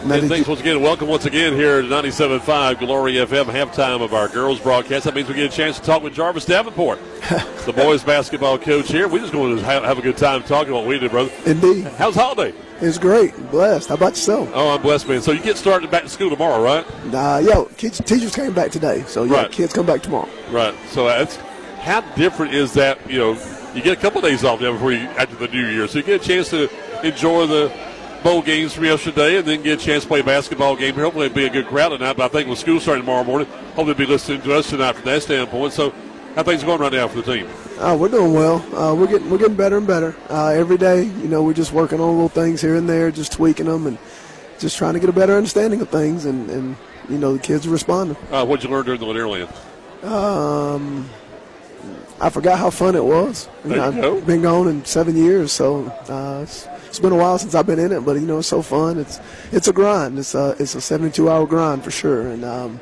[0.05, 0.82] And thanks once again.
[0.82, 5.05] Welcome once again here to 97.5 Glory FM halftime of our girls broadcast.
[5.05, 6.98] That means we get a chance to talk with Jarvis Davenport,
[7.64, 9.09] the boys basketball coach here.
[9.09, 11.30] We just going to have, have a good time talking about what we did, brother.
[11.46, 11.84] Indeed.
[11.96, 12.52] How's holiday?
[12.82, 13.34] It's great.
[13.50, 13.88] Blessed.
[13.88, 14.50] How about yourself?
[14.52, 15.22] Oh, I'm blessed, man.
[15.22, 16.84] So you get started back to school tomorrow, right?
[17.07, 19.52] Nah, yo, kids, teachers came back today, so yeah, Right.
[19.52, 20.28] kids come back tomorrow.
[20.50, 20.74] Right.
[20.90, 21.36] So that's
[21.80, 22.98] how different is that?
[23.11, 23.32] You know,
[23.74, 25.98] you get a couple of days off now before you after the new year, so
[25.98, 26.68] you get a chance to
[27.07, 27.72] enjoy the
[28.25, 31.05] bowl games from yesterday, and then get a chance to play a basketball game here.
[31.05, 32.16] Hopefully, it'll be a good crowd tonight.
[32.16, 34.97] But I think with school starting tomorrow morning, hopefully, they'll be listening to us tonight
[34.97, 35.75] from that standpoint.
[35.75, 35.95] So,
[36.35, 37.49] how things going right now for the team?
[37.79, 38.57] Uh, we're doing well.
[38.75, 41.05] Uh, we're getting we're getting better and better uh, every day.
[41.05, 43.99] You know, we're just working on little things here and there, just tweaking them, and
[44.59, 46.25] just trying to get a better understanding of things.
[46.25, 46.77] And, and
[47.09, 48.16] you know, the kids are responding.
[48.33, 49.49] Uh, what'd you learn during the Lanier
[50.03, 51.09] Um,
[52.20, 53.49] I forgot how fun it was.
[53.66, 57.57] You I've been gone in seven years, so uh, it's, it's been a while since
[57.57, 58.05] I've been in it.
[58.05, 58.99] But you know, it's so fun.
[58.99, 59.20] It's
[59.51, 60.16] it's a grind.
[60.16, 62.28] It's a it's a 72 hour grind for sure.
[62.28, 62.80] And um,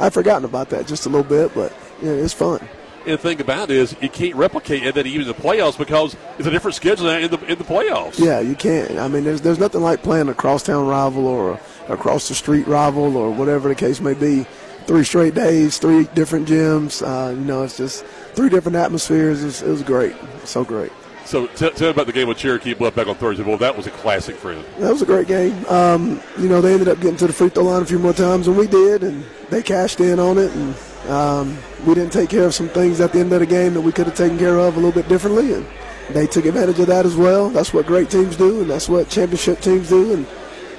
[0.00, 2.60] I've forgotten about that just a little bit, but yeah, it's fun.
[3.04, 6.16] And the thing about it is, you can't replicate that even in the playoffs because
[6.38, 8.18] it's a different schedule in the in the playoffs.
[8.18, 8.98] Yeah, you can't.
[8.98, 12.66] I mean, there's there's nothing like playing a crosstown rival or a across the street
[12.66, 14.44] rival or whatever the case may be.
[14.86, 17.02] Three straight days, three different gyms.
[17.06, 18.04] Uh, you know, it's just
[18.34, 19.42] three different atmospheres.
[19.42, 20.90] It was, it was great, so great.
[21.32, 23.42] So t- tell me about the game with Cherokee Bluff back on Thursday.
[23.42, 24.66] Well, that was a classic for them.
[24.78, 25.64] That was a great game.
[25.64, 28.12] Um, you know, they ended up getting to the free throw line a few more
[28.12, 30.52] times than we did, and they cashed in on it.
[30.52, 30.76] And
[31.08, 33.80] um, we didn't take care of some things at the end of the game that
[33.80, 35.66] we could have taken care of a little bit differently, and
[36.10, 37.48] they took advantage of that as well.
[37.48, 40.12] That's what great teams do, and that's what championship teams do.
[40.12, 40.26] And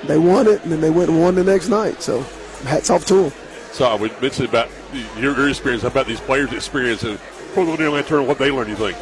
[0.03, 2.03] they won it, and then they went and won the next night.
[2.03, 2.21] So
[2.65, 3.31] hats off to them.
[3.71, 4.69] So I would mention about
[5.17, 5.81] your, your experience.
[5.81, 7.17] How about these players' experience and
[7.55, 8.27] the Lanier Tournament?
[8.27, 8.95] What they learned, you think?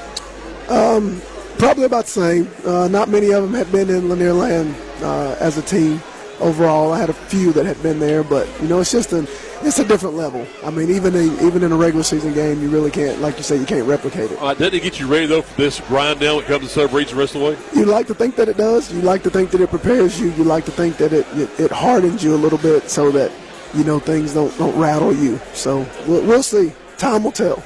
[0.69, 1.21] Um,
[1.57, 2.49] probably about the same.
[2.65, 6.01] Uh, not many of them had been in Lanierland uh, as a team
[6.39, 6.91] overall.
[6.91, 9.27] I had a few that had been there, but you know, it's just an
[9.63, 10.45] it's a different level.
[10.63, 13.43] I mean, even in, even in a regular season game, you really can't, like you
[13.43, 14.41] say, you can't replicate it.
[14.41, 16.69] Uh, doesn't it get you ready though for this grind now when it comes to
[16.69, 17.57] celebrating the rest of the way?
[17.75, 18.91] You like to think that it does.
[18.91, 20.31] You like to think that it prepares you.
[20.31, 23.31] You like to think that it it, it hardens you a little bit so that
[23.73, 25.39] you know things don't don't rattle you.
[25.53, 26.73] So we'll, we'll see.
[26.97, 27.63] Time will tell.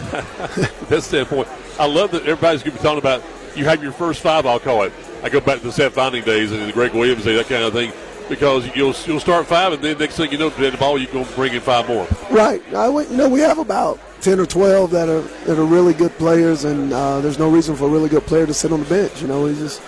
[0.10, 1.48] That's the standpoint,
[1.80, 3.22] I love that everybody's going to be talking about.
[3.56, 4.92] You have your first five, I'll call it.
[5.22, 7.64] I go back to the Seth Finding days and the Greg Williams day, that kind
[7.64, 7.92] of thing
[8.28, 11.24] because you'll you'll start five, and then next thing you know, the ball you're going
[11.24, 12.06] to bring in five more.
[12.30, 12.62] Right.
[12.74, 16.12] I you know we have about ten or twelve that are that are really good
[16.12, 18.88] players, and uh, there's no reason for a really good player to sit on the
[18.88, 19.20] bench.
[19.20, 19.82] You know, we just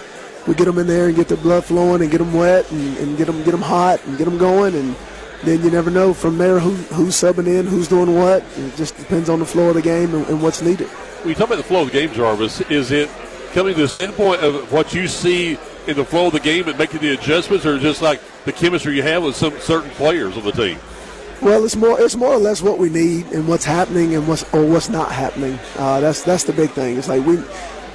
[0.47, 2.97] we get them in there and get the blood flowing and get them wet and,
[2.99, 4.97] and get them get them hot and get them going, and
[5.45, 8.45] then you never know from there who, who's subbing in, who's doing what.
[8.57, 10.89] It just depends on the flow of the game and, and what's needed.
[11.23, 13.09] When you talk about the flow of the game, Jarvis, is it
[13.53, 15.57] coming to the standpoint of what you see
[15.87, 18.97] in the flow of the game and making the adjustments, or just like the chemistry
[18.97, 20.79] you have with some certain players on the team?
[21.41, 24.43] Well, it's more it's more or less what we need and what's happening and what's
[24.53, 25.61] or what's not happening.
[25.77, 26.99] Uh, that's that's the big thing.
[26.99, 27.41] It's like we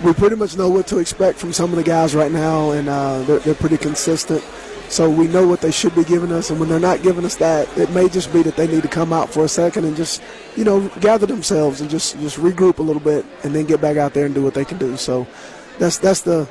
[0.05, 2.87] we pretty much know what to expect from some of the guys right now, and
[2.87, 4.41] uh, they're, they're pretty consistent.
[4.89, 7.35] So we know what they should be giving us, and when they're not giving us
[7.37, 9.97] that, it may just be that they need to come out for a second and
[9.97, 10.21] just,
[10.55, 13.97] you know, gather themselves and just just regroup a little bit, and then get back
[13.97, 14.95] out there and do what they can do.
[14.95, 15.27] So
[15.77, 16.47] that's that's the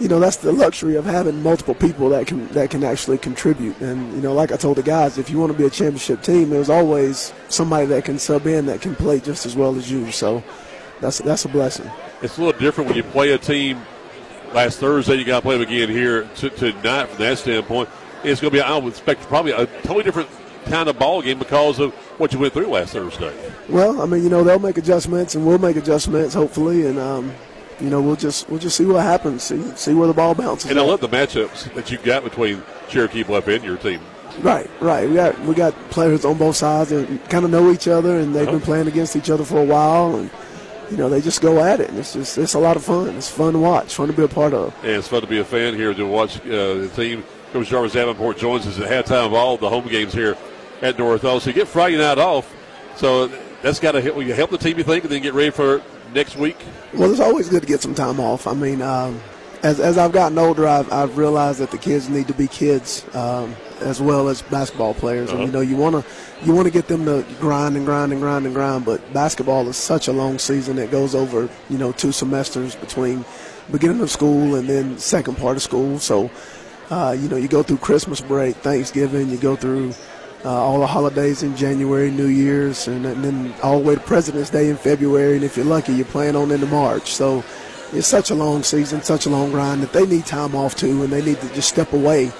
[0.00, 3.78] you know that's the luxury of having multiple people that can that can actually contribute.
[3.80, 6.22] And you know, like I told the guys, if you want to be a championship
[6.22, 9.90] team, there's always somebody that can sub in that can play just as well as
[9.90, 10.10] you.
[10.12, 10.42] So
[11.00, 11.90] that's that's a blessing.
[12.22, 13.80] It's a little different when you play a team.
[14.52, 17.06] Last Thursday, you got to play them again here to, tonight.
[17.06, 17.88] From that standpoint,
[18.24, 20.28] it's going to be I would expect probably a totally different
[20.64, 23.34] kind of ball game because of what you went through last Thursday.
[23.68, 27.32] Well, I mean, you know, they'll make adjustments and we'll make adjustments, hopefully, and um,
[27.80, 30.70] you know, we'll just we'll just see what happens, see see where the ball bounces.
[30.70, 30.84] And at.
[30.84, 34.00] I love the matchups that you've got between Cherokee Bluff and your team.
[34.40, 35.08] Right, right.
[35.08, 38.34] We got we got players on both sides that kind of know each other, and
[38.34, 38.58] they've uh-huh.
[38.58, 40.30] been playing against each other for a while, and
[40.90, 41.90] you know they just go at it.
[41.90, 43.16] And it's just it's a lot of fun.
[43.16, 44.74] It's fun to watch, fun to be a part of.
[44.82, 47.24] And it's fun to be a fan here to watch uh, the team.
[47.52, 50.36] Coach Jarvis Davenport joins us at halftime of all the home games here
[50.82, 51.40] at North Hall.
[51.40, 52.54] So you get Friday night off.
[52.96, 53.28] So
[53.62, 55.50] that's got to help, Will you help the team, you think, and then get ready
[55.50, 55.82] for
[56.12, 56.56] next week?
[56.92, 58.46] Well, it's always good to get some time off.
[58.46, 59.20] I mean, um,
[59.62, 63.04] as, as I've gotten older, I've, I've realized that the kids need to be kids
[63.14, 65.30] um, as well as basketball players.
[65.30, 65.38] Uh-huh.
[65.38, 66.10] And you know, you want to
[66.44, 68.84] you want to get them to grind and grind and grind and grind.
[68.84, 73.24] But basketball is such a long season; it goes over you know two semesters between
[73.70, 75.98] beginning of school and then second part of school.
[75.98, 76.30] So,
[76.90, 79.92] uh, you know, you go through Christmas break, Thanksgiving, you go through
[80.44, 84.00] uh, all the holidays in January, New Year's, and, and, then all the way to
[84.00, 85.34] President's Day in February.
[85.34, 87.12] And if you're lucky, you're playing on into March.
[87.12, 87.44] So
[87.92, 91.02] it's such a long season, such a long grind that they need time off too,
[91.02, 92.30] and they need to just step away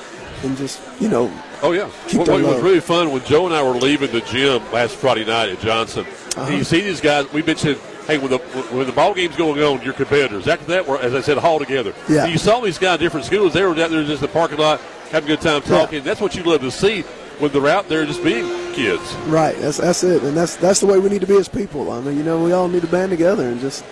[0.42, 1.32] and just, you know.
[1.62, 1.90] Oh, yeah.
[2.06, 4.94] Keep well, it was really fun when Joe and I were leaving the gym last
[4.94, 6.06] Friday night at Johnson.
[6.36, 6.52] Uh-huh.
[6.52, 9.82] you see these guys, we mentioned hey, when the when the ball game's going on,
[9.82, 10.48] your competitors.
[10.48, 11.94] After that, we're, as I said, haul together.
[12.08, 12.24] Yeah.
[12.24, 13.52] And you saw these guys, different schools.
[13.52, 14.80] They were out there just in the parking lot,
[15.10, 15.98] having a good time talking.
[15.98, 16.04] Yeah.
[16.04, 17.02] That's what you love to see
[17.38, 19.14] when they're out there just being kids.
[19.26, 19.56] Right.
[19.58, 21.92] That's that's it, and that's that's the way we need to be as people.
[21.92, 23.84] I mean, you know, we all need to band together and just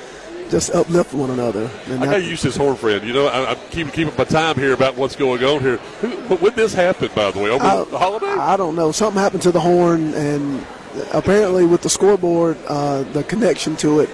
[0.51, 1.71] just uplift one another.
[1.87, 3.07] And I got to use this horn friend.
[3.07, 5.81] You know, I, am keeping keeping my time here about what's going on here.
[6.29, 8.27] But when this happened, by the way, over I, the holiday?
[8.27, 8.93] I don't know.
[8.93, 10.65] Something happened to the horn, and
[11.13, 14.11] apparently with the scoreboard, uh, the connection to it,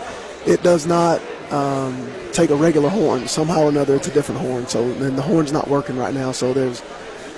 [0.47, 1.21] it does not.
[1.51, 5.21] Um, take a regular horn somehow or another it's a different horn so then the
[5.21, 6.83] horn's not working right now so there's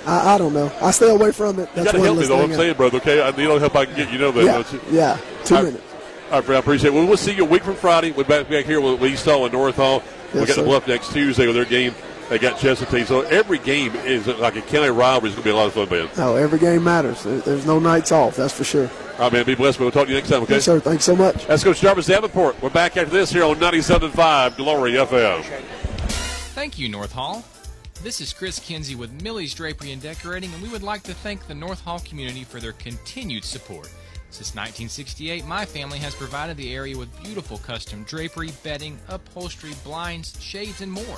[0.05, 0.71] I, I, don't know.
[0.81, 1.69] I stay away from it.
[1.73, 2.43] That's you got to help me, though.
[2.43, 2.97] I'm saying, brother.
[2.97, 4.11] Okay, I need all help I can get.
[4.11, 4.71] You know that.
[4.71, 4.79] Yeah.
[4.91, 5.43] Yeah.
[5.43, 5.94] Two all minutes.
[6.31, 6.33] Right.
[6.33, 6.93] All right, I appreciate it.
[6.93, 8.11] Well, we'll see you a week from Friday.
[8.11, 10.01] We're back back here with East Hall and North Hall.
[10.03, 10.61] Yes, we got sir.
[10.61, 11.93] the Bluff next Tuesday with their game.
[12.29, 13.05] They got Chestatee.
[13.05, 15.29] So every game is like a county rivalry.
[15.29, 16.09] It's going to be a lot of fun, man.
[16.17, 17.23] Oh, every game matters.
[17.23, 18.35] There's no nights off.
[18.35, 18.89] That's for sure.
[19.13, 19.45] All right, man.
[19.45, 19.79] Be blessed.
[19.79, 20.55] We'll talk to you next time, okay?
[20.55, 20.79] Yes, sir.
[20.79, 21.45] Thanks so much.
[21.45, 22.59] That's Coach Jarvis Davenport.
[22.63, 25.43] We're back after this here on 97.5 Glory FM.
[26.55, 27.43] Thank you, North Hall.
[28.01, 31.45] This is Chris Kinsey with Millie's Drapery and Decorating, and we would like to thank
[31.47, 33.89] the North Hall community for their continued support.
[34.35, 40.37] Since 1968, my family has provided the area with beautiful custom drapery, bedding, upholstery, blinds,
[40.43, 41.17] shades, and more.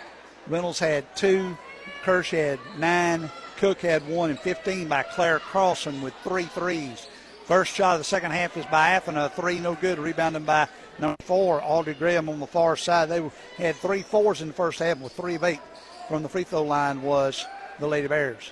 [0.48, 1.56] Reynolds had two,
[2.02, 7.08] Kirsch had nine, Cook had one, and 15 by Claire Carlson with three threes.
[7.46, 10.68] First shot of the second half is by Athena, three no good, rebounded by
[10.98, 13.08] number four, Audrey Graham on the far side.
[13.10, 13.22] They
[13.58, 15.60] had three fours in the first half with three of eight
[16.08, 17.46] from the free throw line was
[17.80, 18.52] the Lady Bears.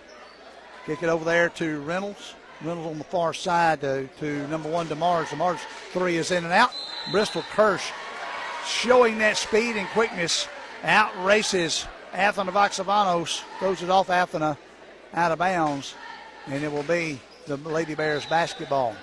[0.86, 2.36] Kick it over there to Reynolds.
[2.64, 5.26] Reynolds on the far side to, to number one, DeMars.
[5.26, 5.60] DeMars
[5.92, 6.72] three is in and out.
[7.12, 7.92] Bristol Kirsch
[8.68, 10.48] showing that speed and quickness
[10.84, 14.56] out races Athena Voxavanos, throws it off Athena
[15.16, 15.96] out of bounds,
[16.46, 18.96] and it will be the Lady Bears basketball.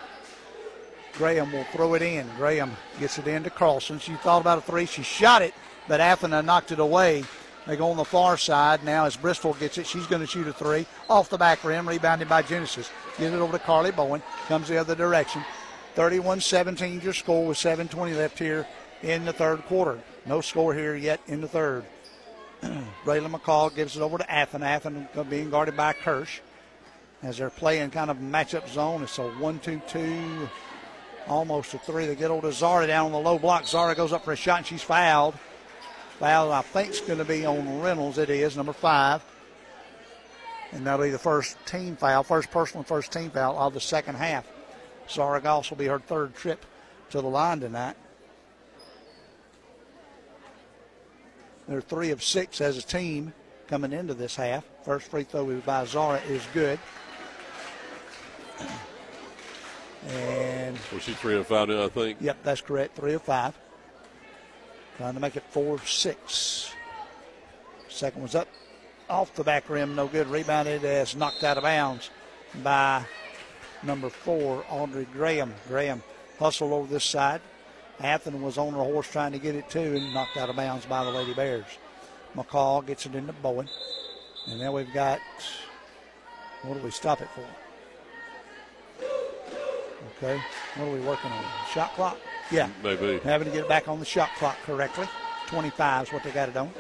[1.14, 2.26] Graham will throw it in.
[2.36, 3.98] Graham gets it in to Carlson.
[3.98, 4.86] She thought about a three.
[4.86, 5.54] She shot it,
[5.88, 7.24] but Athena knocked it away.
[7.66, 8.84] They go on the far side.
[8.84, 10.86] Now as Bristol gets it, she's going to shoot a three.
[11.08, 12.90] Off the back rim, rebounded by Genesis.
[13.18, 14.22] Get it over to Carly Bowen.
[14.48, 15.44] Comes the other direction.
[15.96, 18.66] 31-17 your score with 7.20 left here
[19.02, 19.98] in the third quarter.
[20.24, 21.84] No score here yet in the third.
[23.04, 24.66] Braylon McCall gives it over to Athena.
[24.76, 26.40] Athena being guarded by Kirsch
[27.22, 29.02] as they're playing kind of matchup zone.
[29.02, 30.48] It's a one-two-two,
[31.28, 32.06] almost a three.
[32.06, 33.66] They get to Zara down on the low block.
[33.66, 35.34] Zara goes up for a shot and she's fouled.
[36.18, 38.18] Foul, I think, is going to be on Reynolds.
[38.18, 39.22] It is number five.
[40.72, 44.16] And that'll be the first team foul, first personal first team foul of the second
[44.16, 44.46] half.
[45.08, 46.64] Zara Goss will be her third trip
[47.10, 47.96] to the line tonight.
[51.66, 53.32] They're three of six as a team
[53.66, 54.64] coming into this half.
[54.84, 56.78] First free throw by Zara is good.
[60.08, 61.84] And was she three of five now?
[61.84, 62.18] I think.
[62.20, 62.96] Yep, that's correct.
[62.96, 63.56] Three of five.
[64.96, 66.72] Trying to make it four of six.
[67.88, 68.48] Second one's up
[69.10, 70.28] off the back rim, no good.
[70.28, 72.10] Rebounded as knocked out of bounds
[72.62, 73.04] by
[73.82, 75.52] number four, Audrey Graham.
[75.68, 76.02] Graham
[76.38, 77.40] hustled over this side.
[77.98, 80.86] Athena was on her horse trying to get it too and knocked out of bounds
[80.86, 81.66] by the Lady Bears.
[82.34, 83.68] McCall gets it into Bowen.
[84.46, 85.20] And now we've got,
[86.62, 87.44] what do we stop it for?
[90.22, 90.38] Okay,
[90.76, 91.44] what are we working on?
[91.72, 92.18] Shot clock?
[92.50, 92.68] Yeah.
[92.82, 93.18] Maybe.
[93.20, 95.08] Having to get it back on the shot clock correctly.
[95.46, 96.70] 25 is what they got it on.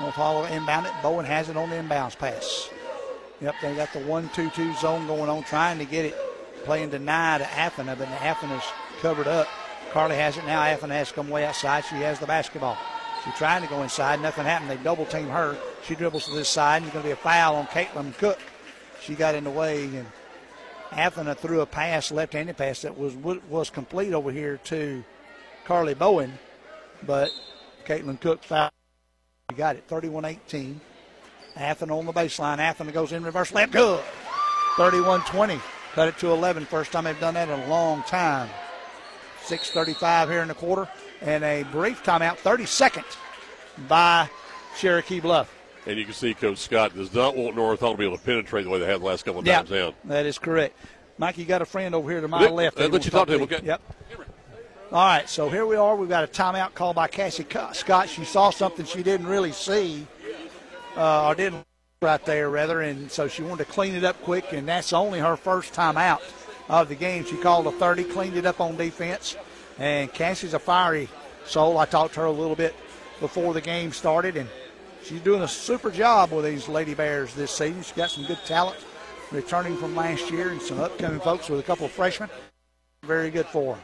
[0.00, 0.92] North Hollow inbound it.
[1.02, 2.68] Bowen has it on the inbounds pass.
[3.40, 6.16] Yep, they got the 1 2 2 zone going on, trying to get it,
[6.64, 8.62] playing deny to Athena, but is
[9.00, 9.46] covered up.
[9.92, 10.62] Carly has it now.
[10.62, 11.84] Athena has come way outside.
[11.84, 12.76] She has the basketball.
[13.24, 14.20] She's trying to go inside.
[14.20, 14.70] Nothing happened.
[14.70, 15.56] They double team her.
[15.84, 18.38] She dribbles to this side, and it's going to be a foul on Caitlin Cook.
[19.00, 20.06] She got in the way, and
[20.92, 25.04] Athena threw a pass, left-handed pass that was was complete over here to
[25.64, 26.38] Carly Bowen,
[27.04, 27.30] but
[27.86, 28.72] Caitlin Cook fouled.
[29.50, 30.76] You got it, 31-18.
[31.56, 32.58] Athena on the baseline.
[32.58, 33.72] Athena goes in reverse left.
[33.72, 34.02] Good.
[34.76, 35.60] 31-20.
[35.94, 36.66] Cut it to 11.
[36.66, 38.48] First time they've done that in a long time.
[39.46, 40.88] 6.35 here in the quarter.
[41.20, 43.16] and a brief timeout, 30 seconds
[43.88, 44.28] by
[44.78, 45.59] Cherokee Bluff.
[45.86, 48.22] And you can see Coach Scott does not want North Hall to be able to
[48.22, 49.94] penetrate the way they have the last couple of Yeah, times down.
[50.04, 50.76] that is correct.
[51.18, 52.78] Mike, you got a friend over here to my Let- left.
[52.78, 53.60] let They you talk to him, okay?
[53.64, 53.80] Yep.
[54.92, 55.94] All right, so here we are.
[55.94, 58.08] We've got a timeout called by Cassie Co- Scott.
[58.08, 60.06] She saw something she didn't really see,
[60.96, 61.64] uh, or didn't
[62.02, 65.18] right there, rather, and so she wanted to clean it up quick, and that's only
[65.20, 66.20] her first timeout
[66.68, 67.24] of the game.
[67.24, 69.36] She called a 30, cleaned it up on defense,
[69.78, 71.08] and Cassie's a fiery
[71.44, 71.78] soul.
[71.78, 72.74] I talked to her a little bit
[73.20, 74.48] before the game started, and
[75.10, 77.82] she's doing a super job with these Lady Bears this season.
[77.82, 78.78] She's got some good talent
[79.32, 82.30] returning from last year and some upcoming folks with a couple of freshmen.
[83.02, 83.80] Very good for her.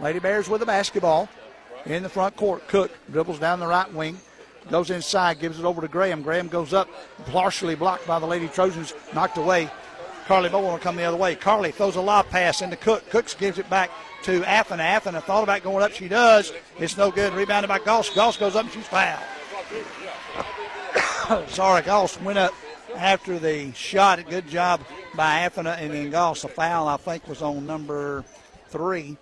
[0.00, 1.28] Lady Bears with the basketball
[1.86, 2.66] in the front court.
[2.66, 4.18] Cook dribbles down the right wing,
[4.68, 6.20] goes inside, gives it over to Graham.
[6.20, 6.88] Graham goes up,
[7.26, 9.70] partially blocked by the Lady Trojans, knocked away.
[10.26, 11.36] Carly Bowen will come the other way.
[11.36, 13.08] Carly throws a lob pass into Cook.
[13.10, 13.92] Cooks gives it back
[14.24, 14.82] to Athena.
[14.82, 15.92] Athena thought about going up.
[15.92, 16.52] She does.
[16.80, 17.32] It's no good.
[17.34, 18.10] Rebounded by Goss.
[18.10, 19.22] Goss goes up and she's fouled.
[21.56, 22.54] Goss went up
[22.94, 24.24] after the shot.
[24.28, 24.80] Good job
[25.14, 26.42] by Athena and then Goss.
[26.42, 28.24] The foul, I think, was on number
[28.68, 29.16] three,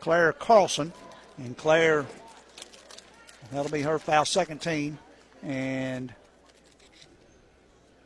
[0.00, 0.92] Claire Carlson.
[1.38, 2.04] And Claire,
[3.50, 4.98] that'll be her foul, second team.
[5.42, 6.12] And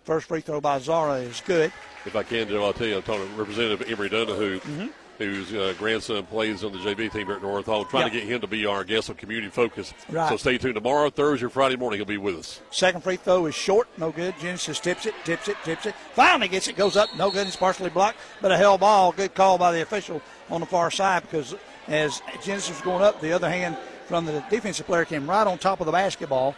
[0.05, 1.73] first free throw by Zara is good.
[2.05, 4.87] If I can, Joe, I'll tell you, I'm talking to Representative Emory Dunahoo, Mm-hmm.
[5.19, 8.25] Whose uh, grandson plays on the JV team here at North Hall, trying to get
[8.25, 9.93] him to be our guest on Community Focus.
[10.09, 10.29] Right.
[10.29, 10.75] So stay tuned.
[10.75, 12.61] Tomorrow, Thursday, or Friday morning, he'll be with us.
[12.71, 14.35] Second free throw is short, no good.
[14.41, 15.95] Genesis tips it, tips it, tips it.
[16.15, 17.47] Finally gets it, goes up, no good.
[17.47, 19.13] It's partially blocked, but a hell ball.
[19.13, 21.55] Good call by the official on the far side because
[21.89, 25.59] as Genesis was going up, the other hand from the defensive player came right on
[25.59, 26.55] top of the basketball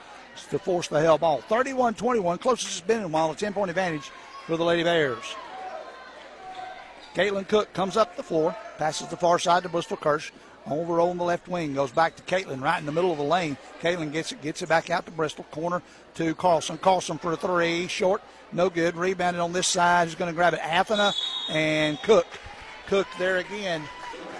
[0.50, 1.40] to force the hell ball.
[1.42, 4.11] 31 21, closest it's been in a while, a 10 point advantage
[4.46, 5.24] for the Lady Bears.
[7.14, 10.32] Caitlin Cook comes up the floor, passes the far side to Bristol Kirsch.
[10.66, 13.24] Over on the left wing, goes back to Caitlin right in the middle of the
[13.24, 13.56] lane.
[13.82, 15.44] Caitlin gets it, gets it back out to Bristol.
[15.50, 15.82] Corner
[16.14, 16.78] to Carlson.
[16.78, 18.96] Carlson for a three, short, no good.
[18.96, 20.08] Rebounded on this side.
[20.08, 20.60] He's going to grab it?
[20.62, 21.12] Athena
[21.50, 22.26] and Cook.
[22.86, 23.82] Cook there again.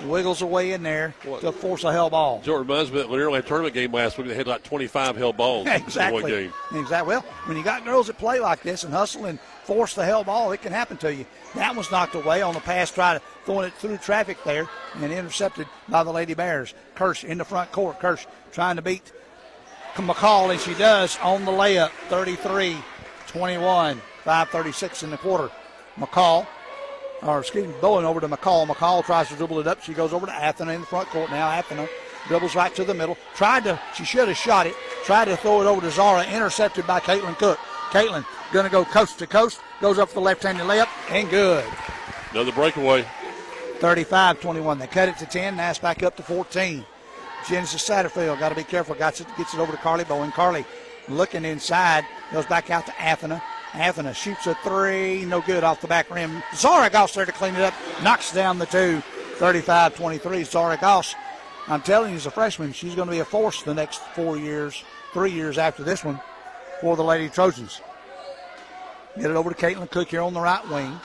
[0.07, 2.41] Wiggles away in there to force a hell ball.
[2.43, 4.27] Joe, it reminds me of that Lanier tournament game last week.
[4.27, 6.31] They had like 25 hell balls in one exactly.
[6.31, 6.53] game.
[6.75, 7.09] Exactly.
[7.09, 10.25] Well, when you got girls that play like this and hustle and force the hell
[10.25, 11.27] ball, it can happen to you.
[11.55, 15.13] That was knocked away on the pass, try to throwing it through traffic there and
[15.13, 16.75] intercepted by the Lady Bears.
[16.95, 18.01] Kirsch in the front court.
[18.01, 19.13] Kirsch trying to beat
[19.95, 22.77] McCall, and she does on the layup 33
[23.29, 25.51] 21, 536 in the quarter.
[25.97, 26.47] McCall,
[27.23, 28.67] or excuse me, Bowen over to McCall.
[28.67, 29.83] McCall tries to dribble it up.
[29.83, 31.57] She goes over to Athena in the front court now.
[31.57, 31.89] Athena
[32.27, 33.17] dribbles right to the middle.
[33.35, 34.75] Tried to, she should have shot it.
[35.05, 37.59] Tried to throw it over to Zara, intercepted by Caitlin Cook.
[37.91, 41.65] Caitlin going to go coast to coast, goes up for the left-handed layup, and good.
[42.33, 43.05] Another breakaway.
[43.79, 44.79] 35 21.
[44.79, 45.57] They cut it to 10.
[45.57, 46.85] Now it's back up to 14.
[47.49, 48.95] Genesis Satterfield got to be careful.
[48.95, 50.33] Gets it, gets it over to Carly Bowen.
[50.33, 50.65] Carly
[51.09, 53.43] looking inside, goes back out to Athena.
[53.75, 56.43] Athena shoots a three, no good off the back rim.
[56.55, 59.03] Zara Goss there to clean it up, knocks down the two.
[59.37, 60.45] 35 23.
[60.45, 61.15] Zara Goss,
[61.67, 64.37] I'm telling you, as a freshman, she's going to be a force the next four
[64.37, 66.21] years, three years after this one
[66.81, 67.81] for the Lady Trojans.
[69.17, 70.99] Get it over to Caitlin Cook here on the right wing.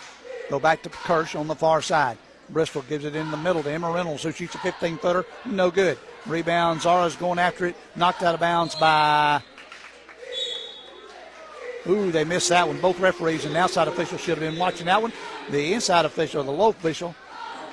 [0.50, 2.18] Go back to Kirsch on the far side.
[2.50, 5.26] Bristol gives it in the middle to Emma Reynolds, who shoots a 15 footer.
[5.46, 5.98] No good.
[6.26, 6.82] Rebound.
[6.82, 7.76] Zara's going after it.
[7.96, 9.42] Knocked out of bounds by.
[11.88, 12.80] Ooh, they missed that one.
[12.82, 15.14] Both referees and the outside official should have been watching that one.
[15.52, 17.16] The inside official, the low official,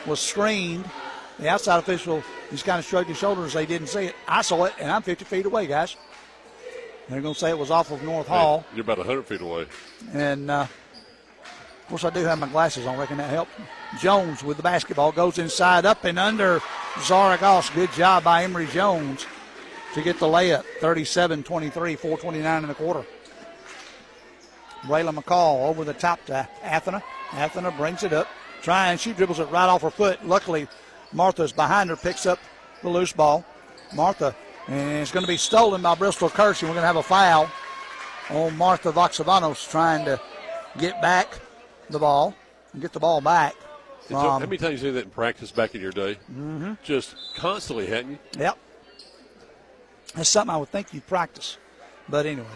[0.06, 0.84] was screened.
[1.38, 3.54] The outside official just kind of shrugged his shoulders.
[3.54, 4.14] They didn't see it.
[4.28, 5.96] I saw it, and I'm 50 feet away, guys.
[7.08, 8.64] They're going to say it was off of North Hall.
[8.74, 9.66] You're about 100 feet away.
[10.12, 10.66] And uh,
[11.86, 12.96] of course, I do have my glasses on.
[12.96, 13.52] I reckon that helped.
[14.00, 16.60] Jones with the basketball goes inside, up and under
[17.02, 17.70] Zara Goss.
[17.70, 19.24] Good job by Emery Jones
[19.94, 20.64] to get the layup.
[20.80, 23.06] 37 23, 429 in the quarter.
[24.82, 27.02] Braylon McCall over the top to Athena.
[27.32, 28.26] Athena brings it up,
[28.62, 28.98] trying.
[28.98, 30.26] She dribbles it right off her foot.
[30.26, 30.66] Luckily,
[31.12, 32.40] Martha's behind her, picks up
[32.82, 33.44] the loose ball.
[33.94, 34.34] Martha,
[34.68, 37.02] and it's going to be stolen by Bristol Kirsch, and we're going to have a
[37.02, 37.50] foul
[38.30, 40.20] on Martha Voxavanos trying to
[40.78, 41.38] get back
[41.90, 42.34] the ball
[42.72, 43.54] and get the ball back.
[44.08, 46.14] So, how many times you that in practice back in your day?
[46.30, 46.74] Mm-hmm.
[46.84, 48.18] Just constantly, hadn't you?
[48.38, 48.58] Yep.
[50.14, 51.58] That's something I would think you'd practice.
[52.08, 52.46] But anyway,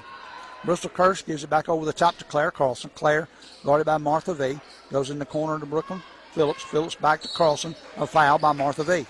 [0.64, 2.90] Bristol Kirsch gives it back over the top to Claire Carlson.
[2.94, 3.28] Claire,
[3.64, 4.60] guarded by Martha V,
[4.92, 6.62] goes in the corner to Brooklyn Phillips.
[6.62, 7.74] Phillips back to Carlson.
[7.96, 9.06] A foul by Martha V.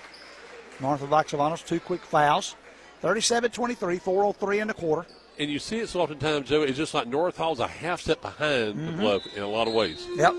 [0.79, 2.55] Martha Voxavanos, two quick fouls.
[3.01, 5.07] 37 23, 403 in the quarter.
[5.39, 6.61] And you see it so oftentimes, Joe.
[6.61, 8.99] It's just like North Hall's a half step behind the Mhm.
[8.99, 10.05] bluff in a lot of ways.
[10.15, 10.33] Yep.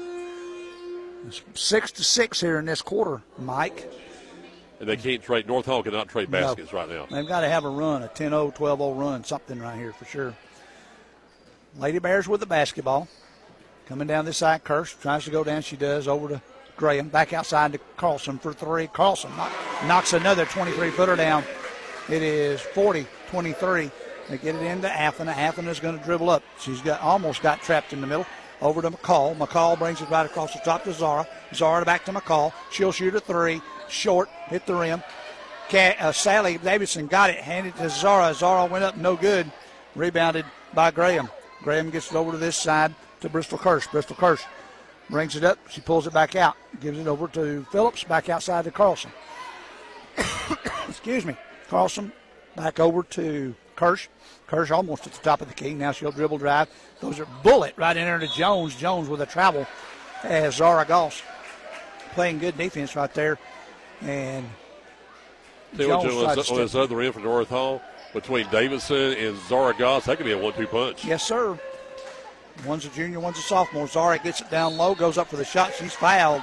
[1.26, 3.88] It's six to six here in this quarter, Mike.
[4.80, 5.46] and they can't trade.
[5.46, 6.40] North Hall cannot trade No.
[6.40, 7.06] baskets right now.
[7.08, 10.34] They've got to have a run, a 10-0, 12-0 run, something right here for sure.
[11.78, 13.06] Lady Bears with the basketball.
[13.88, 15.62] Coming down this side, Kirsch tries to go down.
[15.62, 16.42] She does over to
[16.76, 17.08] Graham.
[17.10, 18.88] Back outside to Carlson for three.
[18.88, 19.30] Carlson
[19.86, 21.44] knocks another 23-footer down.
[22.08, 23.90] It is 40-23.
[24.28, 25.32] They get it into Athena.
[25.32, 26.42] Athena's going to dribble up.
[26.58, 28.26] She's got almost got trapped in the middle.
[28.60, 29.36] Over to McCall.
[29.36, 31.26] McCall brings it right across the top to Zara.
[31.52, 32.52] Zara back to McCall.
[32.70, 33.60] She'll shoot a three.
[33.88, 34.28] Short.
[34.46, 35.02] Hit the rim.
[35.74, 37.36] Uh, Sally Davidson got it.
[37.36, 38.32] Handed to Zara.
[38.34, 38.96] Zara went up.
[38.96, 39.50] No good.
[39.94, 41.28] Rebounded by Graham.
[41.62, 43.86] Graham gets it over to this side to Bristol Kirsch.
[43.88, 44.44] Bristol Kirsch
[45.10, 45.58] brings it up.
[45.68, 46.56] She pulls it back out.
[46.80, 48.04] Gives it over to Phillips.
[48.04, 49.12] Back outside to Carlson.
[50.88, 51.36] Excuse me.
[51.72, 52.12] Carlson
[52.54, 54.08] back over to Kirsch.
[54.46, 55.72] Kirsch almost at the top of the key.
[55.72, 56.68] Now she'll dribble drive.
[57.00, 58.76] Those are bullet right in there to Jones.
[58.76, 59.66] Jones with a travel
[60.22, 61.22] as Zara Goss
[62.12, 63.38] playing good defense right there.
[64.02, 64.44] And
[65.74, 67.80] Tell you what, Jones Joe, on, this other end for North Hall,
[68.12, 71.06] between Davidson and Zara Goss, that could be a one-two punch.
[71.06, 71.58] Yes, sir.
[72.66, 73.86] One's a junior, one's a sophomore.
[73.86, 75.72] Zara gets it down low, goes up for the shot.
[75.72, 76.42] She's fouled.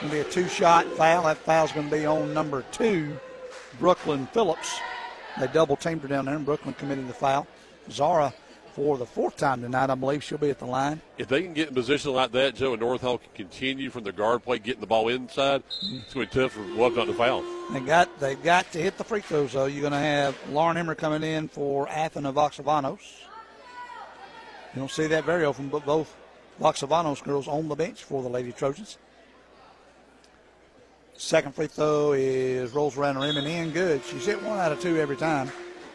[0.00, 1.24] Going to be a two-shot foul.
[1.24, 3.18] That foul's going to be on number two,
[3.78, 4.80] Brooklyn Phillips.
[5.38, 7.46] They double teamed her down there, and Brooklyn committed the foul.
[7.90, 8.34] Zara,
[8.72, 11.00] for the fourth time tonight, I believe she'll be at the line.
[11.16, 14.04] If they can get in position like that, Joe, and North Hall can continue from
[14.04, 17.06] the guard play, getting the ball inside, it's going to be tough for Welk not
[17.06, 17.42] to foul.
[17.72, 19.66] They got they've got to hit the free throws though.
[19.66, 23.00] You're going to have Lauren Hemmer coming in for Athena Voxavanos.
[24.74, 26.14] You don't see that very often, but both
[26.60, 28.98] Voxavanos girls on the bench for the Lady Trojans.
[31.18, 34.04] Second free throw is rolls around the rim and in good.
[34.04, 35.50] She's hit one out of two every time.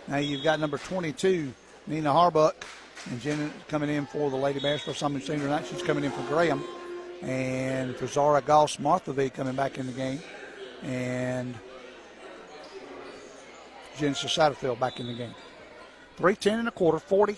[0.09, 1.53] Now you've got number 22,
[1.87, 2.55] Nina Harbuck,
[3.09, 4.81] and Jen coming in for the Lady Bears.
[4.81, 5.65] for time we've seen tonight.
[5.65, 6.61] She's coming in for Graham.
[7.21, 10.19] And for Zara Goss, Martha V coming back in the game.
[10.83, 11.55] And
[13.97, 15.33] Genesis Satterfield back in the game.
[16.17, 17.37] 310 and a quarter, 40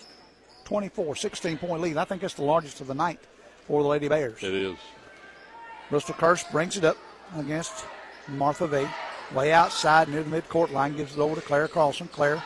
[0.63, 1.97] 24, 16 point lead.
[1.97, 3.19] I think that's the largest of the night
[3.67, 4.41] for the Lady Bears.
[4.41, 4.77] It is.
[5.91, 6.97] Bristol Kirsch brings it up
[7.37, 7.85] against
[8.27, 8.87] Martha V.
[9.33, 12.07] Way outside near the midcourt line, gives it over to Claire Carlson.
[12.07, 12.43] Claire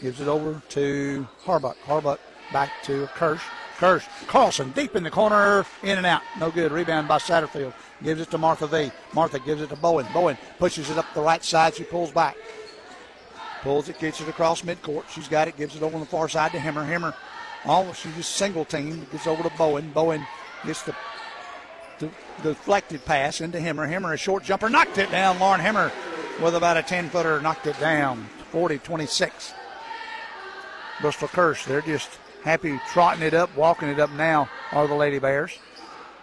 [0.00, 1.76] gives it over to Harbuck.
[1.84, 2.18] Harbuck
[2.52, 3.42] back to Kirsch.
[3.78, 6.20] Kirsch, Carlson deep in the corner, in and out.
[6.38, 6.70] No good.
[6.70, 7.72] Rebound by Satterfield.
[8.02, 8.92] Gives it to Martha V.
[9.14, 10.06] Martha gives it to Bowen.
[10.12, 11.74] Bowen pushes it up the right side.
[11.74, 12.36] She pulls back.
[13.62, 15.08] Pulls it, gets it across midcourt.
[15.08, 16.86] She's got it, gives it over on the far side to Hemmer.
[16.86, 17.14] Hemmer,
[17.64, 19.90] almost, she just single team, gets over to Bowen.
[19.92, 20.26] Bowen
[20.64, 20.94] gets the
[22.00, 22.10] the
[22.42, 23.88] deflected pass into Hemmer.
[23.88, 25.38] Hemmer, a short jumper, knocked it down.
[25.38, 25.92] Lauren Hemmer
[26.42, 28.28] with about a 10 footer, knocked it down.
[28.50, 29.54] 40 26.
[31.00, 32.10] Bristol Kirsch, they're just
[32.42, 35.58] happy trotting it up, walking it up now, are the Lady Bears.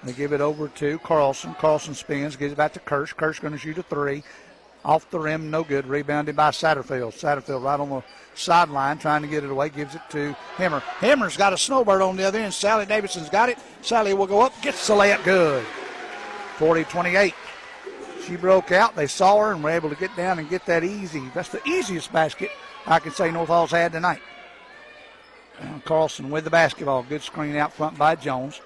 [0.03, 1.55] They give it over to Carlson.
[1.55, 3.13] Carlson spins, gives it back to Kirsch.
[3.13, 4.23] Kirsch going to shoot a three.
[4.88, 5.85] Off the rim, no good.
[5.85, 7.11] Rebounded by Satterfield.
[7.11, 8.03] Satterfield right on the
[8.35, 9.68] sideline trying to get it away.
[9.68, 10.80] Gives it to Hemmer.
[10.80, 12.53] Hemmer's got a snowbird on the other end.
[12.53, 13.57] Sally Davidson's got it.
[13.81, 15.65] Sally will go up, gets the layup good.
[16.55, 17.34] 40 28.
[18.26, 18.95] She broke out.
[18.95, 21.23] They saw her and were able to get down and get that easy.
[21.35, 22.49] That's the easiest basket
[22.85, 24.22] I can say North Hall's had tonight.
[25.84, 27.03] Carlson with the basketball.
[27.03, 28.61] Good screen out front by Jones.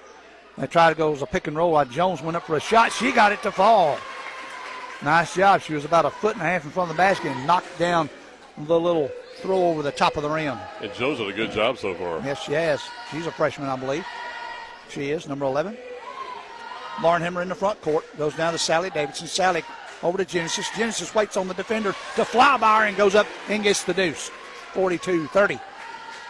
[0.57, 1.83] They tried to go as a pick and roll.
[1.85, 2.91] Jones went up for a shot.
[2.91, 3.97] She got it to fall.
[5.03, 5.61] Nice job.
[5.61, 7.79] She was about a foot and a half in front of the basket and knocked
[7.79, 8.09] down
[8.57, 10.57] the little throw over the top of the rim.
[10.81, 12.21] And Joe's done a good job so far.
[12.23, 12.81] Yes, she has.
[13.11, 14.05] She's a freshman, I believe.
[14.89, 15.77] She is, number 11.
[17.01, 18.05] Lauren Hemmer in the front court.
[18.17, 19.27] Goes down to Sally Davidson.
[19.27, 19.63] Sally
[20.03, 20.67] over to Genesis.
[20.75, 23.93] Genesis waits on the defender to fly by her and goes up and gets the
[23.93, 24.29] deuce.
[24.73, 25.59] 42 30.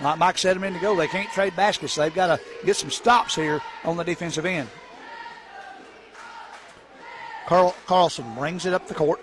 [0.02, 1.96] Like Mike said a minute ago, they can't trade baskets.
[1.96, 4.68] They've got to get some stops here on the defensive end.
[7.52, 9.20] Carl, Carlson brings it up the court.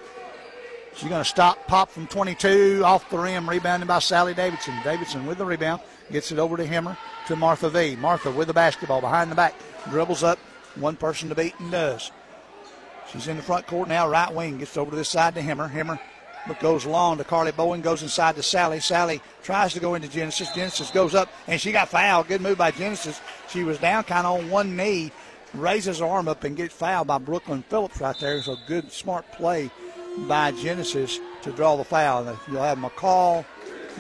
[0.95, 4.75] She's going to stop, pop from 22, off the rim, rebounded by Sally Davidson.
[4.85, 5.81] Davidson with the rebound,
[6.13, 7.97] gets it over to Hemmer, to Martha V.
[7.97, 9.55] Martha with the basketball behind the back,
[9.89, 10.39] dribbles up,
[10.75, 12.11] one person to beat and does.
[13.11, 15.71] She's in the front court now, right wing, gets over to this side to Hemmer.
[15.71, 15.99] Hemmer
[16.61, 18.81] goes long to Carly Bowen, goes inside to Sally.
[18.81, 20.53] Sally tries to go into Genesis.
[20.53, 22.29] Genesis goes up, and she got fouled.
[22.29, 23.23] Good move by Genesis.
[23.49, 25.13] She was down kind of on one knee,
[25.55, 28.41] raises her arm up and gets fouled by Brooklyn Phillips right there.
[28.43, 29.71] So good, smart play
[30.27, 32.27] by Genesis to draw the foul.
[32.27, 33.45] And You'll have McCall,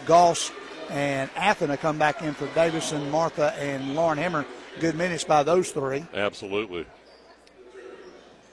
[0.06, 0.50] Goss,
[0.90, 4.44] and Athena come back in for Davidson, Martha, and Lauren Hemmer.
[4.80, 6.06] Good minutes by those three.
[6.14, 6.86] Absolutely.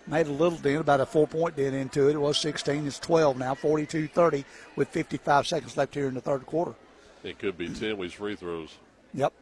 [0.07, 2.15] Made a little dent, about a four point dent into it.
[2.15, 4.45] It was 16, it's 12 now, 42 30,
[4.75, 6.75] with 55 seconds left here in the third quarter.
[7.23, 8.75] It could be 10 with free throws.
[9.15, 9.33] Yep.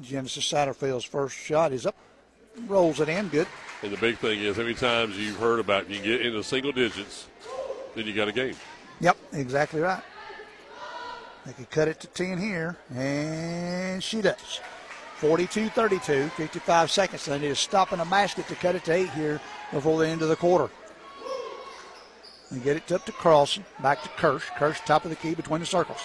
[0.00, 1.94] Genesis Satterfield's first shot is up,
[2.66, 3.46] rolls it in, good.
[3.82, 6.72] And the big thing is, how many times you've heard about you get into single
[6.72, 7.28] digits,
[7.94, 8.54] then you got a game.
[9.00, 10.02] Yep, exactly right.
[11.46, 14.60] They could cut it to 10 here, and she does.
[15.16, 17.24] 42 32, 55 seconds.
[17.24, 19.40] They need to stop in a basket to cut it to 8 here
[19.72, 20.70] before the end of the quarter.
[22.50, 24.48] They get it up to Carlson, back to Kirsch.
[24.56, 26.00] Kirsch, top of the key between the circles.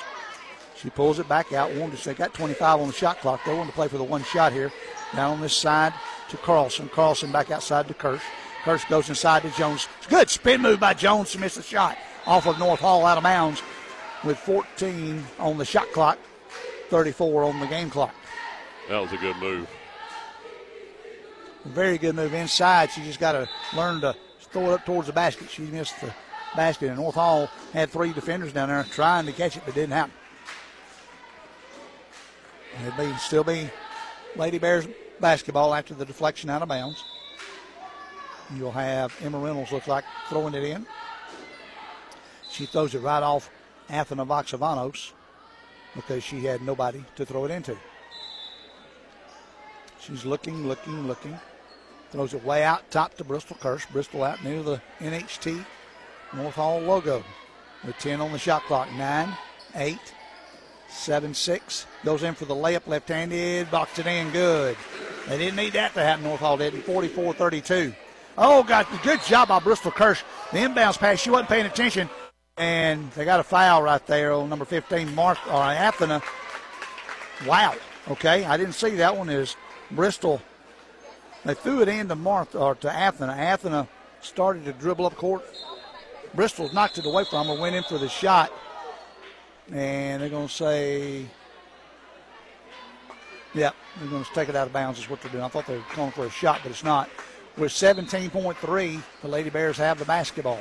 [0.76, 1.74] She pulls it back out.
[1.76, 3.42] Wanted to, they got 25 on the shot clock.
[3.46, 4.72] They want to play for the one shot here.
[5.16, 5.94] Down on this side
[6.34, 6.90] to Carlson.
[6.90, 8.24] Carlson back outside to Kirsch.
[8.64, 9.88] Kirsch goes inside to Jones.
[10.10, 13.24] Good spin move by Jones to miss the shot off of North Hall out of
[13.24, 13.62] bounds
[14.24, 16.18] with 14 on the shot clock,
[16.90, 18.16] 34 on the game clock.
[18.90, 19.70] That was a good move.
[21.66, 22.90] Very good move inside.
[22.92, 24.16] She just got to learn to
[24.52, 25.50] throw it up towards the basket.
[25.50, 26.14] She missed the
[26.56, 29.92] basket, and North Hall had three defenders down there trying to catch it, but didn't
[29.92, 30.14] happen.
[32.82, 33.70] It'd be still be
[34.36, 34.88] Lady Bears
[35.24, 37.02] basketball after the deflection out of bounds.
[38.58, 40.86] You'll have Emma Reynolds looks like throwing it in.
[42.52, 43.50] She throws it right off
[43.90, 45.14] Athena Voxavanos
[45.96, 47.78] because she had nobody to throw it into.
[50.02, 51.40] She's looking, looking, looking.
[52.12, 53.86] Throws it way out top to Bristol Kirsch.
[53.94, 55.66] Bristol out near the NHT
[56.34, 57.24] North Hall logo
[57.86, 58.92] with 10 on the shot clock.
[58.92, 59.30] 9,
[59.76, 59.98] 8,
[60.94, 61.86] 7 6.
[62.06, 63.70] Goes in for the layup left handed.
[63.72, 64.78] Boxed it in good.
[65.28, 66.24] They didn't need that to happen.
[66.24, 66.82] North Hall didn't.
[66.84, 67.94] 44 32.
[68.38, 70.24] Oh, God, good job by Bristol Kirsch.
[70.52, 72.10] The inbounds pass, she wasn't paying attention.
[72.58, 76.22] And they got a foul right there on number 15, Mark or uh, Athena.
[77.46, 77.76] Wow.
[78.10, 79.30] Okay, I didn't see that one.
[79.30, 79.56] Is
[79.92, 80.42] Bristol?
[81.46, 83.36] They threw it in to Mark or to Athena.
[83.38, 83.88] Athena
[84.22, 85.44] started to dribble up court.
[86.34, 88.52] Bristol knocked it away from her, went in for the shot,
[89.72, 91.26] and they're going to say,
[93.54, 95.44] "Yeah, they're going to take it out of bounds." Is what they're doing.
[95.44, 97.10] I thought they were going for a shot, but it's not.
[97.56, 100.60] With 17.3, the Lady Bears have the basketball.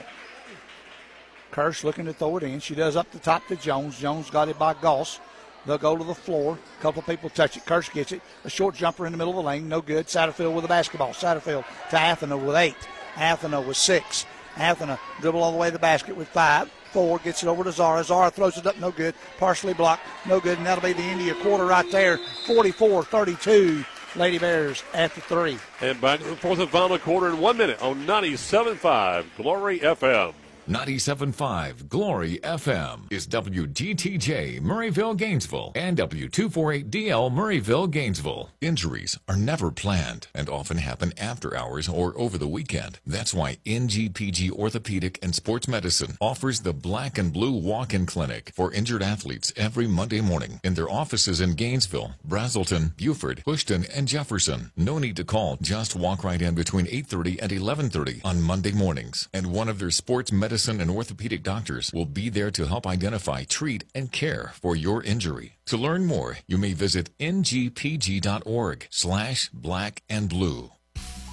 [1.51, 2.61] Kirsch looking to throw it in.
[2.61, 3.99] She does up the top to Jones.
[3.99, 5.21] Jones got it by Goss.
[5.65, 6.59] They'll go to the floor.
[6.79, 7.65] A couple of people touch it.
[7.65, 8.21] Kirsch gets it.
[8.45, 9.69] A short jumper in the middle of the lane.
[9.69, 10.07] No good.
[10.07, 11.11] Satterfield with the basketball.
[11.11, 12.77] Satterfield to Athena with eight.
[13.17, 14.27] Athena with six.
[14.57, 16.71] Athena dribble all the way to the basket with five.
[16.93, 18.05] Four gets it over to Zara.
[18.05, 18.79] Zara throws it up.
[18.79, 19.15] No good.
[19.39, 20.03] Partially blocked.
[20.27, 20.59] No good.
[20.59, 22.19] And that'll be the India quarter right there.
[22.47, 23.85] 44 32.
[24.15, 25.59] Lady Bears after three.
[25.81, 30.35] And back to the fourth and final quarter in one minute on 97.5 Glory FM.
[30.69, 38.49] 97.5 Glory FM is WGTJ Murrayville, Gainesville, and W248DL Murrayville, Gainesville.
[38.61, 43.01] Injuries are never planned and often happen after hours or over the weekend.
[43.05, 48.73] That's why NGPG Orthopedic and Sports Medicine offers the Black and Blue Walk-In Clinic for
[48.73, 54.71] injured athletes every Monday morning in their offices in Gainesville, Braselton, Buford, Bushton, and Jefferson.
[54.77, 55.59] No need to call.
[55.61, 59.29] Just walk right in between 8.30 and 11.30 on Monday mornings.
[59.35, 63.45] And one of their sports medicine and orthopedic doctors will be there to help identify,
[63.45, 65.57] treat, and care for your injury.
[65.67, 70.73] To learn more, you may visit ngpg.org slash black and blue.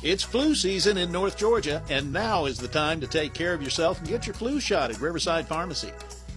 [0.02, 3.62] It's flu season in North Georgia, and now is the time to take care of
[3.62, 5.92] yourself and get your flu shot at Riverside Pharmacy.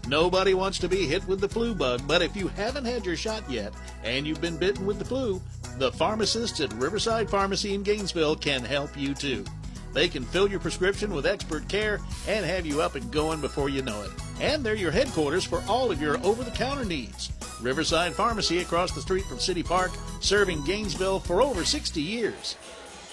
[0.09, 3.17] Nobody wants to be hit with the flu bug, but if you haven't had your
[3.17, 3.73] shot yet
[4.03, 5.41] and you've been bitten with the flu,
[5.79, 9.45] the pharmacists at Riverside Pharmacy in Gainesville can help you too.
[9.93, 13.69] They can fill your prescription with expert care and have you up and going before
[13.69, 14.10] you know it.
[14.40, 17.31] And they're your headquarters for all of your over the counter needs.
[17.60, 22.56] Riverside Pharmacy across the street from City Park, serving Gainesville for over 60 years.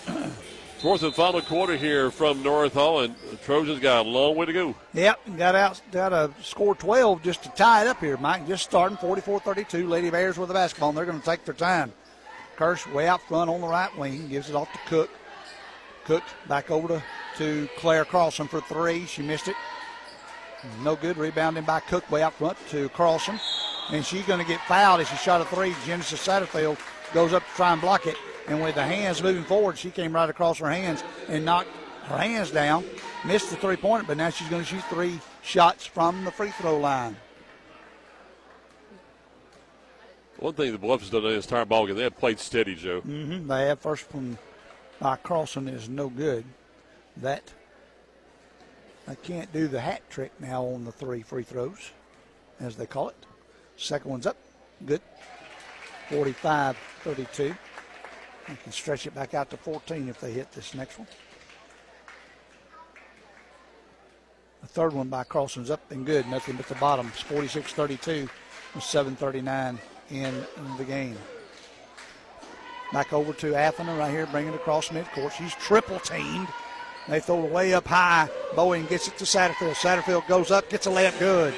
[0.79, 4.45] Fourth and final quarter here from North Hall, and the Trojans got a long way
[4.45, 4.73] to go.
[4.93, 8.47] Yep, got out, got a score 12 just to tie it up here, Mike.
[8.47, 9.85] Just starting 44 32.
[9.89, 11.91] Lady Bears with the basketball, and they're going to take their time.
[12.55, 15.09] Kirsch way out front on the right wing, gives it off to Cook.
[16.09, 17.03] Cook back over to,
[17.37, 19.05] to Claire Carlson for three.
[19.05, 19.55] She missed it.
[20.83, 21.17] No good.
[21.17, 23.39] Rebounding by Cook way out front to Carlson.
[23.91, 25.75] And she's going to get fouled as she shot a three.
[25.85, 26.79] Genesis Satterfield
[27.13, 28.15] goes up to try and block it.
[28.47, 31.69] And with the hands moving forward, she came right across her hands and knocked
[32.05, 32.85] her hands down.
[33.23, 36.49] Missed the three pointer, but now she's going to shoot three shots from the free
[36.49, 37.17] throw line.
[40.37, 43.01] One thing the Bluffs done in this entire ball game, they have played steady, Joe.
[43.01, 43.47] Mm-hmm.
[43.47, 44.39] They have first one
[44.99, 46.45] by Carlson is no good.
[47.17, 47.51] That
[49.07, 51.91] I can't do the hat trick now on the three free throws,
[52.59, 53.25] as they call it.
[53.77, 54.37] Second one's up.
[54.85, 55.01] Good.
[56.09, 57.55] 45 32.
[58.47, 61.07] They can stretch it back out to 14 if they hit this next one.
[64.61, 66.27] The third one by Carlson's up and good.
[66.27, 67.07] Nothing but the bottom.
[67.07, 68.29] It's 46 32
[68.75, 69.77] with 7.39
[70.11, 70.45] in
[70.77, 71.17] the game.
[72.91, 75.31] Back over to Athena right here, bringing it across midcourt.
[75.31, 76.47] She's triple teamed.
[77.07, 78.29] They throw it way up high.
[78.55, 79.75] Bowen gets it to Satterfield.
[79.75, 81.53] Satterfield goes up, gets a layup good.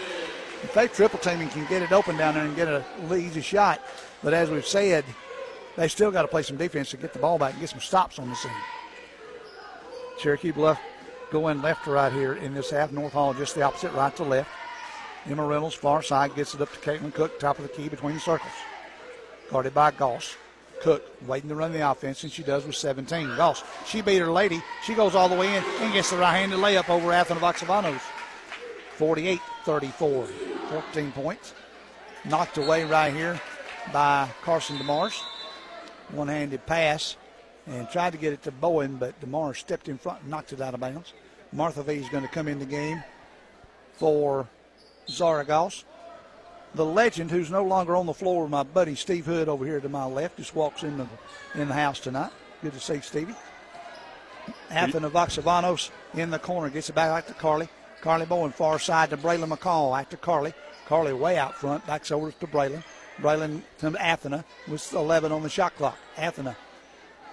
[0.63, 2.83] If they triple team and can get it open down there and get a
[3.13, 3.81] easy shot,
[4.21, 5.03] but as we've said,
[5.75, 7.79] they still got to play some defense to get the ball back and get some
[7.79, 8.51] stops on the scene.
[10.19, 10.79] Cherokee Bluff
[11.31, 12.91] going left to right here in this half.
[12.91, 14.49] North Hall just the opposite, right to left.
[15.25, 18.15] Emma Reynolds, far side, gets it up to Caitlin Cook, top of the key between
[18.15, 18.51] the circles.
[19.49, 20.35] Guarded by Goss.
[20.81, 23.35] Cook waiting to run the offense, and she does with 17.
[23.35, 24.61] Goss, she beat her lady.
[24.83, 28.01] She goes all the way in and gets the right-handed layup over Athena Vaxavanos.
[28.97, 30.27] 48-34.
[30.69, 31.53] 14 points.
[32.25, 33.39] Knocked away right here
[33.93, 35.21] by Carson DeMars.
[36.09, 37.15] One-handed pass
[37.67, 40.61] and tried to get it to Bowen, but DeMars stepped in front and knocked it
[40.61, 41.13] out of bounds.
[41.51, 43.03] Martha V is going to come in the game
[43.93, 44.47] for
[45.07, 45.83] Zara Goss.
[46.73, 49.89] The legend, who's no longer on the floor, my buddy Steve Hood over here to
[49.89, 51.07] my left, just walks in the
[51.55, 52.31] in the house tonight.
[52.61, 53.35] Good to see Stevie.
[54.69, 57.67] Athena Vaxavanos in the corner gets it back out to Carly.
[58.01, 59.95] Carly Bowen far side to Braylon McCall.
[59.95, 60.53] Back to Carly.
[60.87, 61.85] Carly way out front.
[61.85, 62.83] Backs over to Braylon.
[63.19, 65.97] Braylon to Athena with 11 on the shot clock.
[66.17, 66.55] Athena,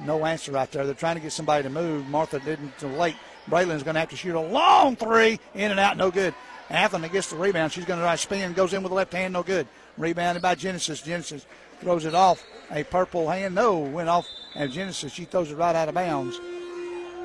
[0.01, 0.85] no answer right there.
[0.85, 2.09] They're trying to get somebody to move.
[2.09, 3.17] Martha didn't too late.
[3.49, 5.41] Braylon's going to have to shoot a long three.
[5.55, 6.35] In and out, no good.
[6.71, 7.73] Athena gets the rebound.
[7.73, 8.53] She's going to try to spin.
[8.53, 9.67] Goes in with the left hand, no good.
[9.97, 11.03] Rebounded by Genesis.
[11.03, 11.47] Genesis
[11.81, 12.45] throws it off.
[12.71, 14.27] A purple hand, no, went off.
[14.55, 16.39] And Genesis, she throws it right out of bounds.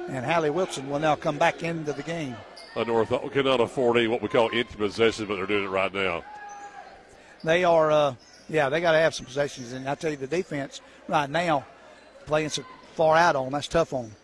[0.07, 2.35] And Hallie Wilson will now come back into the game.
[2.75, 5.93] A North cannot afford any what we call empty possessions, but they're doing it right
[5.93, 6.23] now.
[7.43, 8.15] They are, uh,
[8.49, 9.73] yeah, they got to have some possessions.
[9.73, 11.65] And I tell you, the defense right now
[12.25, 12.63] playing so
[12.95, 14.15] far out on them, that's tough on them.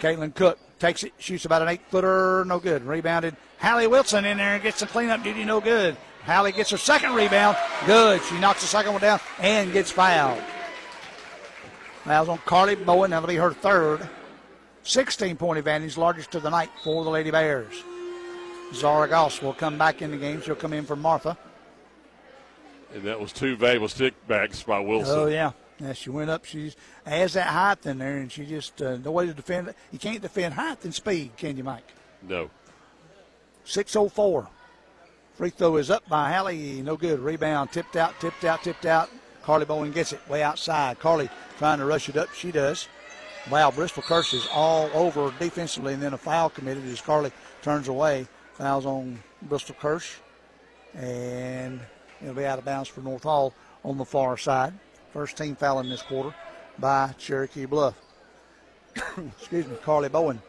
[0.00, 2.84] Caitlin Cook takes it, shoots about an eight footer, no good.
[2.84, 3.36] Rebounded.
[3.58, 5.96] Hallie Wilson in there and gets the cleanup duty, no good.
[6.24, 7.56] Hallie gets her second rebound,
[7.86, 8.22] good.
[8.24, 10.42] She knocks the second one down and gets fouled.
[12.04, 14.08] Fouls on Carly Bowen, that'll be her third.
[14.82, 17.82] 16 point advantage, largest of the night for the Lady Bears.
[18.74, 20.40] Zara Goss will come back in the game.
[20.42, 21.36] She'll come in for Martha.
[22.94, 25.18] And that was two valuable stick backs by Wilson.
[25.18, 25.52] Oh, yeah.
[25.80, 26.44] Yeah, she went up.
[26.44, 26.72] She
[27.06, 29.68] has that height in there, and she just uh, no way to defend.
[29.68, 29.76] It.
[29.92, 31.88] You can't defend height and speed, can you, Mike?
[32.22, 32.50] No.
[33.64, 34.48] 6:04.
[35.34, 36.82] Free throw is up by Hallie.
[36.82, 37.20] No good.
[37.20, 39.08] Rebound tipped out, tipped out, tipped out.
[39.44, 40.98] Carly Bowen gets it way outside.
[40.98, 42.32] Carly trying to rush it up.
[42.34, 42.88] She does.
[43.48, 47.32] Wow, Bristol Kirsch is all over defensively, and then a foul committed as Carly
[47.62, 48.26] turns away.
[48.54, 50.16] Fouls on Bristol Kirsch,
[50.94, 51.80] and
[52.20, 54.74] it'll be out of bounds for North Hall on the far side.
[55.18, 56.32] First team foul in this quarter
[56.78, 57.96] by Cherokee Bluff.
[59.40, 60.40] Excuse me, Carly Bowen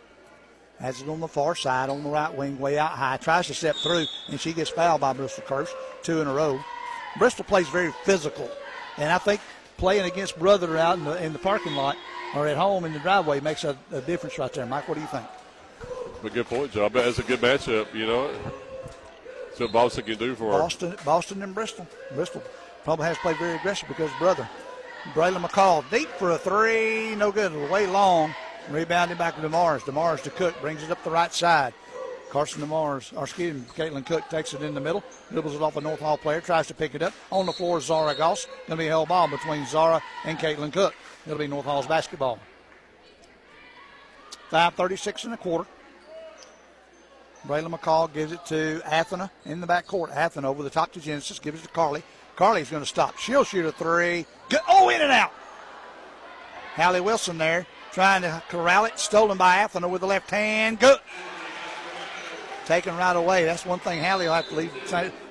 [0.79, 3.17] has it on the far side, on the right wing, way out high.
[3.17, 5.71] Tries to step through, and she gets fouled by Bristol Kirsch,
[6.03, 6.59] two in a row.
[7.17, 8.47] Bristol plays very physical,
[8.97, 9.41] and I think
[9.77, 11.97] playing against brother out in the, in the parking lot
[12.35, 14.67] or at home in the driveway makes a, a difference right there.
[14.67, 15.25] Mike, what do you think?
[16.23, 16.89] A good point, Joe.
[16.89, 18.31] That's a good matchup, you know.
[19.57, 20.97] What Boston can do for Boston, her.
[21.03, 21.87] Boston and Bristol.
[22.13, 22.43] Bristol
[22.89, 24.49] probably has played very aggressive because brother.
[25.13, 28.33] Braylon McCall deep for a three, no good, way long.
[28.67, 29.81] Rebounded back to DeMars.
[29.81, 31.75] DeMars to Cook brings it up the right side.
[32.31, 35.77] Carson DeMars, or excuse me, Caitlin Cook takes it in the middle, dribbles it off
[35.77, 37.13] a North Hall player, tries to pick it up.
[37.29, 38.47] On the floor, Zara Goss.
[38.65, 40.95] Going to be a held ball between Zara and Caitlin Cook.
[41.27, 42.39] It'll be North Hall's basketball.
[44.49, 45.69] 5.36 and a quarter.
[47.45, 50.09] Braylon McCall gives it to Athena in the back court.
[50.11, 52.01] Athena over the top to Genesis, gives it to Carly.
[52.39, 53.17] Carly's going to stop.
[53.17, 54.25] She'll shoot a three.
[54.69, 55.33] Oh, in and out.
[56.73, 58.97] Hallie Wilson there trying to corral it.
[58.97, 60.79] Stolen by Athena with the left hand.
[60.79, 60.99] Good.
[62.65, 63.43] Taken right away.
[63.43, 64.71] That's one thing Hallie will have to leave.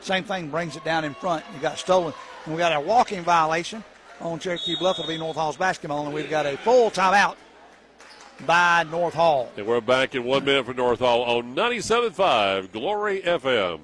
[0.02, 1.46] Same thing brings it down in front.
[1.54, 2.12] You got stolen.
[2.44, 3.82] And we got a walking violation
[4.20, 4.98] on Cherokee Bluff.
[4.98, 6.04] It'll be North Hall's basketball.
[6.04, 7.36] And we've got a full timeout
[8.44, 9.50] by North Hall.
[9.56, 13.80] And we're back in one minute for North Hall on 97.5 Glory FM.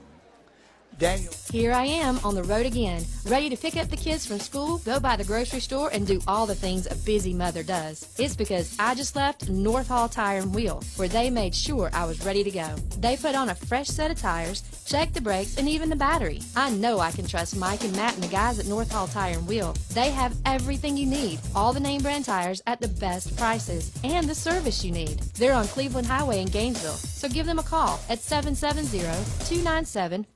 [0.99, 1.33] Daniel.
[1.51, 4.79] Here I am on the road again, ready to pick up the kids from school,
[4.79, 8.12] go by the grocery store, and do all the things a busy mother does.
[8.19, 12.07] It's because I just left North Hall Tire and Wheel, where they made sure I
[12.07, 12.75] was ready to go.
[12.99, 16.41] They put on a fresh set of tires, checked the brakes, and even the battery.
[16.57, 19.39] I know I can trust Mike and Matt and the guys at North Hall Tire
[19.39, 19.77] and Wheel.
[19.93, 24.29] They have everything you need, all the name brand tires at the best prices, and
[24.29, 25.21] the service you need.
[25.35, 28.99] They're on Cleveland Highway in Gainesville, so give them a call at 770
[29.47, 30.27] 297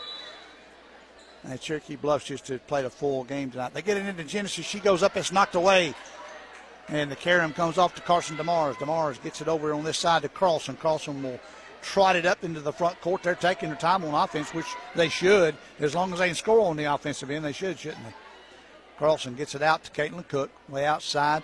[1.45, 3.73] And Cherokee Bluffs just to play a full game tonight.
[3.73, 4.65] They get it into Genesis.
[4.65, 5.15] She goes up.
[5.15, 5.93] It's knocked away.
[6.89, 8.73] And the carom comes off to Carson DeMars.
[8.73, 10.75] DeMars gets it over on this side to Carlson.
[10.75, 11.39] Carlson will
[11.81, 13.23] trot it up into the front court.
[13.23, 15.55] They're taking their time on offense, which they should.
[15.79, 18.13] As long as they can score on the offensive end, they should, shouldn't they?
[18.99, 21.43] Carlson gets it out to Caitlin Cook, way outside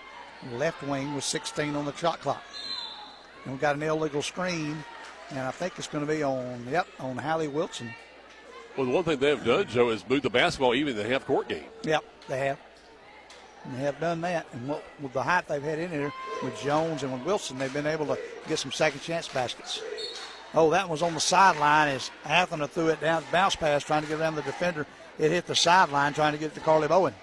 [0.53, 2.43] left wing with 16 on the shot clock.
[3.43, 4.84] And we've got an illegal screen,
[5.30, 7.93] and I think it's going to be on, yep, on Hallie Wilson.
[8.76, 11.09] Well, the one thing they have done, Joe, is move the basketball even in the
[11.09, 11.65] half court game.
[11.84, 12.59] Yep, they have.
[13.64, 14.45] And they have done that.
[14.53, 17.73] And what, with the height they've had in there with Jones and with Wilson, they've
[17.73, 19.81] been able to get some second chance baskets.
[20.53, 24.07] Oh, that was on the sideline as Athena threw it down, bounce pass, trying to
[24.07, 24.85] get around the defender.
[25.19, 27.14] It hit the sideline, trying to get it to Carly Bowen.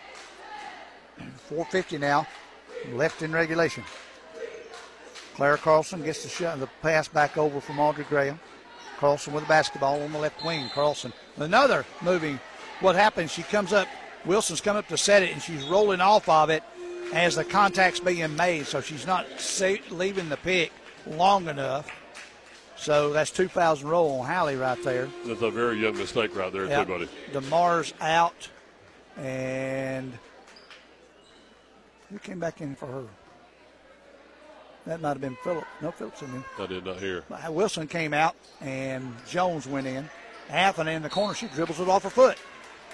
[1.49, 2.27] 450 now
[2.93, 3.85] left in regulation.
[5.35, 8.39] Claire Carlson gets the shot, the pass back over from Audrey Graham.
[8.99, 10.69] Carlson with the basketball on the left wing.
[10.73, 12.39] Carlson, another moving.
[12.81, 13.33] What happens?
[13.33, 13.89] She comes up.
[14.25, 16.63] Wilson's come up to set it, and she's rolling off of it
[17.13, 18.67] as the contact's being made.
[18.67, 19.27] So she's not
[19.91, 20.73] leaving the pick
[21.07, 21.91] long enough.
[22.77, 25.09] So that's two fouls in a row on Hallie right there.
[25.27, 26.87] That's a very young mistake right there, yep.
[26.87, 27.09] too, buddy.
[27.33, 28.49] DeMars out,
[29.17, 30.13] and
[32.15, 33.05] who came back in for her?
[34.87, 35.67] That might have been Phillips.
[35.83, 36.45] No, Phillips in there.
[36.61, 37.25] I did not hear.
[37.49, 40.09] Wilson came out and Jones went in.
[40.49, 42.39] Athena in the corner, she dribbles it off her foot.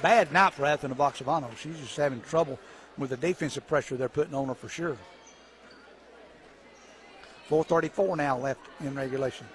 [0.00, 1.54] Bad night for Athena Voxavano.
[1.58, 2.58] She's just having trouble
[2.96, 4.96] with the defensive pressure they're putting on her for sure.
[7.50, 9.46] 4:34 now left in regulation.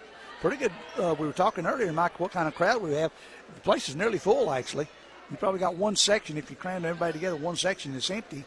[0.41, 0.71] Pretty good.
[0.99, 3.11] Uh, we were talking earlier, Mike, what kind of crowd we have.
[3.55, 4.87] The place is nearly full, actually.
[5.31, 7.37] You probably got one section if you cram everybody together.
[7.37, 8.43] One section that's empty,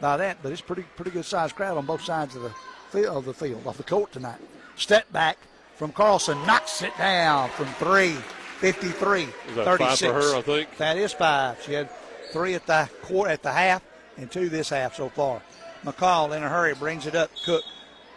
[0.00, 2.52] by that, but it's pretty pretty good sized crowd on both sides of the
[2.90, 4.38] field of the field of the court tonight.
[4.76, 5.38] Step back
[5.76, 8.16] from Carlson, knocks it down from three.
[8.58, 10.00] 53, 36.
[10.00, 10.76] for her, I think.
[10.78, 11.62] That is five.
[11.62, 11.88] She had
[12.32, 13.82] three at the court at the half
[14.16, 15.40] and two this half so far.
[15.84, 17.30] McCall in a hurry brings it up.
[17.44, 17.62] Cook,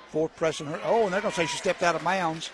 [0.09, 0.79] fourth pressing her.
[0.83, 2.49] Oh, and they're going to say she stepped out of bounds.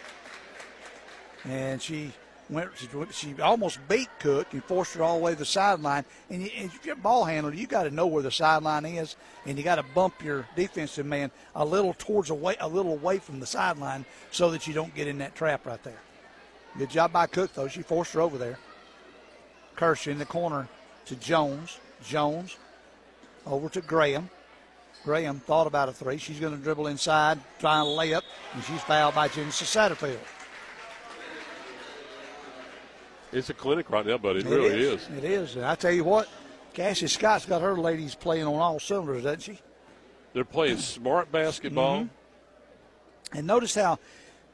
[1.46, 2.12] And she
[2.50, 2.70] went.
[3.12, 6.06] She, almost beat Cook and forced her all the way to the sideline.
[6.30, 9.16] And, you, if you're a ball handler, you got to know where the sideline is,
[9.46, 13.20] and you got to bump your defensive man a little towards away, a little away
[13.20, 16.00] from the sideline, so that you don't get in that trap right there.
[16.78, 17.68] Good job by Cook though.
[17.68, 18.60] She forced her over there.
[19.76, 20.68] Kirsch in the corner
[21.06, 21.80] to Jones.
[22.04, 22.58] Jones
[23.46, 24.30] over to Graham.
[25.04, 26.18] Graham thought about a three.
[26.18, 30.20] She's going to dribble inside, try and lay up, and she's fouled by Genesis Satterfield.
[33.32, 35.02] It's a clinic right now, but it, it really is.
[35.02, 35.18] is.
[35.18, 35.56] It is.
[35.56, 36.28] And I tell you what,
[36.74, 39.60] Cassie Scott's got her ladies playing on all cylinders, doesn't she?
[40.34, 42.02] They're playing smart basketball.
[42.02, 43.38] Mm-hmm.
[43.38, 44.00] And notice how,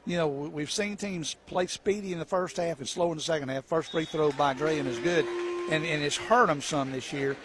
[0.05, 3.23] you know, we've seen teams play speedy in the first half and slow in the
[3.23, 3.65] second half.
[3.65, 5.25] First free throw by Graham is good,
[5.69, 7.35] and, and it's hurt them some this year.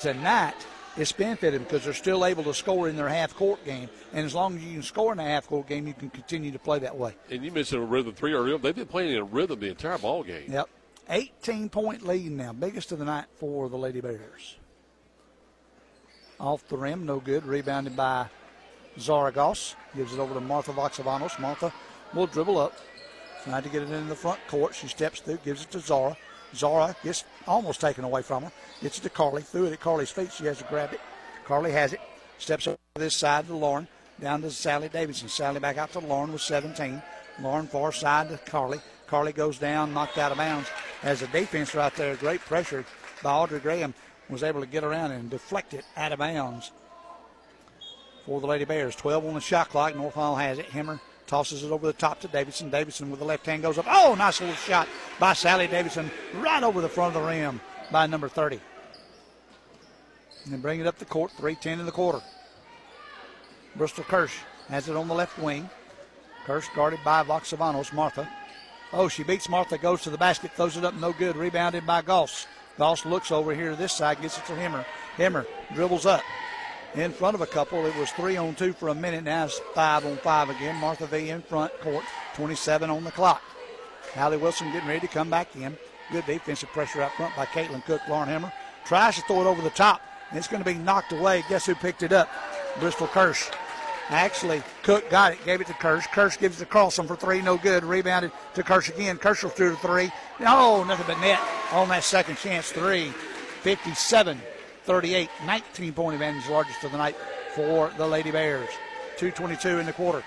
[0.00, 0.54] Tonight,
[0.96, 3.88] it's benefited them because they're still able to score in their half court game.
[4.12, 6.52] And as long as you can score in a half court game, you can continue
[6.52, 7.14] to play that way.
[7.30, 9.98] And you mentioned a rhythm three or they've been playing in a rhythm the entire
[9.98, 10.52] ball game.
[10.52, 10.68] Yep.
[11.08, 14.56] 18 point lead now, biggest of the night for the Lady Bears.
[16.38, 17.46] Off the rim, no good.
[17.46, 18.26] Rebounded by
[18.98, 19.74] Zara Goss.
[19.94, 21.38] Gives it over to Martha Voxavanos.
[21.38, 21.72] Martha
[22.14, 22.74] will dribble up.
[23.44, 24.74] Trying to get it in the front court.
[24.74, 26.16] She steps through, gives it to Zara.
[26.54, 28.52] Zara gets almost taken away from her.
[28.82, 29.42] Gets it to Carly.
[29.42, 30.32] Threw it at Carly's feet.
[30.32, 31.00] She has to grab it.
[31.44, 32.00] Carly has it.
[32.38, 33.88] Steps over this side to Lauren.
[34.20, 35.28] Down to Sally Davidson.
[35.28, 37.00] Sally back out to Lauren with 17.
[37.40, 38.80] Lauren far side to Carly.
[39.06, 40.68] Carly goes down, knocked out of bounds.
[41.02, 42.84] As a defense right there, great pressure
[43.22, 43.94] by Audrey Graham
[44.28, 46.72] was able to get around and deflect it out of bounds
[48.24, 48.96] for the Lady Bears.
[48.96, 49.94] 12 on the shot clock.
[49.94, 50.66] North Hall has it.
[50.66, 52.70] Hemmer tosses it over the top to Davidson.
[52.70, 53.86] Davidson with the left hand goes up.
[53.88, 57.60] Oh, nice little shot by Sally Davidson right over the front of the rim
[57.90, 58.60] by number 30.
[60.44, 61.32] And then bring it up the court.
[61.38, 62.20] 3-10 in the quarter.
[63.74, 65.68] Bristol Kirsch has it on the left wing.
[66.44, 67.92] Kirsch guarded by Voxavanos.
[67.92, 68.28] Martha
[68.92, 71.36] Oh, she beats Martha, goes to the basket, throws it up, no good.
[71.36, 72.46] Rebounded by Goss.
[72.78, 74.84] Goss looks over here to this side, gets it to Hemmer.
[75.16, 76.22] Hemmer dribbles up
[76.94, 77.84] in front of a couple.
[77.86, 79.24] It was three on two for a minute.
[79.24, 80.76] Now it's five on five again.
[80.76, 82.04] Martha V in front court,
[82.34, 83.42] 27 on the clock.
[84.14, 85.76] Hallie Wilson getting ready to come back in.
[86.12, 88.00] Good defensive pressure out front by Caitlin Cook.
[88.08, 88.52] Lauren Hemmer
[88.84, 90.00] tries to throw it over the top.
[90.30, 91.44] And it's going to be knocked away.
[91.48, 92.28] Guess who picked it up?
[92.80, 93.48] Bristol Kirsch.
[94.08, 96.06] Actually, Cook got it, gave it to Kirsch.
[96.06, 97.84] Kirsch gives it to Carlson for three, no good.
[97.84, 99.16] Rebounded to Kirsch again.
[99.18, 100.12] Kirsch through the three.
[100.38, 101.40] No, nothing but net
[101.72, 103.12] on that second chance three.
[103.62, 104.40] 57
[104.84, 107.16] 38, 19 point advantage, largest of the night
[107.54, 108.68] for the Lady Bears.
[109.16, 110.22] 222 in the quarter.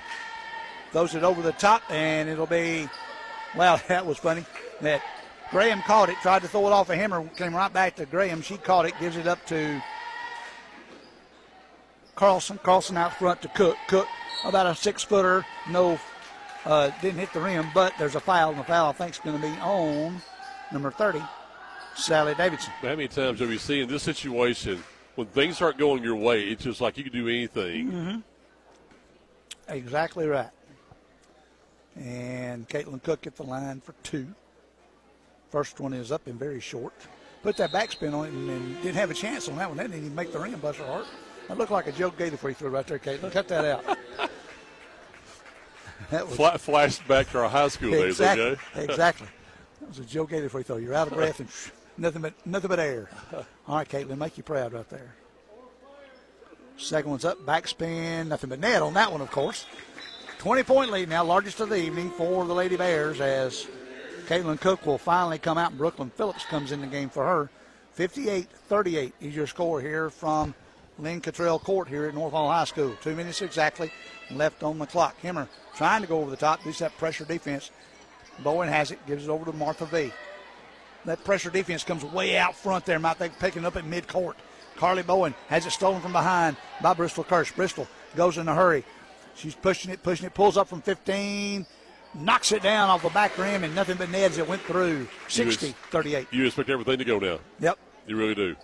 [0.92, 2.90] Throws it over the top, and it'll be,
[3.56, 4.46] well, that was funny.
[4.82, 5.02] That
[5.52, 8.06] Graham caught it, tried to throw it off a of Hemmer, came right back to
[8.06, 8.42] Graham.
[8.42, 9.82] She caught it, gives it up to
[12.20, 12.60] Carlson.
[12.64, 13.78] Carlson out front to Cook.
[13.88, 14.08] Cook,
[14.44, 15.98] about a six footer, no,
[16.66, 19.20] uh, didn't hit the rim, but there's a foul, and the foul I think is
[19.20, 20.22] going to be on
[20.74, 21.22] number 30,
[21.96, 22.74] Sally Davidson.
[22.82, 24.84] How many times have you seen this situation
[25.16, 26.44] when things aren't going your way?
[26.44, 27.90] It's just like you can do anything.
[27.90, 28.20] Mm-hmm.
[29.70, 30.50] Exactly right.
[31.96, 34.28] And Caitlin Cook at the line for two.
[35.52, 36.94] First one is up and very short.
[37.44, 39.78] Put that backspin on it and, and didn't have a chance on that one.
[39.78, 41.08] That didn't even make the rim, Buster Hart.
[41.50, 43.32] That looked like a Joe Gaither free throw right there, Caitlin.
[43.32, 43.84] Cut that out.
[46.12, 48.58] that was Fla- flashed back to our high school exactly, days.
[48.76, 49.28] Okay, exactly.
[49.80, 50.78] That was a Joe Gaither free throw.
[50.78, 51.50] You're out of breath and
[51.98, 53.10] nothing but nothing but air.
[53.68, 55.16] All right, Caitlin, make you proud right there.
[56.78, 59.66] Second one's up, backspin, nothing but net on that one, of course.
[60.38, 63.68] 20 point lead now, largest of the evening for the Lady Bears as
[64.28, 67.50] Caitlin Cook will finally come out and Brooklyn Phillips comes in the game for her.
[67.94, 70.54] 58 38 is your score here from
[71.00, 72.96] Lynn Cottrell Court here at North Hall High School.
[73.02, 73.92] Two minutes exactly
[74.32, 75.16] left on the clock.
[75.22, 77.72] Hemmer trying to go over the top, do that pressure defense.
[78.44, 80.12] Bowen has it, gives it over to Martha V.
[81.06, 83.00] That pressure defense comes way out front there.
[83.00, 84.38] Might think picking up at mid court.
[84.76, 87.52] Carly Bowen has it stolen from behind by Bristol Kirsch.
[87.52, 88.84] Bristol goes in a hurry.
[89.36, 91.66] She's pushing it, pushing it, pulls up from 15,
[92.16, 95.08] knocks it down off the back rim, and nothing but Neds that went through.
[95.28, 96.28] 60 38.
[96.32, 97.40] You expect everything to go now.
[97.60, 97.78] Yep.
[98.08, 98.56] You really do.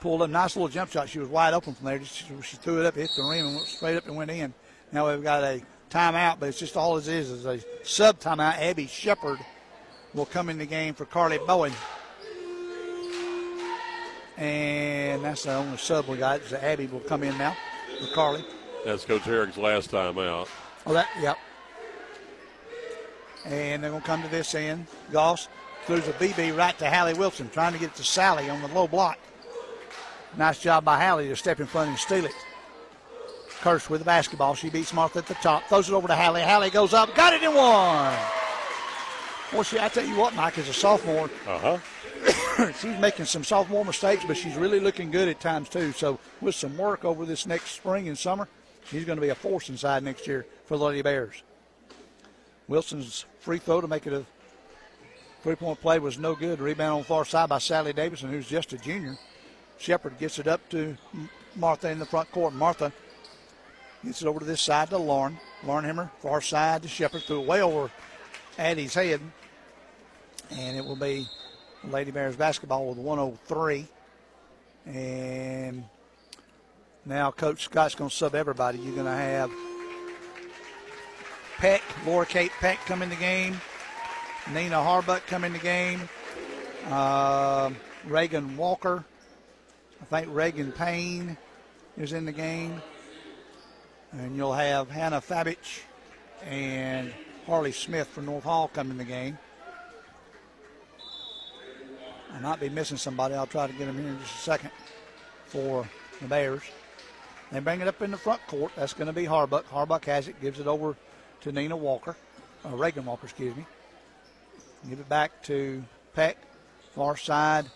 [0.00, 1.08] Pulled a nice little jump shot.
[1.08, 2.04] She was wide open from there.
[2.04, 4.52] She, she threw it up, hit the rim, and went straight up and went in.
[4.92, 8.58] Now we've got a timeout, but it's just all it is is a sub timeout.
[8.58, 9.38] Abby Shepard
[10.14, 11.72] will come in the game for Carly Bowen.
[14.36, 16.42] And that's the only sub we got.
[16.44, 17.56] So Abby will come in now
[17.98, 18.44] for Carly.
[18.84, 20.48] That's Coach Herrick's last time out.
[20.86, 21.38] Oh, that, yep.
[23.44, 24.86] And they're going to come to this end.
[25.10, 25.48] Goss
[25.86, 28.68] throws a BB right to Hallie Wilson, trying to get it to Sally on the
[28.68, 29.18] low block.
[30.36, 32.34] Nice job by Hallie to step in front and steal it.
[33.60, 34.54] Kirsch with the basketball.
[34.54, 35.64] She beats Martha at the top.
[35.64, 36.42] Throws it over to Hallie.
[36.42, 37.14] Hallie goes up.
[37.14, 38.14] Got it in one.
[39.52, 42.72] Well, she, I tell you what, Mike, as a sophomore, uh-huh.
[42.80, 45.92] she's making some sophomore mistakes, but she's really looking good at times too.
[45.92, 48.48] So with some work over this next spring and summer,
[48.90, 51.42] she's going to be a force inside next year for the Lady Bears.
[52.68, 54.24] Wilson's free throw to make it a
[55.42, 56.60] three-point play was no good.
[56.60, 59.16] Rebound on the far side by Sally Davidson, who's just a junior.
[59.78, 60.96] Shepard gets it up to
[61.54, 62.54] Martha in the front court.
[62.54, 62.92] Martha
[64.04, 65.38] gets it over to this side to Lauren.
[65.64, 67.90] Lauren Hemmer, far side to Shepard, threw it way over
[68.58, 69.20] Addie's head.
[70.50, 71.26] And it will be
[71.84, 73.86] Lady Bears basketball with 103.
[74.86, 75.84] And
[77.04, 78.78] now Coach Scott's going to sub everybody.
[78.78, 79.50] You're going to have
[81.58, 83.60] Peck, Laura Kate Peck come in the game.
[84.52, 86.08] Nina Harbuck come in the game.
[86.88, 87.70] Uh,
[88.06, 89.04] Reagan Walker.
[90.00, 91.36] I think Reagan Payne
[91.96, 92.82] is in the game.
[94.12, 95.80] And you'll have Hannah Fabich
[96.44, 97.12] and
[97.46, 99.38] Harley Smith from North Hall come in the game.
[102.32, 103.34] I might be missing somebody.
[103.34, 104.70] I'll try to get them here in just a second
[105.46, 105.88] for
[106.20, 106.62] the Bears.
[107.50, 108.72] They bring it up in the front court.
[108.76, 109.64] That's going to be Harbuck.
[109.64, 110.96] Harbuck has it, gives it over
[111.42, 112.16] to Nina Walker,
[112.64, 113.64] uh, Reagan Walker, excuse me.
[114.88, 115.82] Give it back to
[116.14, 116.36] Peck,
[116.94, 117.66] far side.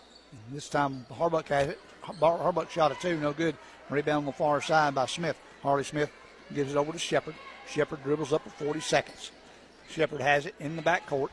[0.51, 1.79] This time Harbuck has it.
[2.03, 3.55] Harbuck shot it two, no good.
[3.89, 5.37] Rebound on the far side by Smith.
[5.61, 6.09] Harley Smith
[6.53, 7.35] gives it over to Shepard.
[7.67, 9.31] Shepard dribbles up for 40 seconds.
[9.89, 11.31] Shepard has it in the back court.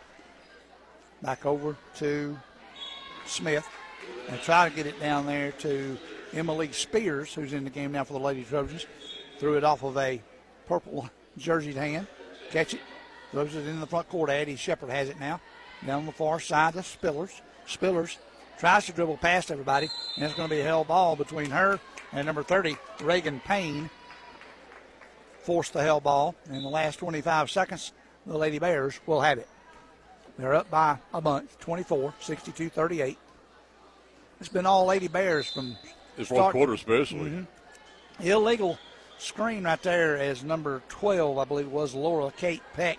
[1.23, 2.36] Back over to
[3.27, 3.66] Smith.
[4.28, 5.97] And try to get it down there to
[6.32, 8.86] Emily Spears, who's in the game now for the Lady Trojans.
[9.39, 10.20] Threw it off of a
[10.66, 11.09] purple
[11.39, 12.07] jerseyed hand.
[12.51, 12.81] Catch it.
[13.32, 14.31] Throws it in the front court.
[14.31, 15.40] Addie Shepard has it now.
[15.86, 17.40] Down on the far side to Spillers.
[17.66, 18.16] Spillers
[18.59, 21.80] tries to dribble past everybody, and it's going to be a held ball between her
[22.12, 23.90] and number 30, Reagan Payne.
[25.40, 26.35] Forced the hell ball.
[26.51, 27.93] In the last 25 seconds,
[28.26, 29.48] the Lady Bears will have it.
[30.39, 33.18] They're up by a bunch, 24, 62 38.
[34.40, 35.76] It's been all Lady Bears from.
[36.16, 37.30] This one quarter, especially.
[37.30, 38.26] Mm-hmm.
[38.26, 38.78] Illegal
[39.18, 42.98] screen right there as number 12, I believe it was Laura Kate Peck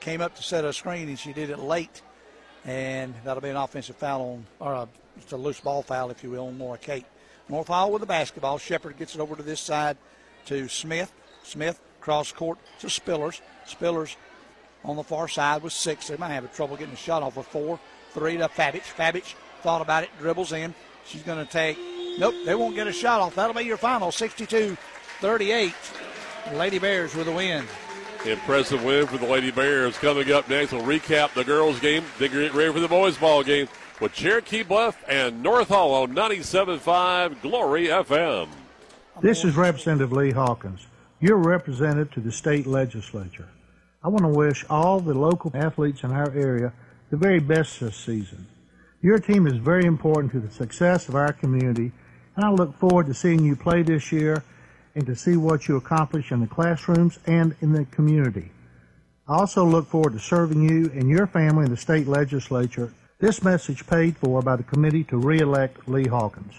[0.00, 2.02] came up to set a screen and she did it late,
[2.64, 6.22] and that'll be an offensive foul on, or a, it's a loose ball foul, if
[6.22, 7.06] you will, on Laura Kate.
[7.48, 8.58] North Hall with the basketball.
[8.58, 9.96] Shepard gets it over to this side
[10.46, 11.12] to Smith.
[11.42, 13.40] Smith cross court to Spillers.
[13.66, 14.16] Spillers
[14.84, 16.08] on the far side with six.
[16.08, 17.78] They might have trouble getting a shot off with four.
[18.12, 18.82] Three to Fabich.
[18.96, 20.74] Fabich thought about it, dribbles in.
[21.04, 21.78] She's going to take.
[22.18, 23.34] Nope, they won't get a shot off.
[23.34, 24.76] That'll be your final 62
[25.20, 25.74] 38.
[26.54, 27.64] Lady Bears with a win.
[28.26, 29.96] Impressive win for the Lady Bears.
[29.96, 32.04] Coming up next, we'll recap the girls' game.
[32.18, 33.66] They get ready for the boys' ball game
[33.98, 38.48] with Cherokee Bluff and North Hall on 97.5 Glory FM.
[39.22, 40.86] This is Representative Lee Hawkins,
[41.18, 43.48] Your representative to the state legislature.
[44.04, 46.74] I want to wish all the local athletes in our area
[47.08, 48.46] the very best this season.
[49.00, 51.90] Your team is very important to the success of our community,
[52.36, 54.44] and I look forward to seeing you play this year
[55.00, 58.50] and to see what you accomplish in the classrooms and in the community.
[59.26, 62.92] I also look forward to serving you and your family in the state legislature.
[63.18, 66.52] This message paid for by the committee to re-elect Lee Hawkins.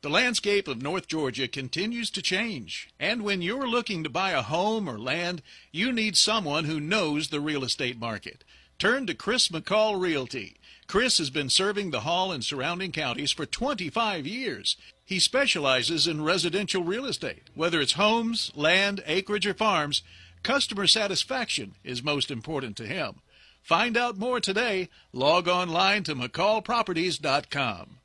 [0.00, 4.40] The landscape of North Georgia continues to change, and when you're looking to buy a
[4.40, 8.42] home or land, you need someone who knows the real estate market.
[8.78, 10.56] Turn to Chris McCall Realty.
[10.86, 14.76] Chris has been serving the Hall and surrounding counties for 25 years.
[15.06, 17.44] He specializes in residential real estate.
[17.54, 20.02] Whether it's homes, land, acreage, or farms,
[20.42, 23.20] customer satisfaction is most important to him.
[23.62, 24.88] Find out more today.
[25.12, 27.98] Log online to McCallProperties.com.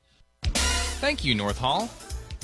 [0.44, 1.90] Thank you, North Hall.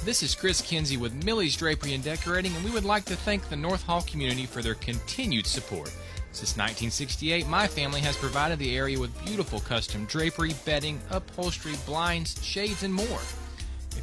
[0.03, 3.47] This is Chris Kinsey with Millie's Drapery and Decorating, and we would like to thank
[3.49, 5.91] the North Hall community for their continued support.
[6.31, 12.43] Since 1968, my family has provided the area with beautiful custom drapery, bedding, upholstery, blinds,
[12.43, 13.19] shades, and more.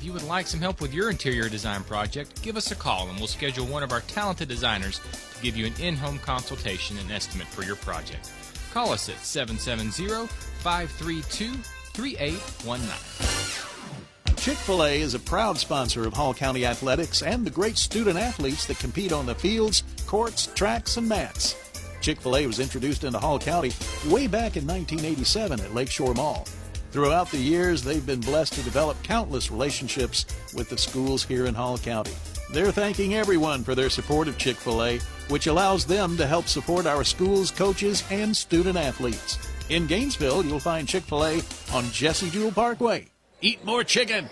[0.05, 3.09] If you would like some help with your interior design project, give us a call
[3.09, 5.01] and we'll schedule one of our talented designers
[5.35, 8.31] to give you an in home consultation and estimate for your project.
[8.75, 10.27] Call us at 770
[10.59, 11.55] 532
[11.95, 14.37] 3819.
[14.37, 18.19] Chick fil A is a proud sponsor of Hall County Athletics and the great student
[18.19, 21.57] athletes that compete on the fields, courts, tracks, and mats.
[22.03, 23.73] Chick fil A was introduced into Hall County
[24.11, 26.47] way back in 1987 at Lakeshore Mall.
[26.95, 31.53] Throughout the years, they've been blessed to develop countless relationships with the schools here in
[31.53, 32.13] Hall County.
[32.53, 36.47] They're thanking everyone for their support of Chick fil A, which allows them to help
[36.47, 39.41] support our schools, coaches, and student athletes.
[39.71, 41.41] In Gainesville, you'll find Chick fil A
[41.73, 43.09] on Jesse Jewell Parkway.
[43.41, 44.29] Eat more chicken.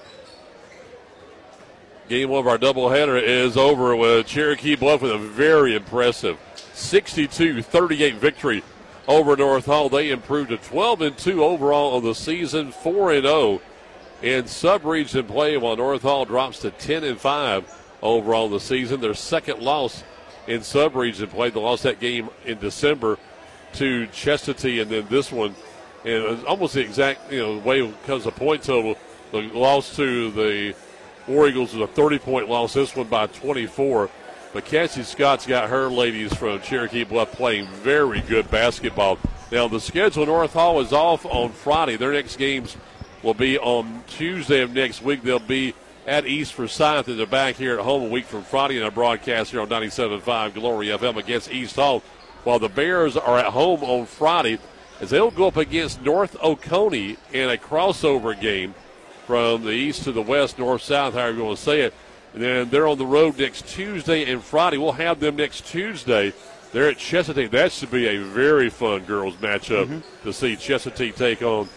[2.09, 6.39] Game one of our doubleheader is over with Cherokee Bluff with a very impressive
[6.75, 8.63] 62 38 victory
[9.09, 9.89] over North Hall.
[9.89, 13.61] They improved to 12 and 2 overall on the season, 4 and 0
[14.23, 19.01] in sub-region play, while North Hall drops to 10 and 5 overall the season.
[19.01, 20.05] Their second loss
[20.47, 21.51] in sub-region play.
[21.51, 23.19] They lost that game in December
[23.75, 25.55] to Chestatee, and then this one,
[26.05, 28.97] and almost the exact you know way because the point total.
[29.33, 30.75] The loss to the
[31.27, 32.75] War Eagles was a 30-point loss.
[32.75, 34.11] This one by 24.
[34.53, 39.19] But Cassie Scott's got her ladies from Cherokee Bluff playing very good basketball.
[39.51, 41.97] Now, the schedule North Hall is off on Friday.
[41.97, 42.77] Their next games
[43.23, 45.23] will be on Tuesday of next week.
[45.23, 45.75] They'll be
[46.07, 48.91] at East Forsyth, and they're back here at home a week from Friday in a
[48.91, 52.03] broadcast here on 97.5 Glory FM against East Hall.
[52.45, 54.59] While the Bears are at home on Friday,
[55.01, 58.75] as they'll go up against North Oconee in a crossover game
[59.27, 61.95] from the east to the west, north south, however you want to say it.
[62.35, 64.79] And then they're on the road next Tuesday and Friday.
[64.79, 66.33] We'll have them next Tuesday.
[66.73, 67.51] They're at Chestatee.
[67.51, 70.25] That should be a very fun girls matchup mm-hmm.
[70.25, 71.69] to see Chestatee take on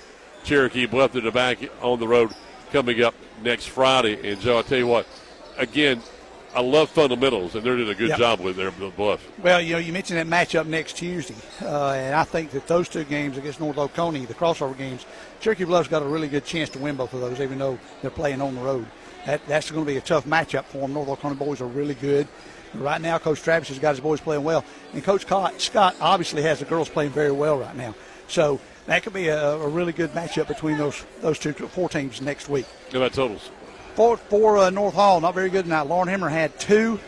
[0.45, 1.11] Cherokee Bluff.
[1.11, 2.33] They're back on the road
[2.71, 3.13] coming up
[3.43, 4.31] next Friday.
[4.31, 5.05] And Joe, I tell you what,
[5.57, 6.01] again,
[6.55, 9.27] I love fundamentals, and they're doing a good job with their Bluff.
[9.43, 12.87] Well, you know, you mentioned that matchup next Tuesday, uh, and I think that those
[12.87, 15.05] two games against North Oconee, the crossover games,
[15.41, 18.09] Cherokee Bluff's got a really good chance to win both of those, even though they're
[18.09, 18.85] playing on the road
[19.25, 20.93] that, that's going to be a tough matchup for them.
[20.93, 22.27] North Oconee boys are really good.
[22.73, 26.59] Right now, Coach Travis has got his boys playing well, and Coach Scott obviously has
[26.59, 27.95] the girls playing very well right now.
[28.27, 32.21] So that could be a, a really good matchup between those those two four teams
[32.21, 32.65] next week.
[32.91, 33.49] How about totals?
[33.95, 35.83] For for uh, North Hall, not very good tonight.
[35.83, 36.99] Lauren Hemmer had two.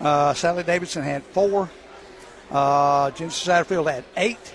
[0.00, 1.70] Uh, Sally Davidson had four.
[2.50, 4.54] Uh, Jensen Satterfield had eight.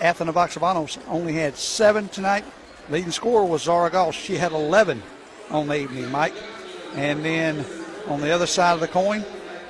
[0.00, 2.44] Athena Voxavanos only had seven tonight.
[2.90, 4.14] Leading scorer was Zara Goss.
[4.14, 5.02] She had 11
[5.50, 6.34] on the evening, Mike.
[6.94, 7.64] And then
[8.08, 9.24] on the other side of the coin,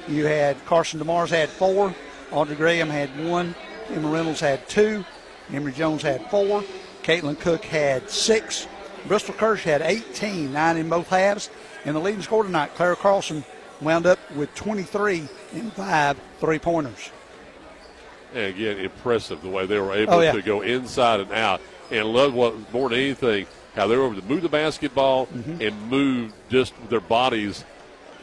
[0.08, 1.94] you had Carson DeMars had four,
[2.30, 3.54] Audrey Graham had one,
[3.90, 5.04] Emma Reynolds had two,
[5.52, 6.62] Emery Jones had four,
[7.02, 8.66] Caitlin Cook had six,
[9.06, 11.50] Bristol Kirsch had 18, nine in both halves.
[11.84, 13.44] And the leading scorer tonight, Claire Carlson,
[13.80, 17.10] wound up with 23 and five three pointers.
[18.34, 20.32] And again, impressive the way they were able Oh, yeah.
[20.32, 21.60] to go inside and out.
[21.90, 25.60] And love what more than anything how they were able to move the basketball Mm-hmm.
[25.62, 27.64] and move just their bodies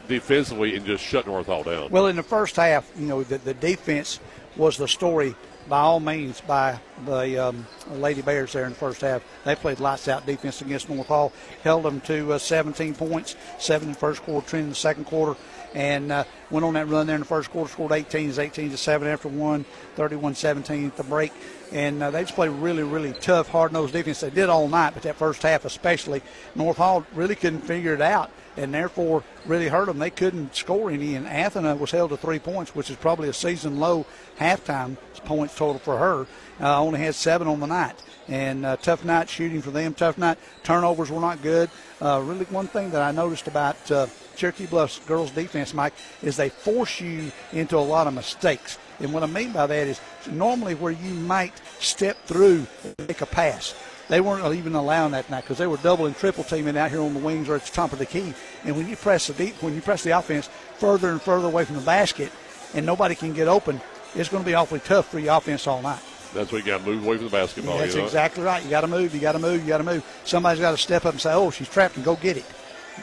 [0.07, 1.89] defensively and just shut North Hall down.
[1.89, 4.19] Well, in the first half, you know, the, the defense
[4.55, 5.35] was the story
[5.69, 9.23] by all means by the um, Lady Bears there in the first half.
[9.45, 11.31] They played lights out defense against North Hall,
[11.63, 15.05] held them to uh, 17 points, seven in the first quarter, 10 in the second
[15.05, 15.39] quarter,
[15.73, 18.71] and uh, went on that run there in the first quarter, scored 18 is 18
[18.71, 19.65] to 7 after one,
[19.95, 21.31] 31 17 at the break.
[21.71, 24.19] And uh, they just played really, really tough, hard nosed defense.
[24.19, 26.21] They did all night, but that first half especially,
[26.55, 29.99] North Hall really couldn't figure it out and therefore really hurt them.
[29.99, 33.33] They couldn't score any, and Athena was held to three points, which is probably a
[33.33, 34.05] season low
[34.39, 36.27] halftime points total for her.
[36.59, 37.95] Uh, only had seven on the night,
[38.27, 39.93] and uh, tough night shooting for them.
[39.93, 41.69] Tough night turnovers were not good.
[42.01, 46.37] Uh, really, one thing that I noticed about uh, Cherokee Bluffs girls defense, Mike, is
[46.37, 48.77] they force you into a lot of mistakes.
[48.99, 49.99] And what I mean by that is
[50.29, 53.75] normally where you might step through and make a pass,
[54.09, 57.01] they weren't even allowing that tonight because they were double and triple teaming out here
[57.01, 58.33] on the wings or at the top of the key.
[58.65, 61.65] And when you press the deep, when you press the offense further and further away
[61.65, 62.31] from the basket,
[62.73, 63.81] and nobody can get open,
[64.15, 66.01] it's going to be awfully tough for your offense all night.
[66.33, 67.77] That's what you got to move away from the basketball.
[67.77, 68.05] That's you know?
[68.05, 68.63] exactly right.
[68.63, 69.13] You got to move.
[69.13, 69.61] You got to move.
[69.61, 70.03] You got to move.
[70.23, 72.45] Somebody's got to step up and say, "Oh, she's trapped," and go get it.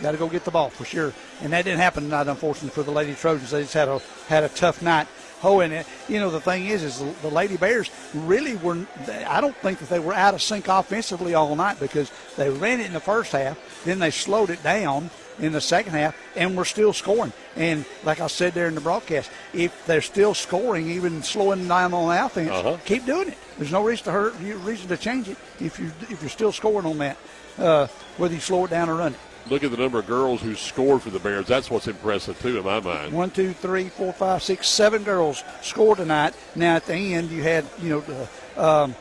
[0.02, 1.12] Got to go get the ball for sure.
[1.42, 3.50] And that didn't happen tonight, unfortunately, for the Lady Trojans.
[3.50, 5.08] They just had a had a tough night.
[5.42, 8.84] Oh, and you know the thing is, is the, the Lady Bears really were.
[9.26, 12.80] I don't think that they were out of sync offensively all night because they ran
[12.80, 16.56] it in the first half, then they slowed it down in the second half, and
[16.56, 17.32] we're still scoring.
[17.54, 21.94] And like I said there in the broadcast, if they're still scoring, even slowing down
[21.94, 22.76] on offense, Uh-huh.
[22.84, 23.38] keep doing it.
[23.58, 26.86] There's no reason to hurt, reason to change it if you if you're still scoring
[26.86, 27.16] on that,
[27.58, 27.86] uh,
[28.16, 29.20] whether you slow it down or run it.
[29.50, 31.46] Look at the number of girls who scored for the Bears.
[31.46, 33.12] That's what's impressive too, in my mind.
[33.12, 36.34] One, two, three, four, five, six, seven girls scored tonight.
[36.54, 38.26] Now at the end, you had you know,
[38.56, 38.94] uh, um,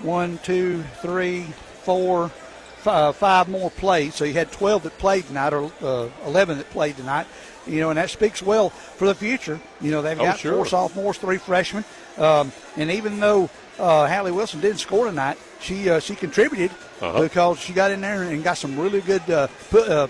[0.00, 1.44] one, two, three,
[1.82, 2.30] four,
[2.84, 4.12] uh, five more played.
[4.12, 7.26] So you had 12 that played tonight, or uh, 11 that played tonight.
[7.66, 9.58] You know, and that speaks well for the future.
[9.80, 10.52] You know, they've Oh, got sure.
[10.54, 11.84] four sophomores, three freshmen,
[12.18, 16.70] um, and even though uh, Hallie Wilson didn't score tonight, she uh, she contributed
[17.00, 17.22] Uh-huh.
[17.22, 20.08] because she got in there and got some really good uh, put, uh,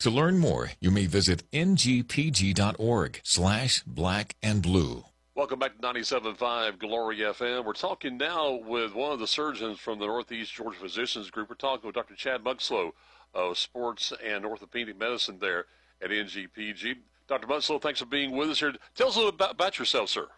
[0.00, 5.04] To learn more, you may visit ngpg.org slash black and blue.
[5.34, 7.64] Welcome back to 97.5 Glory FM.
[7.64, 11.48] We're talking now with one of the surgeons from the Northeast Georgia Physicians Group.
[11.48, 12.14] We're talking with Dr.
[12.14, 12.92] Chad Muckslow
[13.34, 15.64] of sports and orthopedic medicine there
[16.00, 16.94] at NGPG.
[17.26, 17.48] Dr.
[17.48, 18.72] Muckslow, thanks for being with us here.
[18.94, 20.28] Tell us a little about, about yourself, sir.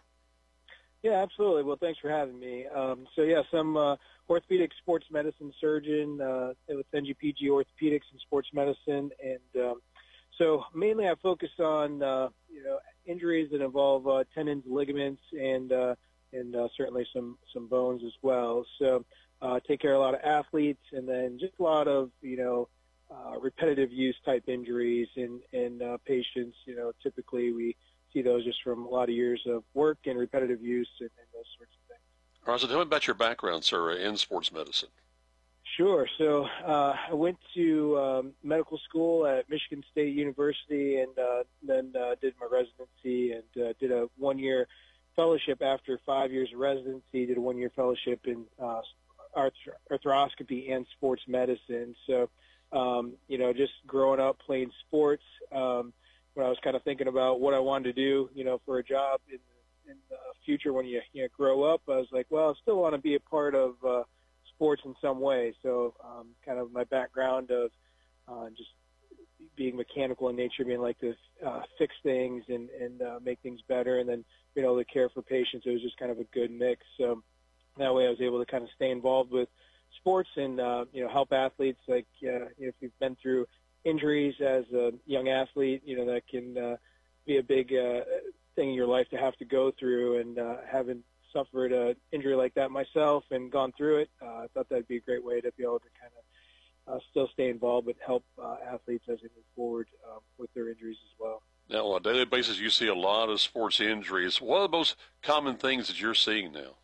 [1.03, 1.63] Yeah, absolutely.
[1.63, 2.65] Well, thanks for having me.
[2.65, 3.95] Um, so, yes, I'm uh,
[4.31, 9.81] orthopedic sports medicine surgeon uh, with NGPG Orthopedics and Sports Medicine, and um,
[10.37, 15.73] so mainly I focus on uh, you know injuries that involve uh, tendons, ligaments, and
[15.73, 15.95] uh,
[16.31, 18.65] and uh, certainly some some bones as well.
[18.79, 19.03] So
[19.41, 22.37] uh, take care of a lot of athletes, and then just a lot of you
[22.37, 22.69] know
[23.11, 26.55] uh, repetitive use type injuries in in uh, patients.
[26.65, 27.75] You know, typically we
[28.13, 31.27] see those just from a lot of years of work and repetitive use and, and
[31.33, 31.80] those sorts of
[32.45, 34.89] so tell me about your background, sir, in sports medicine.
[35.77, 36.07] Sure.
[36.17, 41.93] So uh, I went to um, medical school at Michigan State University, and uh, then
[41.97, 44.67] uh, did my residency and uh, did a one-year
[45.15, 47.25] fellowship after five years of residency.
[47.25, 48.81] Did a one-year fellowship in uh,
[49.33, 49.53] arth-
[49.89, 51.95] arthroscopy and sports medicine.
[52.05, 52.29] So,
[52.73, 55.93] um, you know, just growing up playing sports, um,
[56.33, 58.79] when I was kind of thinking about what I wanted to do, you know, for
[58.79, 59.39] a job in
[59.87, 61.81] in the future when you you know, grow up.
[61.87, 64.03] I was like, well, I still want to be a part of uh,
[64.53, 65.53] sports in some way.
[65.63, 67.71] So, um, kind of my background of
[68.27, 68.69] uh, just
[69.55, 71.13] being mechanical in nature, being like to
[71.45, 75.09] uh, fix things and and uh, make things better, and then being able to care
[75.09, 75.65] for patients.
[75.65, 76.81] It was just kind of a good mix.
[76.97, 77.23] So
[77.77, 79.49] that way, I was able to kind of stay involved with
[79.97, 81.79] sports and uh, you know help athletes.
[81.87, 83.47] Like uh, if you've been through
[83.83, 86.75] injuries as a young athlete, you know that can uh,
[87.25, 88.01] be a big uh,
[88.55, 90.19] thing in your life to have to go through.
[90.19, 91.03] And uh, having
[91.33, 94.97] suffered an injury like that myself and gone through it, uh, I thought that'd be
[94.97, 96.21] a great way to be able to kind of
[96.87, 100.69] uh, still stay involved but help uh, athletes as they move forward um, with their
[100.69, 101.41] injuries as well.
[101.69, 104.41] Now, on a daily basis, you see a lot of sports injuries.
[104.41, 106.75] What are the most common things that you're seeing now?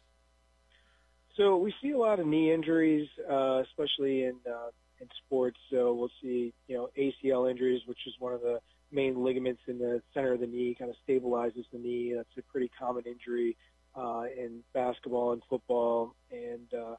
[1.36, 4.70] So we see a lot of knee injuries, uh, especially in uh,
[5.00, 5.58] in sports.
[5.70, 8.60] So we'll see, you know, ACL injuries, which is one of the
[8.92, 12.14] main ligaments in the center of the knee, kind of stabilizes the knee.
[12.16, 13.58] That's a pretty common injury
[13.96, 16.96] uh, in basketball and football and uh,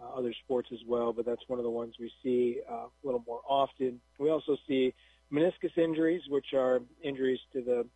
[0.00, 1.12] uh, other sports as well.
[1.12, 4.00] But that's one of the ones we see uh, a little more often.
[4.18, 4.94] We also see
[5.32, 7.86] meniscus injuries, which are injuries to the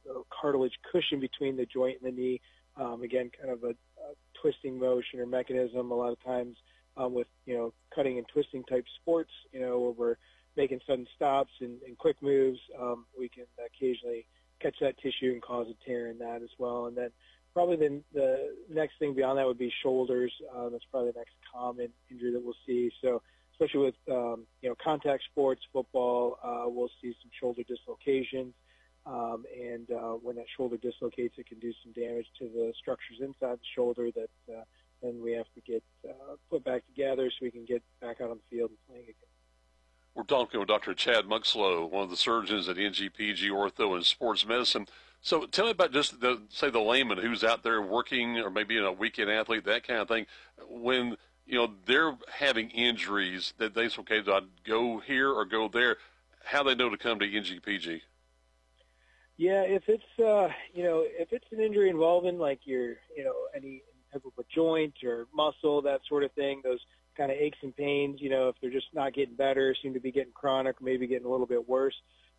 [0.40, 2.40] cartilage cushion between the joint and the knee.
[2.76, 5.90] Um, again, kind of a, a twisting motion or mechanism.
[5.90, 6.56] A lot of times
[6.96, 10.16] um, with you know cutting and twisting type sports, you know, where we're
[10.56, 14.26] making sudden stops and, and quick moves, um, we can occasionally
[14.60, 16.86] catch that tissue and cause a tear in that as well.
[16.86, 17.10] And then
[17.52, 20.32] probably the, the next thing beyond that would be shoulders.
[20.54, 22.90] Uh, that's probably the next common injury that we'll see.
[23.00, 23.22] So
[23.52, 28.54] especially with um, you know contact sports, football, uh, we'll see some shoulder dislocations.
[29.04, 33.18] Um, and uh, when that shoulder dislocates, it can do some damage to the structures
[33.20, 34.62] inside the shoulder that uh,
[35.02, 38.30] then we have to get uh, put back together so we can get back out
[38.30, 39.31] on the field and playing again.
[40.14, 40.92] We're talking with Dr.
[40.92, 44.86] Chad Muckslow, one of the surgeons at NGPG Ortho and Sports Medicine.
[45.22, 48.76] So tell me about just the say the layman who's out there working or maybe
[48.76, 50.26] a weekend athlete, that kind of thing.
[50.68, 51.16] When
[51.46, 55.68] you know they're having injuries that they say, okay, do I go here or go
[55.68, 55.96] there?
[56.44, 58.02] How they know to come to NGPG?
[59.38, 63.34] Yeah, if it's uh, you know if it's an injury involving like your you know
[63.56, 63.82] any
[64.12, 66.80] type of a joint or muscle that sort of thing, those
[67.16, 70.00] kind of aches and pains, you know, if they're just not getting better, seem to
[70.00, 71.94] be getting chronic, maybe getting a little bit worse,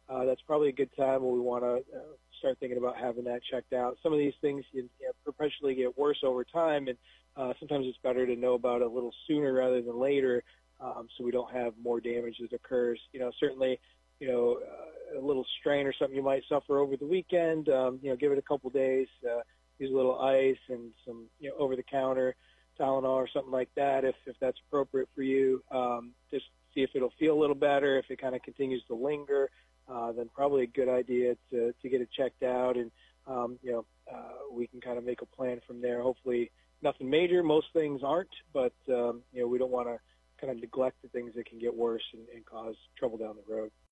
[0.09, 2.01] uh, that's probably a good time when we want to uh,
[2.39, 3.97] start thinking about having that checked out.
[4.03, 6.97] Some of these things you, know, perpetually get worse over time, and
[7.37, 10.43] uh, sometimes it's better to know about it a little sooner rather than later,
[10.81, 12.99] um, so we don't have more damage that occurs.
[13.13, 13.79] You know, certainly,
[14.19, 17.69] you know, uh, a little strain or something you might suffer over the weekend.
[17.69, 19.07] Um, you know, give it a couple days.
[19.23, 19.41] Uh,
[19.79, 22.35] use a little ice and some, you know, over-the-counter
[22.79, 25.63] Tylenol or something like that, if if that's appropriate for you.
[25.71, 27.97] Um, just see if it'll feel a little better.
[27.97, 29.49] If it kind of continues to linger,
[29.87, 32.91] uh, then probably a good idea to to get it checked out, and
[33.27, 36.01] um, you know uh, we can kind of make a plan from there.
[36.01, 36.51] Hopefully,
[36.81, 37.43] nothing major.
[37.43, 39.97] Most things aren't, but um, you know we don't want to
[40.39, 43.53] kind of neglect the things that can get worse and, and cause trouble down the
[43.53, 43.71] road.